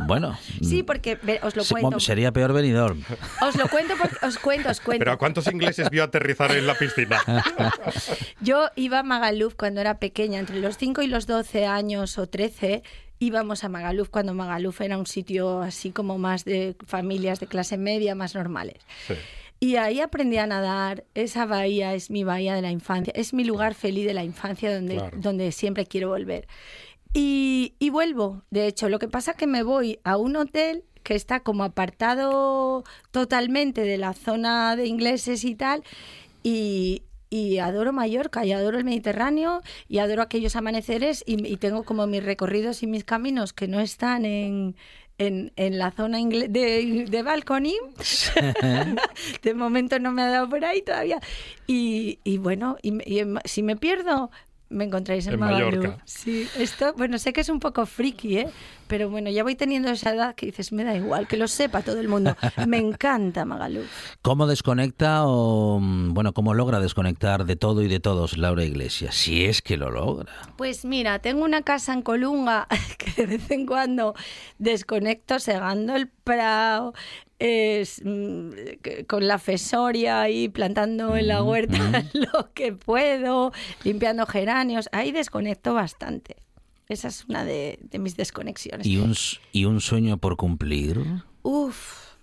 Bueno. 0.05 0.37
Sí, 0.61 0.81
porque 0.83 1.19
ve, 1.21 1.39
os 1.43 1.55
lo 1.55 1.63
se- 1.63 1.73
cuento. 1.73 1.99
Sería 1.99 2.31
peor 2.31 2.53
venidor. 2.53 2.95
Os 3.41 3.55
lo 3.55 3.67
cuento 3.67 3.95
porque 3.99 4.25
os 4.25 4.37
cuento, 4.39 4.69
os 4.69 4.79
cuento. 4.79 4.99
Pero 4.99 5.11
¿a 5.11 5.17
cuántos 5.17 5.47
ingleses 5.47 5.89
vio 5.89 6.03
aterrizar 6.03 6.51
en 6.55 6.65
la 6.65 6.75
piscina? 6.75 7.21
Yo 8.41 8.69
iba 8.75 8.99
a 8.99 9.03
Magaluf 9.03 9.55
cuando 9.55 9.81
era 9.81 9.99
pequeña, 9.99 10.39
entre 10.39 10.59
los 10.59 10.77
5 10.77 11.01
y 11.01 11.07
los 11.07 11.27
12 11.27 11.65
años 11.65 12.17
o 12.17 12.27
13. 12.27 12.83
Íbamos 13.23 13.63
a 13.63 13.69
Magaluf 13.69 14.09
cuando 14.09 14.33
Magaluf 14.33 14.81
era 14.81 14.97
un 14.97 15.05
sitio 15.05 15.61
así 15.61 15.91
como 15.91 16.17
más 16.17 16.43
de 16.43 16.75
familias 16.85 17.39
de 17.39 17.47
clase 17.47 17.77
media, 17.77 18.15
más 18.15 18.35
normales. 18.35 18.75
Sí. 19.07 19.13
Y 19.59 19.77
ahí 19.77 20.01
aprendí 20.01 20.37
a 20.37 20.45
nadar. 20.47 21.05
Esa 21.15 21.45
bahía 21.45 21.93
es 21.93 22.09
mi 22.09 22.25
bahía 22.25 22.53
de 22.53 22.61
la 22.61 22.71
infancia. 22.71 23.13
Es 23.15 23.33
mi 23.33 23.45
lugar 23.45 23.75
feliz 23.75 24.05
de 24.05 24.13
la 24.13 24.23
infancia 24.25 24.73
donde, 24.75 24.95
Claro. 24.97 25.17
donde 25.21 25.51
siempre 25.53 25.85
quiero 25.85 26.09
volver. 26.09 26.47
Y, 27.13 27.75
y 27.79 27.89
vuelvo. 27.89 28.41
De 28.49 28.67
hecho, 28.67 28.89
lo 28.89 28.99
que 28.99 29.07
pasa 29.07 29.31
es 29.31 29.37
que 29.37 29.47
me 29.47 29.63
voy 29.63 29.99
a 30.03 30.17
un 30.17 30.35
hotel 30.35 30.83
que 31.03 31.15
está 31.15 31.39
como 31.41 31.63
apartado 31.63 32.83
totalmente 33.11 33.81
de 33.81 33.97
la 33.97 34.13
zona 34.13 34.75
de 34.75 34.87
ingleses 34.87 35.45
y 35.45 35.55
tal. 35.55 35.83
Y, 36.43 37.03
y 37.33 37.57
adoro 37.57 37.91
Mallorca 37.93 38.45
y 38.45 38.51
adoro 38.51 38.77
el 38.77 38.83
Mediterráneo 38.83 39.61
y 39.87 39.97
adoro 39.97 40.21
aquellos 40.21 40.55
amaneceres 40.55 41.23
y, 41.25 41.47
y 41.47 41.57
tengo 41.57 41.83
como 41.83 42.05
mis 42.05 42.23
recorridos 42.23 42.83
y 42.83 42.87
mis 42.87 43.03
caminos 43.03 43.53
que 43.53 43.67
no 43.67 43.79
están 43.79 44.23
en, 44.25 44.75
en, 45.17 45.51
la 45.79 45.89
zona 45.89 46.19
de, 46.19 46.47
de 47.09 47.23
de 49.43 49.53
momento 49.55 49.97
no 49.97 50.11
me 50.11 50.21
ha 50.21 50.27
dado 50.29 50.47
por 50.49 50.63
ahí 50.63 50.83
todavía. 50.83 51.19
Y, 51.65 52.19
y 52.23 52.37
bueno, 52.37 52.77
y, 52.83 52.93
y 53.11 53.19
en- 53.19 53.39
si 53.45 53.63
me 53.63 53.75
pierdo, 53.77 54.29
me 54.73 54.85
encontráis 54.85 55.27
en, 55.27 55.33
En 55.33 55.39
Magaluf. 55.39 55.75
Mallorca. 55.75 56.03
Sí, 56.05 56.47
esto, 56.57 56.93
bueno, 56.97 57.17
sé 57.17 57.31
que 57.33 57.41
es 57.41 57.49
un 57.49 57.59
poco 57.59 57.85
friki, 57.85 58.39
¿eh? 58.39 58.49
Pero 58.87 59.09
bueno, 59.09 59.29
ya 59.29 59.43
voy 59.43 59.55
teniendo 59.55 59.89
esa 59.89 60.13
edad 60.13 60.35
que 60.35 60.47
dices, 60.47 60.71
me 60.71 60.83
da 60.83 60.95
igual, 60.95 61.27
que 61.27 61.37
lo 61.37 61.47
sepa 61.47 61.81
todo 61.81 61.99
el 61.99 62.09
mundo. 62.09 62.35
Me 62.67 62.77
encanta 62.77 63.45
Magaluf. 63.45 63.87
¿Cómo 64.21 64.45
desconecta 64.45 65.25
o, 65.25 65.79
mm, 65.79 66.13
bueno, 66.13 66.33
cómo 66.33 66.53
logra 66.53 66.79
desconectar 66.79 67.45
de 67.45 67.55
todo 67.55 67.81
y 67.81 67.87
de 67.87 67.99
todos 67.99 68.37
Laura 68.37 68.63
Iglesias? 68.63 69.15
Si 69.15 69.45
es 69.45 69.61
que 69.61 69.77
lo 69.77 69.89
logra. 69.89 70.31
Pues 70.57 70.85
mira, 70.85 71.19
tengo 71.19 71.43
una 71.43 71.61
casa 71.61 71.93
en 71.93 72.01
Colunga 72.01 72.67
que 72.97 73.25
de 73.25 73.37
vez 73.37 73.49
en 73.51 73.65
cuando 73.65 74.15
desconecto 74.59 75.39
segando 75.39 75.95
el 75.95 76.09
prado, 76.09 76.93
es, 77.39 78.01
mm, 78.03 78.49
con 79.07 79.27
la 79.27 79.39
fesoria 79.39 80.29
y 80.29 80.49
plantando 80.49 81.15
en 81.17 81.27
la 81.27 81.43
huerta 81.43 82.05
lo 82.13 82.53
que 82.53 82.73
puedo, 82.73 83.51
limpiando 83.83 84.25
geranios. 84.25 84.89
Ahí 84.91 85.11
desconecto 85.11 85.73
bastante. 85.73 86.37
Esa 86.89 87.07
es 87.07 87.25
una 87.25 87.45
de, 87.45 87.79
de 87.81 87.99
mis 87.99 88.15
desconexiones. 88.15 88.85
¿Y 88.85 88.97
un, 88.97 89.15
¿Y 89.51 89.65
un 89.65 89.81
sueño 89.81 90.17
por 90.17 90.37
cumplir? 90.37 91.01
Uf. 91.41 92.13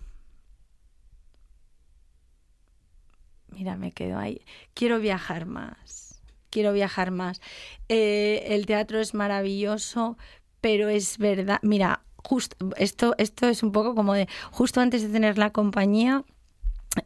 Mira, 3.48 3.76
me 3.76 3.92
quedo 3.92 4.18
ahí. 4.18 4.42
Quiero 4.74 5.00
viajar 5.00 5.46
más. 5.46 6.22
Quiero 6.50 6.72
viajar 6.72 7.10
más. 7.10 7.40
Eh, 7.88 8.44
el 8.48 8.66
teatro 8.66 9.00
es 9.00 9.14
maravilloso, 9.14 10.18
pero 10.60 10.88
es 10.88 11.18
verdad. 11.18 11.58
Mira, 11.62 12.02
justo 12.24 12.56
esto, 12.76 13.14
esto 13.18 13.48
es 13.48 13.62
un 13.62 13.72
poco 13.72 13.94
como 13.94 14.14
de 14.14 14.28
justo 14.50 14.80
antes 14.80 15.02
de 15.02 15.08
tener 15.08 15.38
la 15.38 15.50
compañía. 15.50 16.24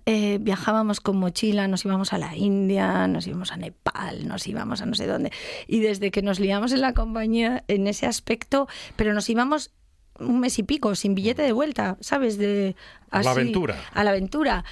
eh, 0.07 0.39
viajábamos 0.41 1.01
con 1.01 1.19
mochila, 1.19 1.69
nos 1.69 1.85
íbamos 1.85 2.15
a 2.15 2.19
la 2.19 2.35
India, 2.35 3.07
nos 3.07 3.27
íbamos 3.27 3.53
a 3.53 3.57
Nepal, 3.59 4.27
nos 4.27 4.47
íbamos 4.47 4.81
a 4.81 4.87
no 4.87 4.95
sé 4.95 5.07
dónde. 5.07 5.31
Y 5.67 5.81
desde 5.81 6.11
que 6.11 6.23
nos 6.23 6.41
liamos 6.41 6.73
en 6.73 6.81
la 6.81 6.95
compañía 6.95 7.65
en 7.69 7.87
ese 7.87 8.07
aspecto, 8.07 8.67
pero 8.97 9.13
nos 9.13 9.29
íbamos 9.29 9.73
un 10.19 10.41
mes 10.41 10.59
y 10.59 10.63
pico 10.63 10.95
sin 10.95 11.15
billete 11.15 11.43
de 11.43 11.53
vuelta, 11.53 11.97
¿sabes? 12.01 12.39
De 12.39 12.77
A 13.11 13.23
la 13.23 13.33
aventura. 13.33 13.77
A 13.93 14.05
la 14.05 14.11
aventura. 14.11 14.65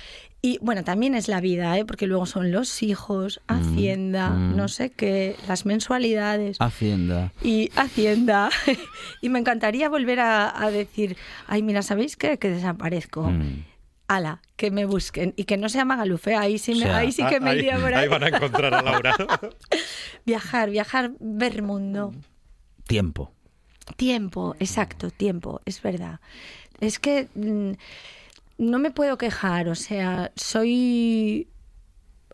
Y 0.44 0.58
bueno, 0.60 0.82
también 0.82 1.14
es 1.14 1.28
la 1.28 1.40
vida, 1.40 1.78
¿eh? 1.78 1.84
porque 1.84 2.08
luego 2.08 2.26
son 2.26 2.50
los 2.50 2.82
hijos, 2.82 3.40
Hacienda, 3.46 4.30
mm. 4.30 4.56
no 4.56 4.66
sé 4.66 4.90
qué, 4.90 5.36
las 5.46 5.64
mensualidades. 5.66 6.56
Hacienda. 6.60 7.32
Y 7.44 7.70
Hacienda. 7.76 8.50
y 9.22 9.28
me 9.28 9.38
encantaría 9.38 9.88
volver 9.88 10.18
a, 10.18 10.60
a 10.60 10.72
decir, 10.72 11.16
ay, 11.46 11.62
mira, 11.62 11.82
¿sabéis 11.82 12.16
qué? 12.16 12.38
Que 12.38 12.50
desaparezco. 12.50 13.22
Mm. 13.22 13.64
Ala, 14.08 14.42
que 14.56 14.72
me 14.72 14.84
busquen. 14.84 15.32
Y 15.36 15.44
que 15.44 15.56
no 15.56 15.68
sea 15.68 15.84
Magalufé, 15.84 16.34
ahí 16.34 16.58
sí, 16.58 16.72
me- 16.72 16.80
O 16.80 16.82
sea, 16.88 16.96
ahí 16.98 17.12
sí 17.12 17.24
que 17.24 17.38
me 17.38 17.50
ahí, 17.50 17.58
iría 17.60 17.78
por 17.78 17.94
ahí 17.94 18.02
ahí. 18.02 18.08
van 18.08 18.24
a 18.24 18.28
encontrar 18.28 18.74
a 18.74 18.82
Laura. 18.82 19.14
Viajar, 20.26 20.70
viajar, 20.70 21.12
ver 21.20 21.62
mundo. 21.62 22.12
Tiempo. 22.88 23.32
Tiempo, 23.96 24.56
exacto, 24.58 25.10
tiempo, 25.10 25.60
es 25.66 25.80
verdad. 25.82 26.18
Es 26.80 26.98
que 26.98 27.28
mm, 27.36 27.72
no 28.58 28.78
me 28.78 28.90
puedo 28.90 29.18
quejar, 29.18 29.68
o 29.68 29.74
sea, 29.74 30.32
soy 30.36 31.48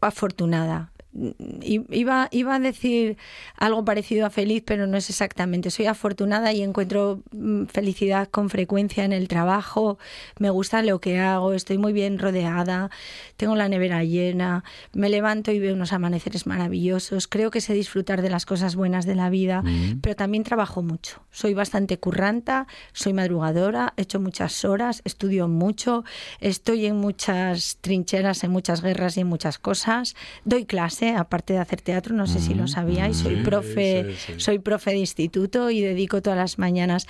afortunada. 0.01 0.93
Iba, 1.13 2.29
iba 2.31 2.55
a 2.55 2.59
decir 2.59 3.17
algo 3.57 3.85
parecido 3.85 4.27
a 4.27 4.31
feliz, 4.31 4.63
pero 4.65 4.87
no 4.87 4.97
es 4.97 5.09
exactamente. 5.11 5.71
Soy 5.71 5.87
afortunada 5.87 6.53
y 6.53 6.63
encuentro 6.63 7.23
mm, 7.33 7.65
felicidad 7.65 8.29
con 8.29 8.51
frecuencia 8.51 9.05
en 9.05 9.13
el 9.13 9.27
trabajo. 9.27 9.99
Me 10.39 10.51
gusta 10.51 10.83
lo 10.83 11.01
que 11.01 11.19
hago, 11.19 11.55
estoy 11.55 11.79
muy 11.79 11.93
bien 11.93 12.19
rodeada, 12.19 12.91
tengo 13.37 13.57
la 13.57 13.69
nevera 13.69 14.05
llena, 14.05 14.65
me 14.93 15.09
levanto 15.09 15.51
y 15.51 15.59
veo 15.59 15.75
unos 15.75 15.93
amaneceres 15.93 16.47
maravillosos. 16.47 17.27
Creo 17.27 17.51
que 17.51 17.61
sé 17.61 17.73
disfrutar 17.75 18.23
de 18.23 18.31
las 18.31 18.47
cosas 18.47 18.77
buenas 18.77 19.07
de 19.07 19.15
la 19.15 19.31
vida, 19.31 19.63
pero 20.03 20.15
también 20.15 20.45
trabajo 20.45 20.83
mucho. 20.83 21.23
Soy 21.31 21.55
bastante 21.55 21.99
curranta, 21.99 22.67
soy 22.93 23.13
madrugadora, 23.13 23.95
he 23.97 24.03
hecho 24.03 24.21
muchas 24.21 24.65
horas, 24.65 25.03
estudio 25.05 25.49
mucho, 25.49 26.05
estoy 26.41 26.87
en 26.87 26.97
muchas 26.97 27.79
trincheras, 27.81 28.45
en 28.45 28.51
muchas 28.51 28.83
guerras 28.83 29.17
y 29.17 29.21
en 29.21 29.27
muchas 29.27 29.59
cosas. 29.59 30.15
Doy 30.45 30.67
clase, 30.99 31.17
aparte 31.17 31.53
de 31.55 31.59
hacer 31.61 31.81
teatro, 31.81 32.15
no 32.15 32.27
sé 32.27 32.41
si 32.41 32.55
lo 32.55 32.67
sabíais, 32.67 33.17
soy 33.17 33.37
Sí, 33.37 33.43
profe, 33.43 34.07
sí, 34.17 34.33
sí. 34.35 34.41
soy 34.41 34.59
profe 34.59 34.91
de 34.91 34.99
instituto 34.99 35.71
y 35.71 35.81
dedico 35.81 36.23
todas 36.23 36.39
las 36.39 36.59
mañanas 36.59 37.07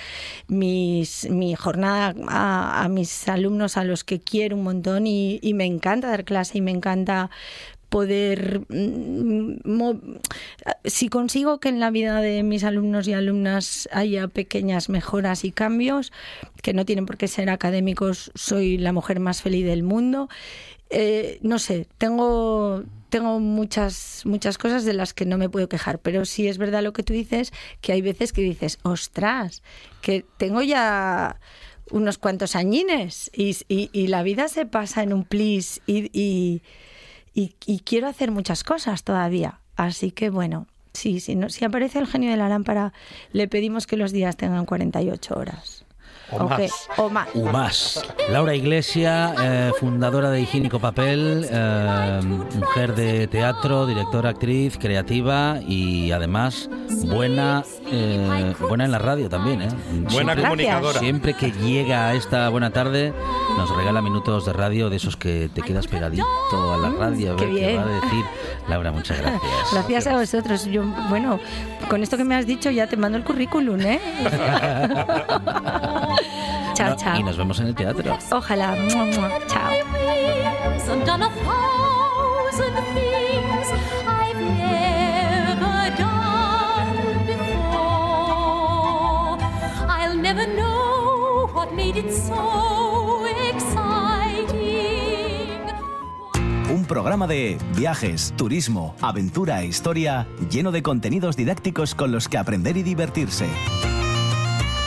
mis, 0.48 1.28
mi 1.30 1.54
jornada 1.54 2.14
a, 2.28 2.84
a 2.84 2.88
mis 2.88 3.28
alumnos 3.28 3.76
a 3.76 3.84
los 3.84 4.04
que 4.04 4.20
quiero 4.20 4.56
un 4.56 4.64
montón 4.64 5.06
y, 5.06 5.38
y 5.42 5.54
me 5.54 5.64
encanta 5.64 6.08
dar 6.08 6.24
clase 6.24 6.58
y 6.58 6.60
me 6.60 6.70
encanta 6.70 7.30
poder 7.88 8.60
mm, 8.68 9.92
si 10.84 11.08
consigo 11.08 11.58
que 11.58 11.70
en 11.70 11.80
la 11.80 11.90
vida 11.90 12.20
de 12.20 12.42
mis 12.42 12.64
alumnos 12.64 13.08
y 13.08 13.14
alumnas 13.14 13.88
haya 13.92 14.28
pequeñas 14.28 14.90
mejoras 14.90 15.44
y 15.44 15.52
cambios 15.52 16.12
que 16.62 16.74
no 16.74 16.84
tienen 16.84 17.06
por 17.06 17.16
qué 17.16 17.28
ser 17.28 17.48
académicos 17.48 18.30
soy 18.34 18.76
la 18.76 18.92
mujer 18.92 19.20
más 19.20 19.40
feliz 19.40 19.64
del 19.64 19.82
mundo 19.82 20.28
Eh, 20.90 21.38
no 21.42 21.58
sé 21.58 21.86
tengo 21.98 22.82
tengo 23.10 23.40
muchas 23.40 24.22
muchas 24.24 24.56
cosas 24.56 24.84
de 24.86 24.94
las 24.94 25.12
que 25.12 25.26
no 25.26 25.36
me 25.36 25.50
puedo 25.50 25.68
quejar 25.68 25.98
pero 25.98 26.24
sí 26.24 26.48
es 26.48 26.56
verdad 26.56 26.82
lo 26.82 26.94
que 26.94 27.02
tú 27.02 27.12
dices 27.12 27.52
que 27.82 27.92
hay 27.92 28.00
veces 28.00 28.32
que 28.32 28.40
dices 28.40 28.78
ostras 28.84 29.62
que 30.00 30.24
tengo 30.38 30.62
ya 30.62 31.38
unos 31.90 32.16
cuantos 32.18 32.56
añines 32.56 33.30
y, 33.34 33.56
y- 33.68 33.90
y 33.92 34.06
la 34.08 34.22
vida 34.22 34.48
se 34.48 34.64
pasa 34.66 35.02
en 35.02 35.12
un 35.12 35.24
plis 35.24 35.80
y, 35.86 36.10
y- 36.18 36.62
y, 37.34 37.80
quiero 37.80 38.08
hacer 38.08 38.30
muchas 38.32 38.64
cosas 38.64 39.04
todavía. 39.04 39.60
Así 39.76 40.10
que 40.10 40.28
bueno, 40.28 40.66
sí, 40.92 41.20
sí, 41.20 41.34
no, 41.36 41.50
si 41.50 41.64
aparece 41.64 41.98
el 42.00 42.06
genio 42.08 42.30
de 42.30 42.36
la 42.36 42.48
lámpara, 42.48 42.92
le 43.32 43.46
pedimos 43.46 43.86
que 43.86 43.96
los 43.96 44.10
días 44.10 44.36
tengan 44.36 44.66
48 44.66 45.36
horas. 45.36 45.84
O 46.30 46.46
más. 46.48 46.88
O 46.98 47.08
más. 47.08 47.28
UMAS. 47.34 48.04
Laura 48.30 48.54
Iglesia, 48.54 49.34
eh, 49.40 49.72
fundadora 49.80 50.28
de 50.30 50.42
Higiénico 50.42 50.78
Papel, 50.78 51.46
eh, 51.50 52.20
mujer 52.54 52.94
de 52.94 53.26
teatro, 53.28 53.86
directora, 53.86 54.30
actriz, 54.30 54.76
creativa 54.78 55.58
y 55.66 56.12
además 56.12 56.68
buena, 57.06 57.64
eh, 57.90 58.54
buena 58.60 58.84
en 58.84 58.92
la 58.92 58.98
radio 58.98 59.30
también. 59.30 59.62
¿eh? 59.62 59.68
Buena 59.90 60.10
Siempre- 60.34 60.42
comunicadora. 60.42 60.98
Siempre 60.98 61.34
que 61.34 61.50
llega 61.52 62.08
a 62.08 62.14
esta 62.14 62.48
buena 62.50 62.70
tarde, 62.70 63.14
nos 63.56 63.74
regala 63.74 64.02
minutos 64.02 64.44
de 64.44 64.52
radio 64.52 64.90
de 64.90 64.96
esos 64.96 65.16
que 65.16 65.48
te 65.54 65.62
quedas 65.62 65.86
pegadito 65.86 66.26
a 66.52 66.76
la 66.76 66.90
radio 66.90 67.32
a 67.32 67.36
qué 67.36 67.46
ver 67.46 67.54
qué 67.54 67.66
bien. 67.66 67.78
va 67.78 67.82
a 67.84 68.00
decir. 68.00 68.24
Laura, 68.68 68.92
muchas 68.92 69.18
gracias. 69.18 69.42
Gracias 69.72 70.06
a 70.08 70.16
vosotros. 70.18 70.66
Yo, 70.66 70.82
bueno, 71.08 71.40
con 71.88 72.02
esto 72.02 72.18
que 72.18 72.24
me 72.24 72.34
has 72.34 72.46
dicho 72.46 72.70
ya 72.70 72.86
te 72.86 72.98
mando 72.98 73.16
el 73.16 73.24
currículum, 73.24 73.80
¿eh? 73.80 73.98
chao, 76.74 76.90
No, 76.90 76.96
chao. 76.96 77.18
y 77.18 77.22
nos 77.22 77.36
vemos 77.36 77.58
en 77.60 77.68
el 77.68 77.74
teatro. 77.74 78.16
Ojalá. 78.30 78.74
Mua, 78.76 79.04
mua. 79.04 79.30
Chao. 79.46 79.72
Un 96.70 96.84
programa 96.84 97.26
de 97.26 97.58
viajes, 97.76 98.34
turismo, 98.36 98.94
aventura 99.00 99.62
e 99.62 99.66
historia 99.66 100.26
lleno 100.50 100.70
de 100.70 100.82
contenidos 100.82 101.36
didácticos 101.36 101.94
con 101.94 102.12
los 102.12 102.28
que 102.28 102.36
aprender 102.38 102.76
y 102.76 102.82
divertirse. 102.82 103.46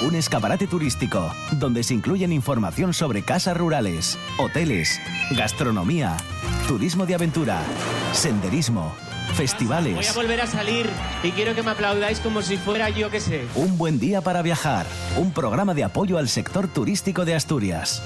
Un 0.02 0.16
escaparate 0.16 0.66
turístico 0.66 1.32
donde 1.52 1.84
se 1.84 1.94
incluyen 1.94 2.32
información 2.32 2.94
sobre 2.94 3.24
casas 3.24 3.56
rurales, 3.56 4.18
hoteles, 4.40 5.00
gastronomía, 5.32 6.18
turismo 6.68 7.06
de 7.06 7.16
aventura, 7.16 7.62
senderismo, 8.12 8.96
Voy 9.28 9.36
festivales. 9.36 10.10
a 10.10 10.14
volver 10.14 10.42
a 10.42 10.48
salir 10.48 10.90
y 11.24 11.32
quiero 11.32 11.54
que 11.56 11.62
me 11.64 11.72
aplaudáis 11.72 12.20
como 12.20 12.42
si 12.42 12.58
fuera 12.58 12.90
yo 12.90 13.10
que 13.12 13.20
sé. 13.20 13.46
Un 13.56 13.78
buen 13.78 14.00
día 14.00 14.22
para 14.22 14.42
viajar. 14.42 14.86
Un 15.18 15.32
programa 15.32 15.74
de 15.74 15.84
apoyo 15.84 16.18
al 16.18 16.28
sector 16.30 16.68
turístico 16.68 17.24
de 17.24 17.36
Asturias. 17.36 18.02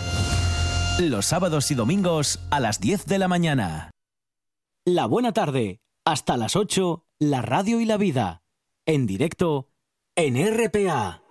Los 1.00 1.26
sábados 1.26 1.72
y 1.72 1.76
domingos 1.76 2.40
a 2.52 2.60
las 2.60 2.80
10 2.80 3.06
de 3.06 3.20
la 3.20 3.28
mañana. 3.28 3.92
La 4.86 5.06
buena 5.08 5.32
tarde. 5.32 5.80
Hasta 6.06 6.38
las 6.38 6.56
8, 6.56 7.06
la 7.20 7.42
radio 7.42 7.80
y 7.80 7.86
la 7.86 7.98
vida. 7.98 8.44
En 8.86 9.08
directo 9.08 9.70
en 10.16 10.36
RPA. 10.38 11.22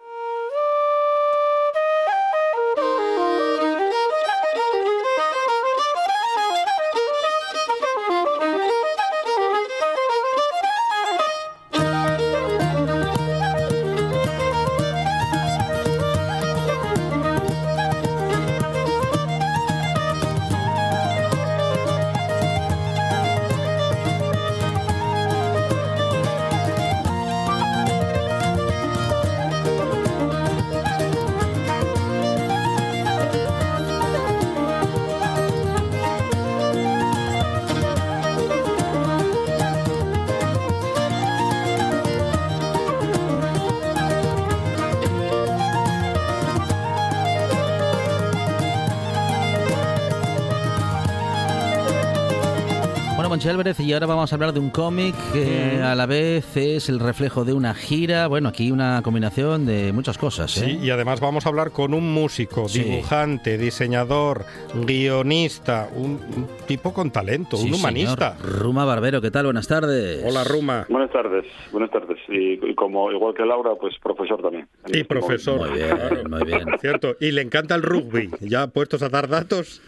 Monchi 53.45 53.51
Álvarez, 53.51 53.78
y 53.80 53.92
ahora 53.92 54.07
vamos 54.07 54.32
a 54.32 54.36
hablar 54.36 54.55
de 54.55 54.61
un 54.61 54.70
cómic 54.70 55.14
que 55.34 55.78
a 55.82 55.95
la 55.95 56.07
vez 56.07 56.57
es 56.57 56.88
el 56.88 56.99
reflejo 56.99 57.45
de 57.45 57.53
una 57.53 57.74
gira. 57.74 58.26
Bueno, 58.26 58.49
aquí 58.49 58.70
una 58.70 59.03
combinación 59.03 59.66
de 59.66 59.92
muchas 59.92 60.16
cosas. 60.16 60.57
¿eh? 60.57 60.64
Sí, 60.64 60.78
y 60.86 60.88
además 60.88 61.20
vamos 61.20 61.45
a 61.45 61.51
hablar 61.51 61.70
con 61.70 61.92
un 61.92 62.11
músico, 62.11 62.70
Sí. 62.70 62.82
dibujante, 62.82 63.59
diseñador, 63.59 64.47
guionista, 64.72 65.90
un, 65.95 66.12
un 66.34 66.49
tipo 66.66 66.95
con 66.95 67.11
talento, 67.11 67.59
Sí, 67.59 67.68
un 67.68 67.74
humanista. 67.74 68.38
señor. 68.38 68.59
Ruma 68.61 68.86
Barbero, 68.86 69.20
¿qué 69.20 69.30
tal? 69.30 69.45
Buenas 69.45 69.68
tardes. 69.68 70.24
Hola, 70.24 70.42
Ruma. 70.45 70.86
Buenas 70.88 71.11
tardes, 71.11 71.45
buenas 71.70 71.90
tardes. 71.90 72.16
Y, 72.28 72.53
y 72.66 72.74
como 72.74 73.12
igual 73.12 73.34
que 73.34 73.45
Laura, 73.45 73.72
pues 73.78 73.95
profesor 74.03 74.40
también. 74.40 74.66
Y 74.86 75.05
profesor. 75.05 75.68
Muy 75.68 75.78
bien, 75.80 76.30
muy 76.30 76.45
bien. 76.45 76.64
Cierto. 76.80 77.16
Y 77.20 77.30
le 77.32 77.42
encanta 77.42 77.74
el 77.74 77.82
rugby. 77.82 78.30
Ya 78.40 78.68
puestos 78.68 79.03
a 79.03 79.11
dar 79.11 79.28
datos. 79.28 79.82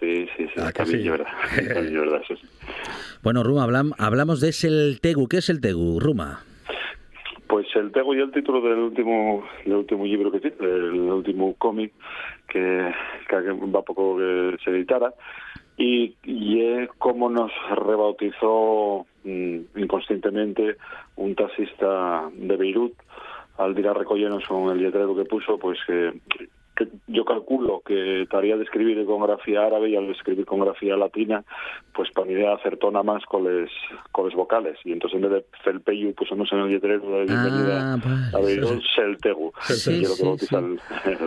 Sí, 0.00 0.26
sí, 0.36 0.44
sí. 0.46 0.52
Ah, 0.58 0.72
que 0.72 0.82
también 0.82 1.00
sí. 1.00 1.06
es 1.06 1.10
verdad. 1.12 1.26
También 1.74 1.86
es 1.94 2.00
verdad, 2.00 2.20
eso 2.22 2.34
sí. 2.36 2.46
Bueno, 3.22 3.42
Ruma, 3.42 3.64
hablam- 3.66 3.94
hablamos 3.98 4.40
de 4.40 4.50
el 4.66 5.00
Tegu. 5.00 5.28
¿Qué 5.28 5.38
es 5.38 5.48
el 5.50 5.60
Tegu, 5.60 5.98
Ruma? 6.00 6.40
Pues 7.48 7.66
el 7.76 7.92
tengo 7.92 8.14
yo 8.14 8.24
el 8.24 8.32
título 8.32 8.60
del 8.60 8.78
último 8.78 9.44
del 9.64 9.74
último 9.76 10.04
libro 10.04 10.30
que 10.32 10.40
tiene, 10.40 10.56
el 10.60 11.00
último 11.10 11.54
cómic 11.58 11.92
que, 12.48 12.92
que 13.28 13.36
va 13.36 13.82
poco 13.82 14.16
que 14.18 14.56
se 14.64 14.70
editara 14.70 15.12
y, 15.76 16.14
y 16.24 16.60
es 16.62 16.88
como 16.98 17.30
nos 17.30 17.52
rebautizó 17.70 19.06
mm, 19.24 19.58
inconscientemente 19.76 20.76
un 21.16 21.34
taxista 21.36 22.28
de 22.34 22.56
Beirut 22.56 22.94
al 23.58 23.78
ir 23.78 23.86
a 23.88 23.94
recollernos 23.94 24.44
con 24.46 24.70
el 24.70 24.82
letrero 24.82 25.14
que 25.16 25.24
puso, 25.24 25.56
pues 25.58 25.78
que, 25.86 26.12
que 26.76 26.88
yo 27.06 27.24
calculo 27.24 27.80
que 27.86 28.26
tarea 28.30 28.56
de 28.56 28.64
escribir 28.64 29.04
con 29.06 29.22
grafía 29.22 29.64
árabe 29.66 29.90
y 29.90 29.96
al 29.96 30.10
escribir 30.10 30.44
con 30.44 30.60
grafía 30.60 30.96
latina, 30.96 31.42
pues 31.94 32.10
para 32.12 32.26
mi 32.26 32.34
idea 32.34 32.54
acertó 32.54 32.90
nada 32.90 33.02
más 33.02 33.24
con 33.24 33.44
les, 33.44 33.70
con 34.12 34.26
les 34.26 34.34
vocales. 34.36 34.78
Y 34.84 34.92
entonces 34.92 35.16
en 35.16 35.22
vez 35.22 35.30
de 35.32 35.44
Felpeyu 35.64 36.14
pusimos 36.14 36.52
en 36.52 36.58
el 36.60 36.72
letrero 36.72 37.08
de 37.18 37.24
bienvenida 37.24 37.94
Ah, 37.94 37.96
vale. 38.04 38.36
a 38.36 38.40
Beirut 38.46 38.82
Seltegu, 38.94 39.52
Sí, 39.68 40.00
que 40.00 40.02
es 40.02 40.08
lo 40.08 40.14
que 40.14 40.14
sí, 40.16 40.24
bautiza 40.24 40.58
el, 40.58 40.78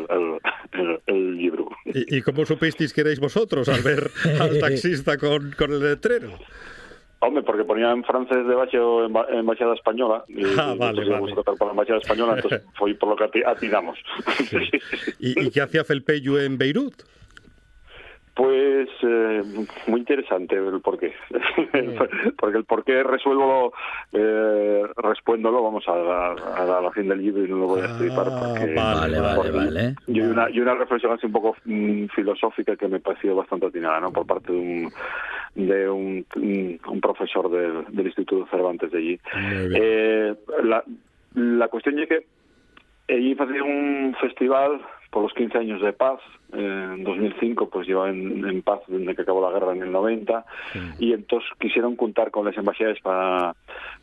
el- 0.09 0.39
el- 0.73 0.99
el 1.07 1.35
libro. 1.37 1.69
¿Y, 1.85 2.17
y 2.17 2.21
cómo 2.21 2.45
supisteis 2.45 2.93
que 2.93 3.01
erais 3.01 3.19
vosotros 3.19 3.67
al 3.69 3.81
ver 3.81 4.11
al 4.39 4.59
taxista 4.59 5.17
con, 5.17 5.51
con 5.57 5.71
el 5.73 5.79
letrero? 5.79 6.29
Hombre, 7.21 7.43
porque 7.43 7.65
ponía 7.65 7.91
en 7.91 8.03
francés 8.05 8.47
de 8.47 8.55
baixo 8.55 9.05
emba- 9.05 9.27
embajada 9.31 9.73
española 9.73 10.23
y, 10.29 10.41
Ah, 10.57 10.71
y 10.73 10.77
vale, 10.77 11.05
íbamos 11.05 11.29
vale. 11.29 11.31
a 11.33 11.35
tratar 11.35 11.55
por 11.57 11.67
la 11.67 11.71
embajada 11.73 11.99
española, 11.99 12.33
entonces 12.35 12.63
fue 12.77 12.93
por 12.95 13.09
lo 13.09 13.15
que 13.17 13.25
ati- 13.25 13.45
atinamos. 13.45 13.97
¿Y, 15.19 15.47
y 15.47 15.51
qué 15.51 15.61
hacía 15.61 15.83
Felpeyu 15.83 16.37
en 16.37 16.57
Beirut? 16.57 16.93
Pues 18.39 18.87
eh, 19.03 19.43
muy 19.87 19.99
interesante 19.99 20.55
el 20.55 20.79
porqué. 20.79 21.11
Porque 22.37 22.57
el 22.57 22.63
porqué 22.63 23.03
resuelvo, 23.03 23.73
eh, 24.13 24.83
respuéndolo, 24.95 25.61
vamos 25.61 25.85
a 25.89 25.95
la, 25.97 26.31
a 26.31 26.81
la- 26.81 26.91
fin 26.91 27.09
del 27.09 27.21
libro 27.21 27.43
y 27.43 27.49
no 27.49 27.57
lo 27.57 27.67
voy 27.67 27.81
a 27.81 27.85
explicar. 27.85 28.27
Ah, 28.31 28.39
Porque, 28.39 28.73
Vale, 28.73 29.19
vale, 29.19 29.35
porque- 29.35 29.51
vale. 29.51 29.95
Y 30.07 30.21
una, 30.21 30.49
y 30.49 30.61
una 30.61 30.73
reflexión 30.75 31.11
así 31.11 31.25
un 31.25 31.33
poco 31.33 31.57
mm, 31.65 32.05
filosófica 32.15 32.77
que 32.77 32.87
me 32.87 33.01
pareció 33.01 33.35
bastante 33.35 33.65
atinada, 33.65 33.99
¿no? 33.99 34.13
Por 34.13 34.25
parte 34.25 34.53
de 34.53 34.57
un, 34.57 34.93
de 35.55 35.89
un, 35.89 36.25
un- 36.37 36.79
un 36.87 37.01
profesor 37.01 37.51
del, 37.51 37.93
del 37.93 38.05
Instituto 38.05 38.47
Cervantes 38.49 38.89
de 38.91 38.97
allí. 38.99 39.19
Eh, 39.75 40.33
la, 40.63 40.81
la 41.35 41.67
cuestión 41.67 41.99
es 41.99 42.07
que 42.07 42.25
allí 43.09 43.35
hacía 43.37 43.63
un 43.63 44.15
festival 44.21 44.79
por 45.09 45.23
los 45.23 45.33
15 45.33 45.57
años 45.57 45.81
de 45.81 45.91
paz. 45.93 46.19
eh, 46.53 46.91
en 46.95 47.03
2005 47.03 47.69
pues 47.69 47.87
lleva 47.87 48.09
en, 48.09 48.47
en 48.47 48.61
paz 48.61 48.79
desde 48.87 49.15
que 49.15 49.21
acabó 49.23 49.41
la 49.41 49.51
guerra 49.51 49.73
en 49.73 49.83
el 49.83 49.91
90 49.91 50.45
y 50.99 51.13
entonces 51.13 51.49
quisieron 51.59 51.95
contar 51.95 52.31
con 52.31 52.45
las 52.45 52.57
embajadas 52.57 52.99
para 53.01 53.55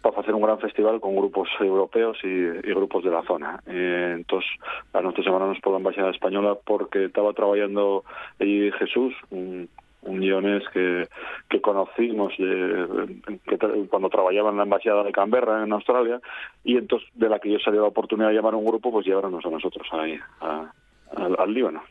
para 0.03 0.21
hacer 0.21 0.35
un 0.35 0.43
gran 0.43 0.59
festival 0.61 1.01
con 1.01 1.17
grupos 1.17 1.49
europeos 1.61 2.17
y, 2.23 2.29
y 2.29 2.73
grupos 2.75 3.03
de 3.05 3.11
la 3.11 3.23
zona. 3.23 3.61
Eh, 3.67 4.13
entonces 4.17 4.49
a 4.93 5.01
nosotros 5.01 5.27
llamarnos 5.27 5.59
por 5.61 5.73
la 5.73 5.79
embajada 5.79 6.11
española 6.11 6.57
porque 6.65 7.07
estaba 7.07 7.33
trabajando 7.33 8.05
allí 8.41 8.71
Jesús, 8.79 9.13
un, 9.31 9.69
un 10.03 10.21
guionés 10.21 10.63
que, 10.73 11.09
que 11.49 11.61
conocimos 11.61 12.33
que 12.37 13.59
tra- 13.59 13.89
cuando 13.89 14.09
trabajaba 14.09 14.51
en 14.51 14.57
la 14.59 14.63
embajada 14.63 15.03
de 15.03 15.11
Canberra 15.13 15.65
en 15.65 15.73
Australia 15.73 16.21
y 16.63 16.77
entonces 16.77 17.09
de 17.15 17.29
la 17.29 17.39
que 17.41 17.51
yo 17.51 17.59
salió 17.59 17.81
la 17.83 17.89
oportunidad 17.89 18.29
de 18.29 18.35
llamar 18.35 18.55
a 18.55 18.59
un 18.59 18.65
grupo 18.67 18.93
pues 18.93 19.07
llevarnos 19.07 19.45
a 19.45 19.51
nosotros 19.51 19.87
ahí 19.93 20.19
a- 20.41 20.71
al, 21.15 21.37
al 21.39 21.53
Líbano. 21.55 21.83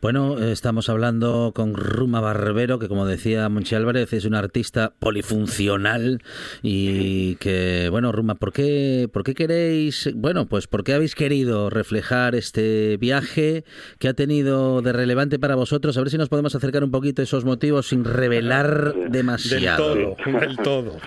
Bueno, 0.00 0.36
estamos 0.40 0.88
hablando 0.88 1.52
con 1.54 1.74
Ruma 1.76 2.20
Barbero, 2.20 2.80
que 2.80 2.88
como 2.88 3.06
decía 3.06 3.48
Monchi 3.48 3.76
Álvarez, 3.76 4.12
es 4.12 4.24
un 4.24 4.34
artista 4.34 4.94
polifuncional 4.98 6.20
y 6.60 7.36
que, 7.36 7.86
bueno, 7.88 8.10
Ruma, 8.10 8.34
¿por 8.34 8.52
qué, 8.52 9.08
¿por 9.12 9.22
qué 9.22 9.34
queréis, 9.34 10.10
bueno, 10.16 10.46
pues 10.46 10.66
por 10.66 10.82
qué 10.82 10.94
habéis 10.94 11.14
querido 11.14 11.70
reflejar 11.70 12.34
este 12.34 12.96
viaje 12.96 13.62
que 14.00 14.08
ha 14.08 14.14
tenido 14.14 14.82
de 14.82 14.92
relevante 14.92 15.38
para 15.38 15.54
vosotros? 15.54 15.96
A 15.96 16.00
ver 16.00 16.10
si 16.10 16.18
nos 16.18 16.28
podemos 16.28 16.56
acercar 16.56 16.82
un 16.82 16.90
poquito 16.90 17.22
a 17.22 17.24
esos 17.24 17.44
motivos 17.44 17.86
sin 17.86 18.04
revelar 18.04 18.94
Del 18.94 19.12
demasiado. 19.12 20.16
todo, 20.16 20.40
del 20.40 20.56
todo. 20.56 20.96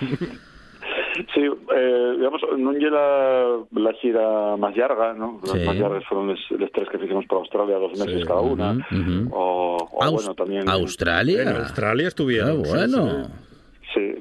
Sí, 1.34 1.40
eh, 1.76 2.14
digamos, 2.16 2.40
no 2.58 2.72
es 2.72 2.82
la, 2.82 3.58
la 3.72 3.92
gira 3.94 4.56
más 4.56 4.76
larga, 4.76 5.12
¿no? 5.14 5.40
Las 5.42 5.52
Sí. 5.52 5.66
más 5.66 5.76
largas 5.76 6.04
fueron 6.06 6.28
los, 6.28 6.40
los 6.50 6.72
tres 6.72 6.88
que 6.88 6.96
hicimos 7.04 7.26
por 7.26 7.38
Australia, 7.38 7.76
dos 7.76 7.92
meses 7.98 8.24
cada 8.24 8.40
una. 8.40 8.86
O, 9.30 9.76
o 9.92 10.02
Aus- 10.02 10.12
bueno, 10.14 10.34
también... 10.34 10.68
Australia. 10.68 11.42
En 11.42 11.48
Australia 11.48 12.06
Ah, 12.06 12.08
estuvieron. 12.08 12.64
sí, 12.64 12.70
bueno. 12.70 13.26
Sí. 13.94 14.14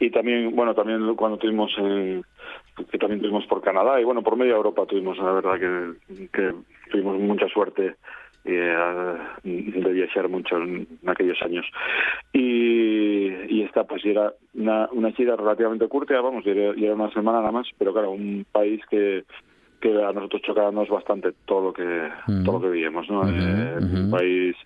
Y 0.00 0.10
también, 0.10 0.54
bueno, 0.54 0.74
también 0.74 1.14
cuando 1.16 1.38
tuvimos 1.38 1.70
en, 1.78 2.24
que 2.90 2.98
también 2.98 3.20
tuvimos 3.20 3.46
por 3.46 3.60
Canadá 3.62 4.00
y 4.00 4.04
bueno, 4.04 4.22
por 4.22 4.36
media 4.36 4.54
Europa 4.56 4.84
tuvimos, 4.86 5.16
la 5.18 5.32
verdad 5.32 5.58
que, 5.60 6.28
que 6.32 6.54
tuvimos 6.90 7.18
mucha 7.20 7.46
suerte 7.48 7.96
eh, 8.44 9.16
de 9.44 9.92
viajar 9.92 10.28
mucho 10.28 10.56
en, 10.56 10.86
aquellos 11.06 11.40
años. 11.42 11.66
Y, 12.32 13.28
y 13.48 13.62
esta 13.62 13.84
pues 13.84 14.04
era 14.04 14.32
una, 14.54 14.88
una 14.92 15.12
gira 15.12 15.36
relativamente 15.36 15.88
corta, 15.88 16.20
vamos, 16.20 16.44
y 16.46 16.50
era, 16.50 16.76
y 16.76 16.84
era 16.84 16.94
una 16.94 17.10
semana 17.12 17.38
nada 17.38 17.52
más, 17.52 17.68
pero 17.78 17.92
claro, 17.92 18.10
un 18.10 18.44
país 18.50 18.80
que 18.90 19.24
que 19.80 20.00
a 20.00 20.12
nosotros 20.12 20.42
chocábamos 20.42 20.88
bastante 20.88 21.32
todo 21.44 21.60
lo 21.60 21.72
que 21.72 22.08
Mm. 22.28 22.44
todo 22.44 22.58
lo 22.58 22.60
que 22.62 22.68
veíamos, 22.68 23.08
¿no? 23.10 23.28
Eh, 23.28 23.78
Un 23.80 24.10
país 24.10 24.56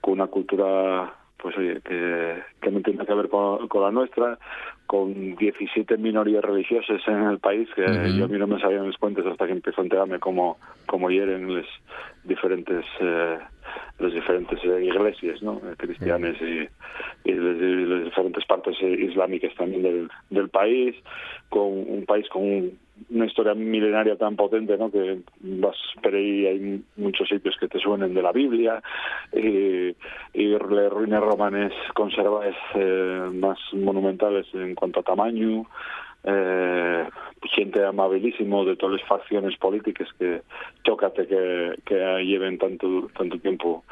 con 0.00 0.14
una 0.14 0.26
cultura 0.26 1.14
pues 1.38 1.58
oye, 1.58 1.80
que, 1.82 2.42
que 2.62 2.70
no 2.70 2.80
tiene 2.80 3.04
que 3.04 3.12
ver 3.12 3.28
con, 3.28 3.68
con 3.68 3.82
la 3.82 3.90
nuestra, 3.90 4.38
con 4.86 5.36
17 5.36 5.98
minorías 5.98 6.42
religiosas 6.42 7.06
en 7.06 7.22
el 7.24 7.38
país, 7.38 7.68
que 7.76 7.82
yo 8.16 8.24
a 8.24 8.28
mí 8.28 8.38
no 8.38 8.46
me 8.46 8.58
sabían 8.58 8.86
los 8.86 8.96
cuentos 8.96 9.26
hasta 9.26 9.46
que 9.46 9.52
empezó 9.52 9.82
a 9.82 9.84
enterarme 9.84 10.18
cómo, 10.20 10.56
cómo 10.86 11.10
hieren 11.10 11.54
las 11.54 11.66
diferentes 12.24 12.84
eh, 13.00 13.38
las 13.98 14.12
diferentes 14.12 14.58
eh, 14.64 14.84
iglesias 14.84 15.42
¿no? 15.42 15.58
Eh, 15.64 15.74
cristianas 15.76 16.36
y, 16.40 16.68
y 17.28 17.32
las, 17.32 17.56
y 17.56 17.84
las 17.86 18.04
diferentes 18.04 18.44
partes 18.46 18.76
eh, 18.80 18.90
islámicas 19.08 19.54
también 19.54 19.82
del, 19.82 20.08
del 20.30 20.48
país, 20.48 20.94
con 21.48 21.62
un 21.62 22.04
país 22.06 22.28
con 22.28 22.42
un- 22.42 22.78
una 23.10 23.26
historia 23.26 23.54
milenaria 23.54 24.16
tan 24.16 24.36
potente 24.36 24.76
¿no? 24.78 24.88
que 24.90 25.18
vas 25.40 25.76
por 26.00 26.14
ahí 26.14 26.46
hay 26.46 26.82
muchos 26.96 27.28
sitios 27.28 27.56
que 27.58 27.66
te 27.66 27.80
suenen 27.80 28.14
de 28.14 28.22
la 28.22 28.30
Biblia 28.30 28.80
y, 29.32 29.94
y 30.32 30.46
las 30.46 30.62
ruinas 30.92 31.20
romanas 31.20 31.72
conservadas 31.94 32.54
eh, 32.76 33.30
más 33.32 33.58
monumentales 33.72 34.46
en 34.54 34.76
cuanto 34.76 35.00
a 35.00 35.02
tamaño 35.02 35.66
eh, 36.24 37.04
xente 37.54 37.84
amabilísimo 37.84 38.64
de 38.64 38.76
todas 38.76 39.00
as 39.00 39.06
facciones 39.06 39.56
políticas 39.58 40.08
que 40.18 40.40
chócate 40.82 41.26
que, 41.26 41.76
que 41.84 41.96
lleven 42.24 42.56
tanto 42.58 43.08
tanto 43.16 43.38
tiempo 43.38 43.84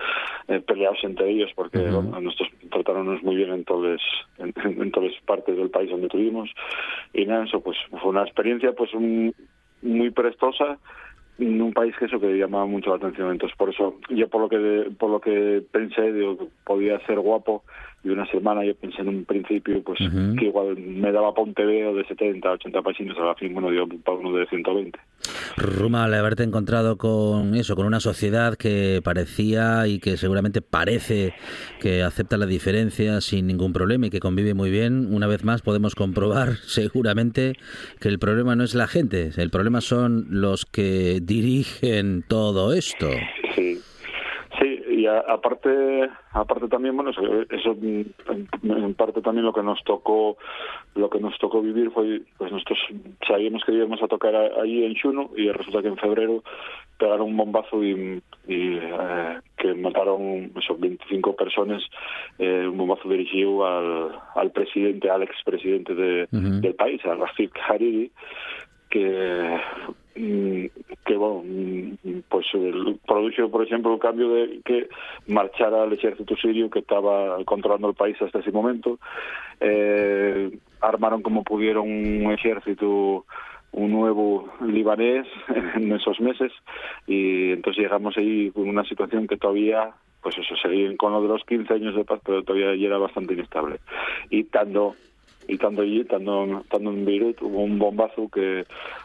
eh, 0.48 0.60
peleados 0.60 0.98
entre 1.04 1.28
ellos 1.30 1.50
porque 1.54 1.78
bueno, 1.90 2.18
nosotros 2.20 2.48
trataronnos 2.70 3.22
muy 3.22 3.36
bien 3.36 3.52
en 3.52 3.64
todas 3.64 4.00
en, 4.38 4.54
en 4.64 4.90
todas 4.90 5.12
partes 5.26 5.56
del 5.56 5.68
país 5.70 5.90
donde 5.90 6.08
tuvimos. 6.08 6.48
Y 7.12 7.26
nada 7.26 7.44
eso 7.44 7.60
pues 7.60 7.76
fue 8.00 8.10
una 8.10 8.22
experiencia 8.22 8.72
pues 8.72 8.92
un- 8.94 9.34
muy 9.82 10.10
prestosa 10.10 10.78
en 11.38 11.60
un 11.60 11.72
país 11.72 11.94
que 11.98 12.04
eso 12.06 12.20
que 12.20 12.38
llamaba 12.38 12.66
mucho 12.66 12.90
la 12.90 12.96
atención. 12.96 13.30
Entonces 13.30 13.56
por 13.58 13.68
eso 13.68 13.98
yo 14.08 14.28
por 14.28 14.40
lo 14.40 14.48
que 14.48 14.90
por 14.98 15.10
lo 15.10 15.20
que 15.20 15.62
pensé 15.70 16.12
digo 16.12 16.48
podía 16.64 16.98
ser 17.06 17.18
guapo 17.20 17.64
y 18.04 18.08
una 18.08 18.26
semana 18.30 18.64
yo 18.64 18.74
pensé 18.74 19.02
en 19.02 19.08
un 19.08 19.24
principio 19.24 19.82
pues 19.82 20.00
Ujú. 20.00 20.36
que 20.36 20.46
igual 20.46 20.76
me 20.76 21.12
daba 21.12 21.32
para 21.32 21.46
un 21.46 21.54
TVO 21.54 21.94
de 21.94 22.04
70 22.06 22.50
80 22.52 22.82
páginas 22.82 23.16
a 23.18 23.24
la 23.24 23.34
fin 23.34 23.54
bueno 23.54 23.70
dio 23.70 23.86
para 24.04 24.18
uno 24.18 24.36
de 24.36 24.46
120 24.46 24.98
Ruma, 25.56 26.04
al 26.04 26.14
haberte 26.14 26.42
encontrado 26.42 26.96
con 26.96 27.54
eso, 27.54 27.76
con 27.76 27.86
una 27.86 28.00
sociedad 28.00 28.56
que 28.56 29.00
parecía 29.04 29.86
y 29.86 30.00
que 30.00 30.16
seguramente 30.16 30.62
parece 30.62 31.34
que 31.80 32.02
acepta 32.02 32.36
la 32.36 32.46
diferencia 32.46 33.20
sin 33.20 33.46
ningún 33.46 33.72
problema 33.72 34.06
y 34.06 34.10
que 34.10 34.18
convive 34.18 34.54
muy 34.54 34.70
bien, 34.70 35.12
una 35.12 35.26
vez 35.26 35.44
más 35.44 35.62
podemos 35.62 35.94
comprobar 35.94 36.56
seguramente 36.66 37.54
que 38.00 38.08
el 38.08 38.18
problema 38.18 38.56
no 38.56 38.64
es 38.64 38.74
la 38.74 38.88
gente, 38.88 39.30
el 39.36 39.50
problema 39.50 39.80
son 39.80 40.26
los 40.30 40.64
que 40.64 41.20
dirigen 41.22 42.24
todo 42.26 42.72
esto. 42.72 43.08
Sí, 43.54 43.78
y 45.02 45.06
a- 45.06 45.18
aparte, 45.20 46.08
aparte 46.32 46.68
también, 46.68 46.94
bueno, 46.94 47.10
eso, 47.10 47.22
eso, 47.50 47.72
en, 47.82 48.14
en 48.62 48.94
parte 48.94 49.20
también 49.20 49.44
lo 49.44 49.52
que 49.52 49.62
nos 49.62 49.82
tocó, 49.84 50.36
lo 50.94 51.10
que 51.10 51.18
nos 51.18 51.36
tocó 51.38 51.60
vivir 51.60 51.90
fue, 51.90 52.22
pues 52.38 52.52
nosotros 52.52 52.78
sabíamos 53.26 53.64
que 53.64 53.72
íbamos 53.72 54.00
a 54.02 54.08
tocar 54.08 54.34
a- 54.34 54.60
allí 54.62 54.84
en 54.84 54.94
Chuno 54.94 55.30
y 55.36 55.50
resulta 55.50 55.82
que 55.82 55.88
en 55.88 55.96
febrero 55.96 56.42
pegaron 56.98 57.28
un 57.30 57.36
bombazo 57.36 57.82
y, 57.82 58.22
y, 58.46 58.76
eh, 58.78 59.38
que 59.56 59.74
mataron 59.74 60.52
esos 60.56 60.78
25 60.78 61.34
personas, 61.34 61.82
eh, 62.38 62.66
un 62.68 62.76
bombazo 62.78 63.08
dirigido 63.08 63.66
al, 63.66 64.12
al 64.36 64.50
presidente, 64.52 65.10
al 65.10 65.22
expresidente 65.24 65.94
de, 65.94 66.28
del 66.60 66.74
país, 66.74 67.04
a 67.04 67.14
Rafik 67.14 67.58
Hariri, 67.68 68.10
que 68.90 69.58
que 70.14 71.16
bueno 71.16 71.42
pues 72.28 72.46
el, 72.54 72.98
produjo 73.06 73.50
por 73.50 73.64
ejemplo 73.64 73.94
el 73.94 74.00
cambio 74.00 74.28
de 74.30 74.60
que 74.64 74.88
marchara 75.26 75.84
el 75.84 75.92
ejército 75.94 76.36
sirio 76.36 76.70
que 76.70 76.80
estaba 76.80 77.42
controlando 77.44 77.88
el 77.88 77.94
país 77.94 78.20
hasta 78.20 78.40
ese 78.40 78.52
momento. 78.52 78.98
Eh, 79.60 80.50
armaron 80.80 81.22
como 81.22 81.44
pudieron 81.44 81.88
un 81.88 82.32
ejército 82.32 83.24
un 83.72 83.90
nuevo 83.90 84.52
libanés 84.60 85.26
en 85.74 85.92
esos 85.92 86.20
meses 86.20 86.52
y 87.06 87.52
entonces 87.52 87.82
llegamos 87.82 88.16
ahí 88.16 88.50
con 88.50 88.68
una 88.68 88.84
situación 88.84 89.26
que 89.26 89.36
todavía 89.36 89.92
pues 90.22 90.36
eso 90.38 90.54
seguían 90.62 90.96
con 90.96 91.12
lo 91.12 91.22
de 91.22 91.28
los 91.28 91.44
15 91.44 91.72
años 91.72 91.96
de 91.96 92.04
paz 92.04 92.20
pero 92.24 92.42
todavía 92.42 92.74
ya 92.76 92.86
era 92.86 92.98
bastante 92.98 93.34
inestable. 93.34 93.80
Y 94.30 94.40
estando 94.40 94.94
y 95.48 95.54
estando 95.54 95.82
allí, 95.82 96.00
estando, 96.00 96.60
estando 96.60 96.90
en 96.90 97.04
Beirut, 97.04 97.42
hubo 97.42 97.62
un 97.62 97.78
bombazo 97.78 98.28
que 98.28 98.64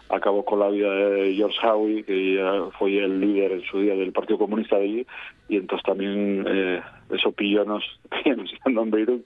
acabó 0.10 0.46
con 0.46 0.60
la 0.60 0.70
vida 0.70 0.94
de 0.94 1.34
George 1.34 1.58
Howe, 1.66 2.04
que 2.04 2.70
fue 2.78 2.98
el 2.98 3.20
líder 3.20 3.54
en 3.54 3.62
su 3.64 3.80
día 3.80 3.96
del 3.96 4.12
Partido 4.12 4.38
Comunista 4.38 4.78
de 4.78 4.84
allí, 4.84 5.08
y 5.50 5.58
entonces 5.58 5.86
también 5.86 6.46
eh, 6.48 6.82
eso 7.12 7.32
pillonos, 7.32 7.84
pillonos 8.24 8.52
estando 8.54 8.84
en 8.84 8.92
Beirut, 8.92 9.26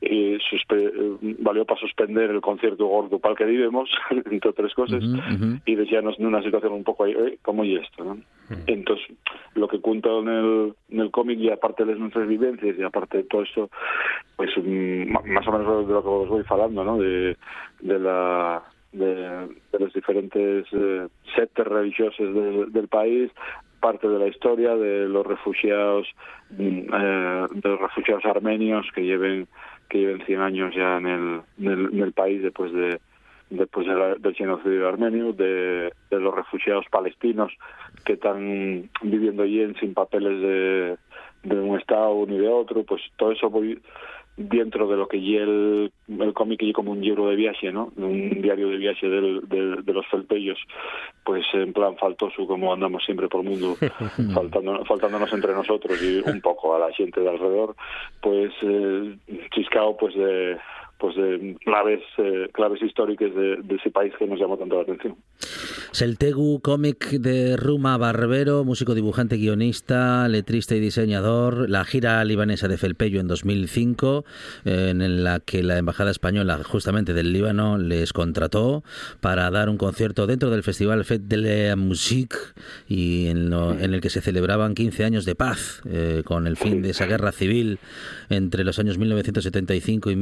y 0.00 0.34
eh, 0.34 1.16
valió 1.38 1.64
para 1.64 1.80
suspender 1.80 2.30
el 2.30 2.40
concierto 2.40 2.86
gordo 2.86 3.18
para 3.18 3.32
el 3.32 3.38
que 3.38 3.44
vivimos, 3.44 3.90
entre 4.10 4.50
otras 4.50 4.74
cosas, 4.74 5.02
y 5.64 5.74
decíanos 5.74 6.18
en 6.18 6.26
una 6.26 6.42
situación 6.42 6.72
un 6.72 6.84
poco 6.84 7.04
ahí, 7.04 7.12
"Eh, 7.12 7.38
¿cómo 7.42 7.64
y 7.64 7.76
esto? 7.76 8.04
¿no? 8.04 8.18
Entonces, 8.66 9.06
lo 9.54 9.66
que 9.68 9.80
cuento 9.80 10.20
en 10.20 10.28
el, 10.28 10.74
en 10.90 11.00
el 11.00 11.10
cómic, 11.10 11.38
y 11.38 11.50
aparte 11.50 11.84
de 11.84 11.94
nuestras 11.96 12.28
vivencias, 12.28 12.76
y 12.78 12.82
aparte 12.82 13.18
de 13.18 13.24
todo 13.24 13.42
esto, 13.42 13.70
pues 14.36 14.50
mm, 14.56 15.12
más 15.32 15.46
o 15.46 15.52
menos 15.52 15.86
de 15.86 15.92
lo 15.92 16.02
que 16.02 16.08
os 16.08 16.28
voy 16.28 16.42
falando, 16.44 16.84
¿no? 16.84 16.98
De, 16.98 17.36
de 17.80 17.98
la 17.98 18.62
de, 18.92 19.48
de 19.72 19.78
los 19.78 19.92
diferentes 19.94 20.66
eh, 20.72 21.08
sectas 21.34 21.66
religiosos 21.66 22.34
del, 22.34 22.72
del 22.72 22.88
país, 22.88 23.30
parte 23.82 24.08
de 24.08 24.18
la 24.18 24.28
historia 24.28 24.76
de 24.76 25.08
los 25.08 25.26
refugiados, 25.26 26.06
mm, 26.50 26.78
eh, 26.94 27.46
de 27.50 27.68
los 27.68 27.80
refugiados 27.80 28.24
armenios 28.24 28.86
que 28.94 29.02
lleven 29.02 29.48
que 29.90 29.98
lleven 29.98 30.24
100 30.24 30.40
años 30.40 30.74
ya 30.74 30.96
en 30.96 31.06
el, 31.06 31.40
en 31.58 31.66
el, 31.66 31.92
en 31.92 32.00
el 32.00 32.12
país 32.12 32.42
después 32.42 32.72
de 32.72 32.98
después 33.50 33.86
de 33.86 34.16
del 34.20 34.34
genocidio 34.34 34.88
armenio, 34.88 35.32
de, 35.34 35.92
los 36.10 36.34
refugiados 36.34 36.86
palestinos 36.90 37.52
que 38.04 38.14
están 38.14 38.88
viviendo 39.02 39.42
allí 39.42 39.74
sin 39.80 39.92
papeles 39.92 40.40
de, 40.40 40.96
de 41.42 41.60
un 41.60 41.78
estado 41.78 42.24
ni 42.26 42.38
de 42.38 42.48
otro, 42.48 42.84
pues 42.84 43.02
todo 43.16 43.32
eso 43.32 43.50
dentro 44.36 44.88
de 44.88 44.96
lo 44.96 45.06
que 45.08 45.18
el, 45.42 45.92
el 46.08 46.32
cómic 46.32 46.62
y 46.62 46.72
como 46.72 46.92
un 46.92 47.00
libro 47.02 47.28
de 47.28 47.36
viaje, 47.36 47.70
¿no? 47.70 47.92
Un 47.96 48.40
diario 48.40 48.68
de 48.70 48.76
viaje 48.78 49.08
del, 49.08 49.46
del- 49.48 49.84
de 49.84 49.92
los 49.92 50.06
felpellos, 50.06 50.58
pues 51.24 51.44
en 51.52 51.72
plan 51.72 51.96
faltoso 51.96 52.46
como 52.46 52.72
andamos 52.72 53.04
siempre 53.04 53.28
por 53.28 53.42
el 53.44 53.50
mundo, 53.50 53.76
faltando, 54.34 54.84
faltándonos 54.86 55.32
entre 55.32 55.52
nosotros 55.52 56.02
y 56.02 56.20
un 56.28 56.40
poco 56.40 56.74
a 56.74 56.78
la 56.78 56.92
gente 56.92 57.20
de 57.20 57.28
alrededor, 57.28 57.76
pues 58.20 58.52
eh, 58.62 59.16
chiscao 59.54 59.96
pues 59.96 60.14
de 60.14 60.56
pues 61.02 61.16
de 61.16 61.56
claves 61.64 62.00
eh, 62.18 62.48
claves 62.54 62.80
históricas 62.80 63.34
de, 63.34 63.58
ese 63.76 63.90
país 63.90 64.12
que 64.16 64.26
nos 64.28 64.38
llamó 64.38 64.56
tanto 64.56 64.76
la 64.76 64.82
atención. 64.82 65.16
Seltegu, 65.90 66.60
cómic 66.60 67.10
de 67.10 67.56
Ruma 67.56 67.98
Barbero, 67.98 68.62
músico, 68.64 68.94
dibujante, 68.94 69.36
guionista, 69.36 70.28
letrista 70.28 70.76
y 70.76 70.80
diseñador. 70.80 71.68
La 71.68 71.84
gira 71.84 72.24
libanesa 72.24 72.68
de 72.68 72.78
Felpeyo 72.78 73.20
en 73.20 73.26
2005, 73.26 74.24
eh, 74.64 74.88
en 74.90 75.24
la 75.24 75.40
que 75.40 75.62
la 75.64 75.78
Embajada 75.78 76.12
Española, 76.12 76.60
justamente 76.64 77.12
del 77.14 77.32
Líbano, 77.32 77.78
les 77.78 78.12
contrató 78.12 78.84
para 79.20 79.50
dar 79.50 79.68
un 79.68 79.76
concierto 79.76 80.26
dentro 80.28 80.50
del 80.50 80.62
Festival 80.62 81.04
Fête 81.04 81.26
de 81.26 81.36
la 81.68 81.76
Musique 81.76 82.36
y 82.88 83.26
en, 83.26 83.50
lo- 83.50 83.72
en 83.72 83.92
el 83.92 84.00
que 84.00 84.08
se 84.10 84.20
celebraban 84.20 84.74
15 84.74 85.04
años 85.04 85.24
de 85.24 85.34
paz 85.34 85.82
eh, 85.90 86.22
con 86.24 86.46
el 86.46 86.56
fin 86.56 86.80
de 86.80 86.90
esa 86.90 87.06
guerra 87.06 87.32
civil 87.32 87.78
entre 88.30 88.62
los 88.64 88.78
años 88.78 88.98
1975 88.98 90.10
y 90.10 90.16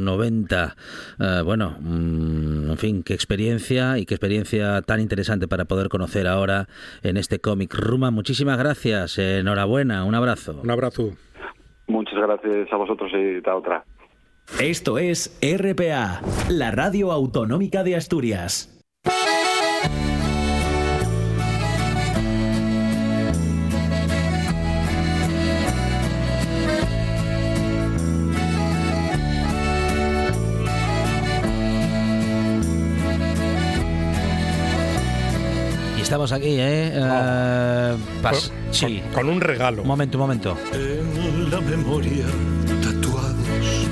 1990. 0.00 0.76
Eh, 1.18 1.42
bueno, 1.44 1.76
mm, 1.80 2.70
en 2.70 2.78
fin, 2.78 3.02
qué 3.02 3.14
experiencia 3.14 3.98
y 3.98 4.06
qué 4.06 4.14
experiencia 4.14 4.82
tan 4.82 5.00
interesante 5.00 5.48
para 5.48 5.64
poder 5.64 5.88
conocer 5.88 6.26
ahora 6.26 6.66
en 7.02 7.16
este 7.16 7.40
cómic. 7.40 7.74
Ruma, 7.74 8.10
muchísimas 8.10 8.58
gracias, 8.58 9.18
enhorabuena, 9.18 10.04
un 10.04 10.14
abrazo. 10.14 10.60
Un 10.62 10.70
abrazo. 10.70 11.10
Muchas 11.86 12.14
gracias 12.14 12.72
a 12.72 12.76
vosotros 12.76 13.10
y 13.14 13.42
ta 13.42 13.54
otra. 13.56 13.84
Esto 14.60 14.98
es 14.98 15.38
RPA, 15.40 16.20
la 16.50 16.70
radio 16.70 17.12
autonómica 17.12 17.84
de 17.84 17.96
Asturias. 17.96 18.71
Estamos 36.12 36.32
aquí, 36.32 36.60
¿eh? 36.60 36.92
Eh, 36.94 37.96
pas- 38.22 38.50
Con- 38.50 38.74
sí. 38.74 39.02
Con 39.14 39.30
un 39.30 39.40
regalo. 39.40 39.80
Un 39.80 39.88
momento, 39.88 40.18
un 40.18 40.20
momento. 40.20 40.58
En 40.74 41.50
la 41.50 41.58
memoria 41.62 42.26
tatuados 42.82 43.86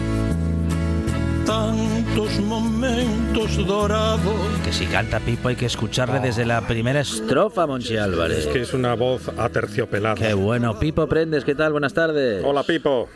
tantos 1.46 2.38
momentos 2.40 3.66
dorados. 3.66 4.34
Que 4.62 4.70
si 4.70 4.84
canta 4.84 5.18
Pipo 5.20 5.48
hay 5.48 5.56
que 5.56 5.64
escucharle 5.64 6.20
desde 6.20 6.44
la 6.44 6.60
primera 6.60 7.00
estrofa, 7.00 7.66
Monchi 7.66 7.96
Álvarez. 7.96 8.40
Es 8.40 8.46
que 8.48 8.60
es 8.60 8.74
una 8.74 8.92
voz 8.94 9.30
aterciopelada. 9.38 10.14
Qué 10.16 10.34
bueno. 10.34 10.78
Pipo 10.78 11.06
Prendes, 11.06 11.44
¿qué 11.46 11.54
tal? 11.54 11.72
Buenas 11.72 11.94
tardes. 11.94 12.44
Hola, 12.44 12.64
Pipo. 12.64 13.08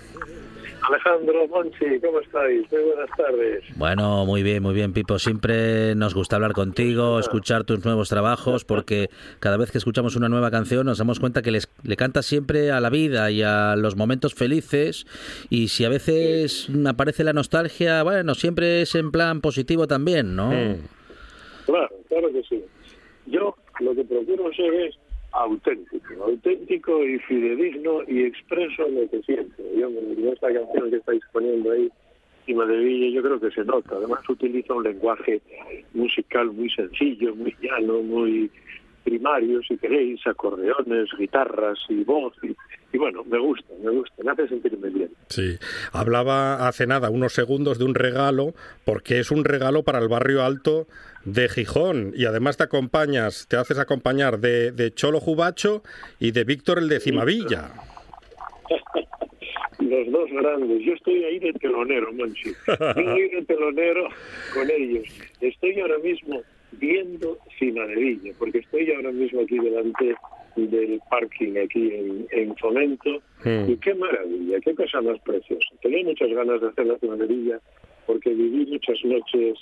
Alejandro 0.89 1.49
Monchi, 1.49 2.01
¿cómo 2.01 2.21
estáis? 2.21 2.71
Muy 2.71 2.83
buenas 2.83 3.11
tardes. 3.17 3.65
Bueno, 3.77 4.27
muy 4.27 4.43
bien, 4.43 4.63
muy 4.63 4.75
bien, 4.75 4.93
Pipo. 4.93 5.19
Siempre 5.19 5.95
nos 5.95 6.15
gusta 6.15 6.37
hablar 6.37 6.53
contigo, 6.53 7.19
escuchar 7.19 7.65
tus 7.65 7.85
nuevos 7.85 8.09
trabajos, 8.09 8.65
porque 8.65 9.09
cada 9.41 9.57
vez 9.57 9.71
que 9.71 9.79
escuchamos 9.79 10.17
una 10.17 10.29
nueva 10.29 10.51
canción 10.51 10.87
nos 10.87 10.99
damos 10.99 11.21
cuenta 11.21 11.43
que 11.43 11.51
les, 11.51 11.69
le 11.83 11.97
cantas 11.97 12.27
siempre 12.27 12.71
a 12.71 12.81
la 12.81 12.91
vida 12.91 13.31
y 13.31 13.43
a 13.43 13.77
los 13.77 13.97
momentos 13.97 14.35
felices. 14.35 15.07
Y 15.49 15.69
si 15.69 15.85
a 15.85 15.89
veces 15.89 16.69
aparece 16.87 17.25
la 17.25 17.33
nostalgia, 17.33 18.03
bueno, 18.03 18.35
siempre 18.35 18.83
es 18.83 18.95
en 18.95 19.11
plan 19.11 19.41
positivo 19.41 19.87
también, 19.87 20.37
¿no? 20.37 20.51
Claro, 21.67 21.89
claro 22.09 22.33
que 22.33 22.43
sí. 22.43 22.63
Yo 23.27 23.55
lo 23.81 23.95
que 23.95 24.05
procuro 24.05 24.53
ser 24.53 24.75
es 24.75 24.99
auténtico, 25.35 26.25
auténtico 26.25 27.05
y 27.05 27.19
fidedigno 27.21 28.03
y 28.07 28.23
expreso 28.23 28.89
lo 28.89 29.09
que 29.11 29.21
siento. 29.23 29.63
Yo, 29.77 29.89
esta 30.33 30.53
canción 30.53 30.91
que 30.91 30.97
estáis 30.97 31.23
poniendo 31.33 31.73
ahí, 31.73 31.91
Cima 32.47 32.67
de 32.67 32.77
Villa 32.77 33.17
yo 33.17 33.23
creo 33.23 33.41
que 33.41 33.51
se 33.51 33.65
nota. 33.65 33.97
Además 33.97 34.21
utiliza 34.29 34.75
un 34.75 34.85
lenguaje 34.85 35.41
musical 35.93 36.53
muy 36.53 36.71
sencillo, 36.71 37.35
muy 37.35 37.55
llano, 37.61 38.03
muy 38.03 38.51
primario, 39.05 39.63
si 39.63 39.77
queréis, 39.77 40.27
acordeones, 40.27 41.11
guitarras 41.17 41.79
y 41.89 42.03
voz. 42.03 42.35
Y, 42.43 42.57
y 42.93 42.99
bueno, 42.99 43.23
me 43.25 43.39
gusta, 43.39 43.73
me 43.83 43.91
gusta, 43.91 44.15
me 44.25 44.33
hace 44.33 44.49
sentirme 44.49 44.89
bien. 44.89 45.11
Sí, 45.29 45.59
hablaba 45.93 46.67
hace 46.67 46.87
nada, 46.87 47.11
unos 47.11 47.33
segundos, 47.33 47.79
de 47.79 47.85
un 47.85 47.95
regalo, 47.95 48.55
porque 48.85 49.21
es 49.21 49.31
un 49.31 49.45
regalo 49.45 49.83
para 49.83 49.99
el 49.99 50.09
barrio 50.09 50.43
alto 50.43 50.87
de 51.25 51.49
Gijón. 51.49 52.13
Y 52.17 52.25
además 52.25 52.57
te 52.57 52.65
acompañas, 52.65 53.47
te 53.49 53.57
haces 53.57 53.79
acompañar 53.79 54.39
de, 54.39 54.73
de 54.73 54.93
Cholo 54.93 55.21
Jubacho 55.21 55.83
y 56.19 56.33
de 56.33 56.45
Víctor 56.45 56.79
el 56.79 56.89
de 56.89 57.01
Cimavilla. 57.01 57.71
Los 59.79 60.11
dos 60.11 60.31
grandes. 60.31 60.83
Yo 60.83 60.95
estoy 60.95 61.25
ahí 61.25 61.39
de 61.39 61.53
telonero, 61.55 62.13
Monchi. 62.13 62.53
Yo 62.67 62.89
ahí 62.97 63.29
de 63.29 63.45
telonero 63.47 64.09
con 64.55 64.71
ellos. 64.71 65.07
Estoy 65.41 65.79
ahora 65.81 65.99
mismo 65.99 66.43
viendo 66.79 67.39
Cima 67.59 67.87
de 67.87 67.97
Villa, 67.97 68.33
porque 68.39 68.59
estoy 68.59 68.93
ahora 68.93 69.13
mismo 69.13 69.41
aquí 69.41 69.59
delante 69.59 70.15
del 70.57 71.01
parking 71.11 71.57
aquí 71.65 71.91
en, 71.93 72.27
en 72.31 72.57
Fomento. 72.57 73.23
Mm. 73.45 73.71
Y 73.71 73.77
qué 73.79 73.95
maravilla, 73.95 74.61
qué 74.61 74.75
cosa 74.75 75.01
más 75.01 75.19
preciosa. 75.21 75.69
Tenía 75.83 76.05
muchas 76.05 76.31
ganas 76.31 76.61
de 76.61 76.69
hacer 76.69 76.87
la 76.87 76.99
Cima 76.99 77.17
de 77.17 77.27
Villa 77.27 77.61
porque 78.07 78.31
viví 78.31 78.67
muchas 78.67 79.03
noches 79.05 79.59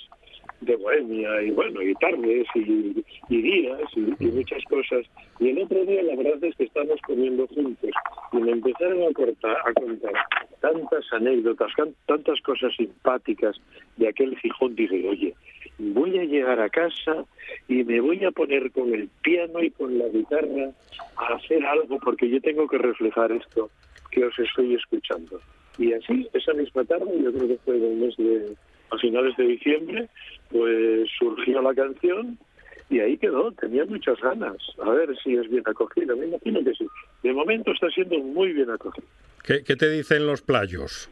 de 0.61 0.75
bohemia 0.75 1.41
y 1.41 1.51
bueno, 1.51 1.81
y 1.81 1.93
tardes 1.95 2.47
y, 2.55 3.03
y 3.29 3.41
días 3.41 3.81
y, 3.95 4.23
y 4.23 4.27
muchas 4.31 4.63
cosas. 4.65 5.05
Y 5.39 5.49
el 5.49 5.59
otro 5.59 5.85
día 5.85 6.03
la 6.03 6.15
verdad 6.15 6.43
es 6.43 6.55
que 6.55 6.65
estamos 6.65 6.99
comiendo 7.05 7.47
juntos 7.47 7.89
y 8.31 8.37
me 8.37 8.51
empezaron 8.51 9.03
a, 9.03 9.13
cortar, 9.13 9.57
a 9.65 9.73
contar 9.73 10.13
tantas 10.61 11.05
anécdotas, 11.11 11.71
tantas 12.05 12.41
cosas 12.41 12.73
simpáticas 12.75 13.59
de 13.97 14.07
aquel 14.07 14.37
Gijón. 14.37 14.75
Dije, 14.75 15.07
oye, 15.07 15.33
voy 15.77 16.17
a 16.17 16.23
llegar 16.23 16.59
a 16.59 16.69
casa 16.69 17.25
y 17.67 17.83
me 17.83 17.99
voy 17.99 18.23
a 18.23 18.31
poner 18.31 18.71
con 18.71 18.93
el 18.93 19.09
piano 19.21 19.61
y 19.61 19.71
con 19.71 19.97
la 19.97 20.07
guitarra 20.07 20.71
a 21.17 21.33
hacer 21.35 21.65
algo 21.65 21.99
porque 21.99 22.29
yo 22.29 22.39
tengo 22.41 22.67
que 22.67 22.77
reflejar 22.77 23.31
esto 23.31 23.69
que 24.11 24.25
os 24.25 24.37
estoy 24.39 24.75
escuchando. 24.75 25.39
Y 25.77 25.91
así, 25.93 26.27
esa 26.33 26.53
misma 26.53 26.83
tarde, 26.85 27.11
yo 27.21 27.33
creo 27.33 27.47
que 27.47 27.57
fue 27.65 27.77
en 27.77 27.83
el 27.83 27.95
mes 27.95 28.15
de, 28.17 28.55
a 28.93 28.97
finales 28.97 29.35
de 29.37 29.43
diciembre, 29.45 30.09
pues 30.49 31.09
surgió 31.17 31.61
la 31.61 31.73
canción 31.73 32.37
y 32.89 32.99
ahí 32.99 33.17
quedó, 33.17 33.51
tenía 33.53 33.85
muchas 33.85 34.19
ganas. 34.21 34.57
A 34.83 34.89
ver 34.91 35.09
si 35.23 35.35
es 35.35 35.49
bien 35.49 35.63
acogida, 35.65 36.15
me 36.15 36.27
imagino 36.27 36.63
que 36.63 36.73
sí. 36.73 36.87
De 37.23 37.33
momento 37.33 37.71
está 37.71 37.89
siendo 37.89 38.19
muy 38.19 38.53
bien 38.53 38.69
acogida. 38.69 39.05
¿Qué, 39.43 39.63
qué 39.63 39.75
te 39.75 39.89
dicen 39.89 40.27
los 40.27 40.41
playos? 40.41 41.09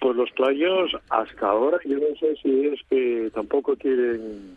Pues 0.00 0.16
los 0.16 0.30
playos, 0.32 0.92
hasta 1.10 1.48
ahora, 1.48 1.78
yo 1.84 1.98
no 1.98 2.16
sé 2.20 2.36
si 2.42 2.66
es 2.66 2.80
que 2.88 3.30
tampoco 3.34 3.74
quieren 3.76 4.56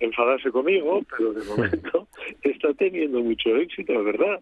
enfadarse 0.00 0.50
conmigo, 0.50 1.02
pero 1.16 1.32
de 1.32 1.44
momento 1.48 2.08
está 2.42 2.72
teniendo 2.74 3.20
mucho 3.20 3.54
éxito, 3.56 3.92
la 3.92 4.02
verdad. 4.02 4.40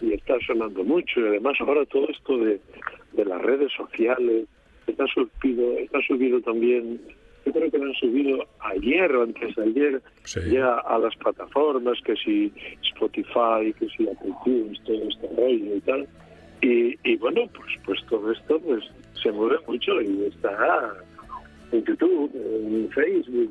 Y 0.00 0.14
está 0.14 0.34
sonando 0.46 0.82
mucho. 0.84 1.20
Y 1.20 1.26
además 1.26 1.56
ahora 1.60 1.84
todo 1.86 2.08
esto 2.08 2.38
de, 2.38 2.60
de 3.12 3.24
las 3.24 3.42
redes 3.42 3.72
sociales 3.72 4.46
está 4.90 5.06
subido, 5.06 5.78
está 5.78 5.98
subido 6.06 6.40
también, 6.40 7.00
yo 7.46 7.52
creo 7.52 7.70
que 7.70 7.78
lo 7.78 7.86
han 7.86 7.94
subido 7.94 8.46
ayer 8.60 9.14
o 9.16 9.22
antes 9.22 9.54
de 9.56 9.62
ayer, 9.62 10.02
ya 10.50 10.74
a 10.74 10.98
las 10.98 11.16
plataformas, 11.16 11.98
que 12.04 12.14
si 12.16 12.52
Spotify, 12.82 13.72
que 13.78 13.88
si 13.96 14.08
Apple 14.08 14.34
Tunes, 14.44 14.80
todo 14.84 15.08
este 15.08 15.28
rollo 15.36 15.76
y 15.76 15.80
tal. 15.80 16.08
Y, 16.62 16.98
y 17.04 17.16
bueno, 17.16 17.48
pues 17.54 17.72
pues 17.86 17.98
todo 18.08 18.30
esto 18.30 18.60
pues 18.60 18.84
se 19.22 19.32
mueve 19.32 19.56
mucho 19.66 20.00
y 20.02 20.26
está 20.26 20.94
en 21.72 21.84
YouTube, 21.84 22.30
en 22.34 22.88
Facebook. 22.90 23.50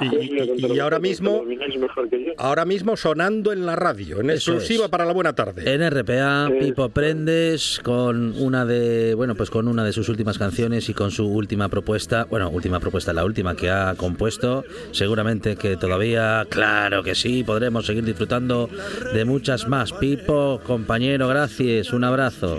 Y, 0.00 0.04
Y- 0.06 0.74
y 0.74 0.78
ahora 0.80 0.98
mismo- 0.98 1.30
Lo 1.32 1.38
domináis 1.38 1.76
mejor 1.78 2.08
que 2.08 2.24
yo. 2.24 2.32
Ahora 2.38 2.64
mismo 2.64 2.96
sonando 2.96 3.52
en 3.52 3.66
la 3.66 3.76
radio, 3.76 4.20
en 4.20 4.30
Eso 4.30 4.52
exclusiva 4.52 4.84
es. 4.86 4.90
para 4.90 5.04
la 5.04 5.12
buena 5.12 5.34
tarde. 5.34 5.72
En 5.72 5.82
RPA, 5.82 6.50
Pipo 6.60 6.88
Prendes 6.88 7.80
con 7.84 8.34
una 8.40 8.64
de, 8.64 9.14
bueno, 9.14 9.34
pues 9.34 9.50
con 9.50 9.68
una 9.68 9.84
de 9.84 9.92
sus 9.92 10.08
últimas 10.08 10.38
canciones 10.38 10.88
y 10.88 10.94
con 10.94 11.10
su 11.10 11.26
última 11.28 11.68
propuesta, 11.68 12.24
bueno, 12.28 12.50
última 12.50 12.80
propuesta, 12.80 13.12
la 13.12 13.24
última 13.24 13.54
que 13.56 13.70
ha 13.70 13.94
compuesto. 13.96 14.64
Seguramente 14.92 15.56
que 15.56 15.76
todavía, 15.76 16.46
claro 16.48 17.02
que 17.02 17.14
sí, 17.14 17.44
podremos 17.44 17.86
seguir 17.86 18.04
disfrutando 18.04 18.68
de 19.14 19.24
muchas 19.24 19.68
más. 19.68 19.92
Pipo, 19.92 20.60
compañero, 20.66 21.28
gracias, 21.28 21.92
un 21.92 22.04
abrazo. 22.04 22.58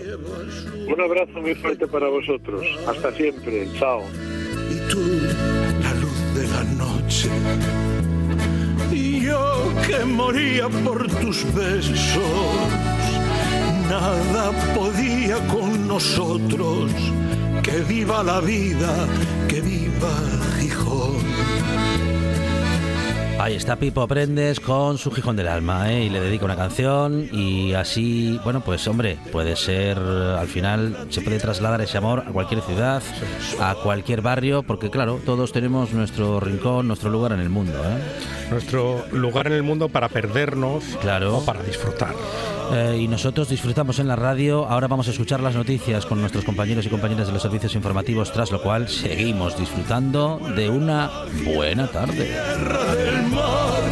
Un 0.87 1.01
abrazo 1.01 1.31
muy 1.41 1.55
fuerte 1.55 1.87
para 1.87 2.07
vosotros. 2.09 2.63
Hasta 2.87 3.11
siempre. 3.13 3.67
Chao. 3.79 4.01
Tú 4.89 5.01
la 5.81 5.93
luz 5.95 6.19
de 6.35 6.47
la 6.47 6.63
noche. 6.63 7.29
Y 8.91 9.21
yo 9.21 9.73
que 9.87 10.05
moría 10.05 10.69
por 10.69 11.07
tus 11.21 11.43
besos, 11.53 12.17
nada 13.89 14.51
podía 14.75 15.37
con 15.47 15.87
nosotros. 15.87 16.91
Que 17.61 17.81
viva 17.81 18.23
la 18.23 18.41
vida, 18.41 19.07
que 19.47 19.61
viva 19.61 20.13
Gijón. 20.59 22.12
Ahí 23.43 23.55
está 23.55 23.75
Pipo 23.75 24.07
Prendes 24.07 24.61
con 24.61 24.97
su 24.97 25.11
Gijón 25.11 25.35
del 25.35 25.49
Alma, 25.49 25.91
¿eh? 25.91 26.05
y 26.05 26.09
le 26.09 26.21
dedica 26.21 26.45
una 26.45 26.55
canción 26.55 27.27
y 27.29 27.73
así, 27.73 28.39
bueno, 28.45 28.61
pues 28.61 28.87
hombre, 28.87 29.17
puede 29.33 29.57
ser, 29.57 29.97
al 29.97 30.47
final 30.47 31.07
se 31.09 31.19
puede 31.19 31.39
trasladar 31.39 31.81
ese 31.81 31.97
amor 31.97 32.23
a 32.25 32.31
cualquier 32.31 32.61
ciudad, 32.61 33.03
a 33.59 33.75
cualquier 33.75 34.21
barrio, 34.21 34.63
porque 34.63 34.89
claro, 34.89 35.19
todos 35.25 35.51
tenemos 35.51 35.91
nuestro 35.91 36.39
rincón, 36.39 36.87
nuestro 36.87 37.09
lugar 37.09 37.33
en 37.33 37.41
el 37.41 37.49
mundo. 37.49 37.73
¿eh? 37.83 38.49
Nuestro 38.49 39.03
lugar 39.11 39.47
en 39.47 39.53
el 39.53 39.63
mundo 39.63 39.89
para 39.89 40.07
perdernos 40.07 40.85
claro. 41.01 41.39
o 41.39 41.45
para 41.45 41.61
disfrutar. 41.63 42.13
Eh, 42.71 42.99
y 43.01 43.07
nosotros 43.07 43.49
disfrutamos 43.49 43.99
en 43.99 44.07
la 44.07 44.15
radio, 44.15 44.65
ahora 44.67 44.87
vamos 44.87 45.07
a 45.07 45.11
escuchar 45.11 45.39
las 45.41 45.55
noticias 45.55 46.05
con 46.05 46.19
nuestros 46.19 46.43
compañeros 46.43 46.85
y 46.85 46.89
compañeras 46.89 47.27
de 47.27 47.33
los 47.33 47.41
servicios 47.41 47.75
informativos, 47.75 48.31
tras 48.31 48.51
lo 48.51 48.61
cual 48.61 48.87
seguimos 48.87 49.57
disfrutando 49.57 50.39
de 50.55 50.69
una 50.69 51.11
buena 51.43 51.87
tarde. 51.87 52.29
del 52.29 53.23
mar 53.29 53.83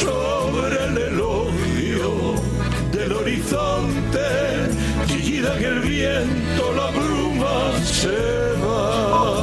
sobre 0.00 0.84
el 0.84 0.98
elogio 0.98 2.34
del 2.92 3.12
horizonte, 3.12 4.20
chillida 5.06 5.56
que 5.58 5.66
el 5.66 5.80
viento 5.80 6.72
la 6.74 6.90
bruma 6.90 7.72
se 7.84 8.08
va. 8.64 9.39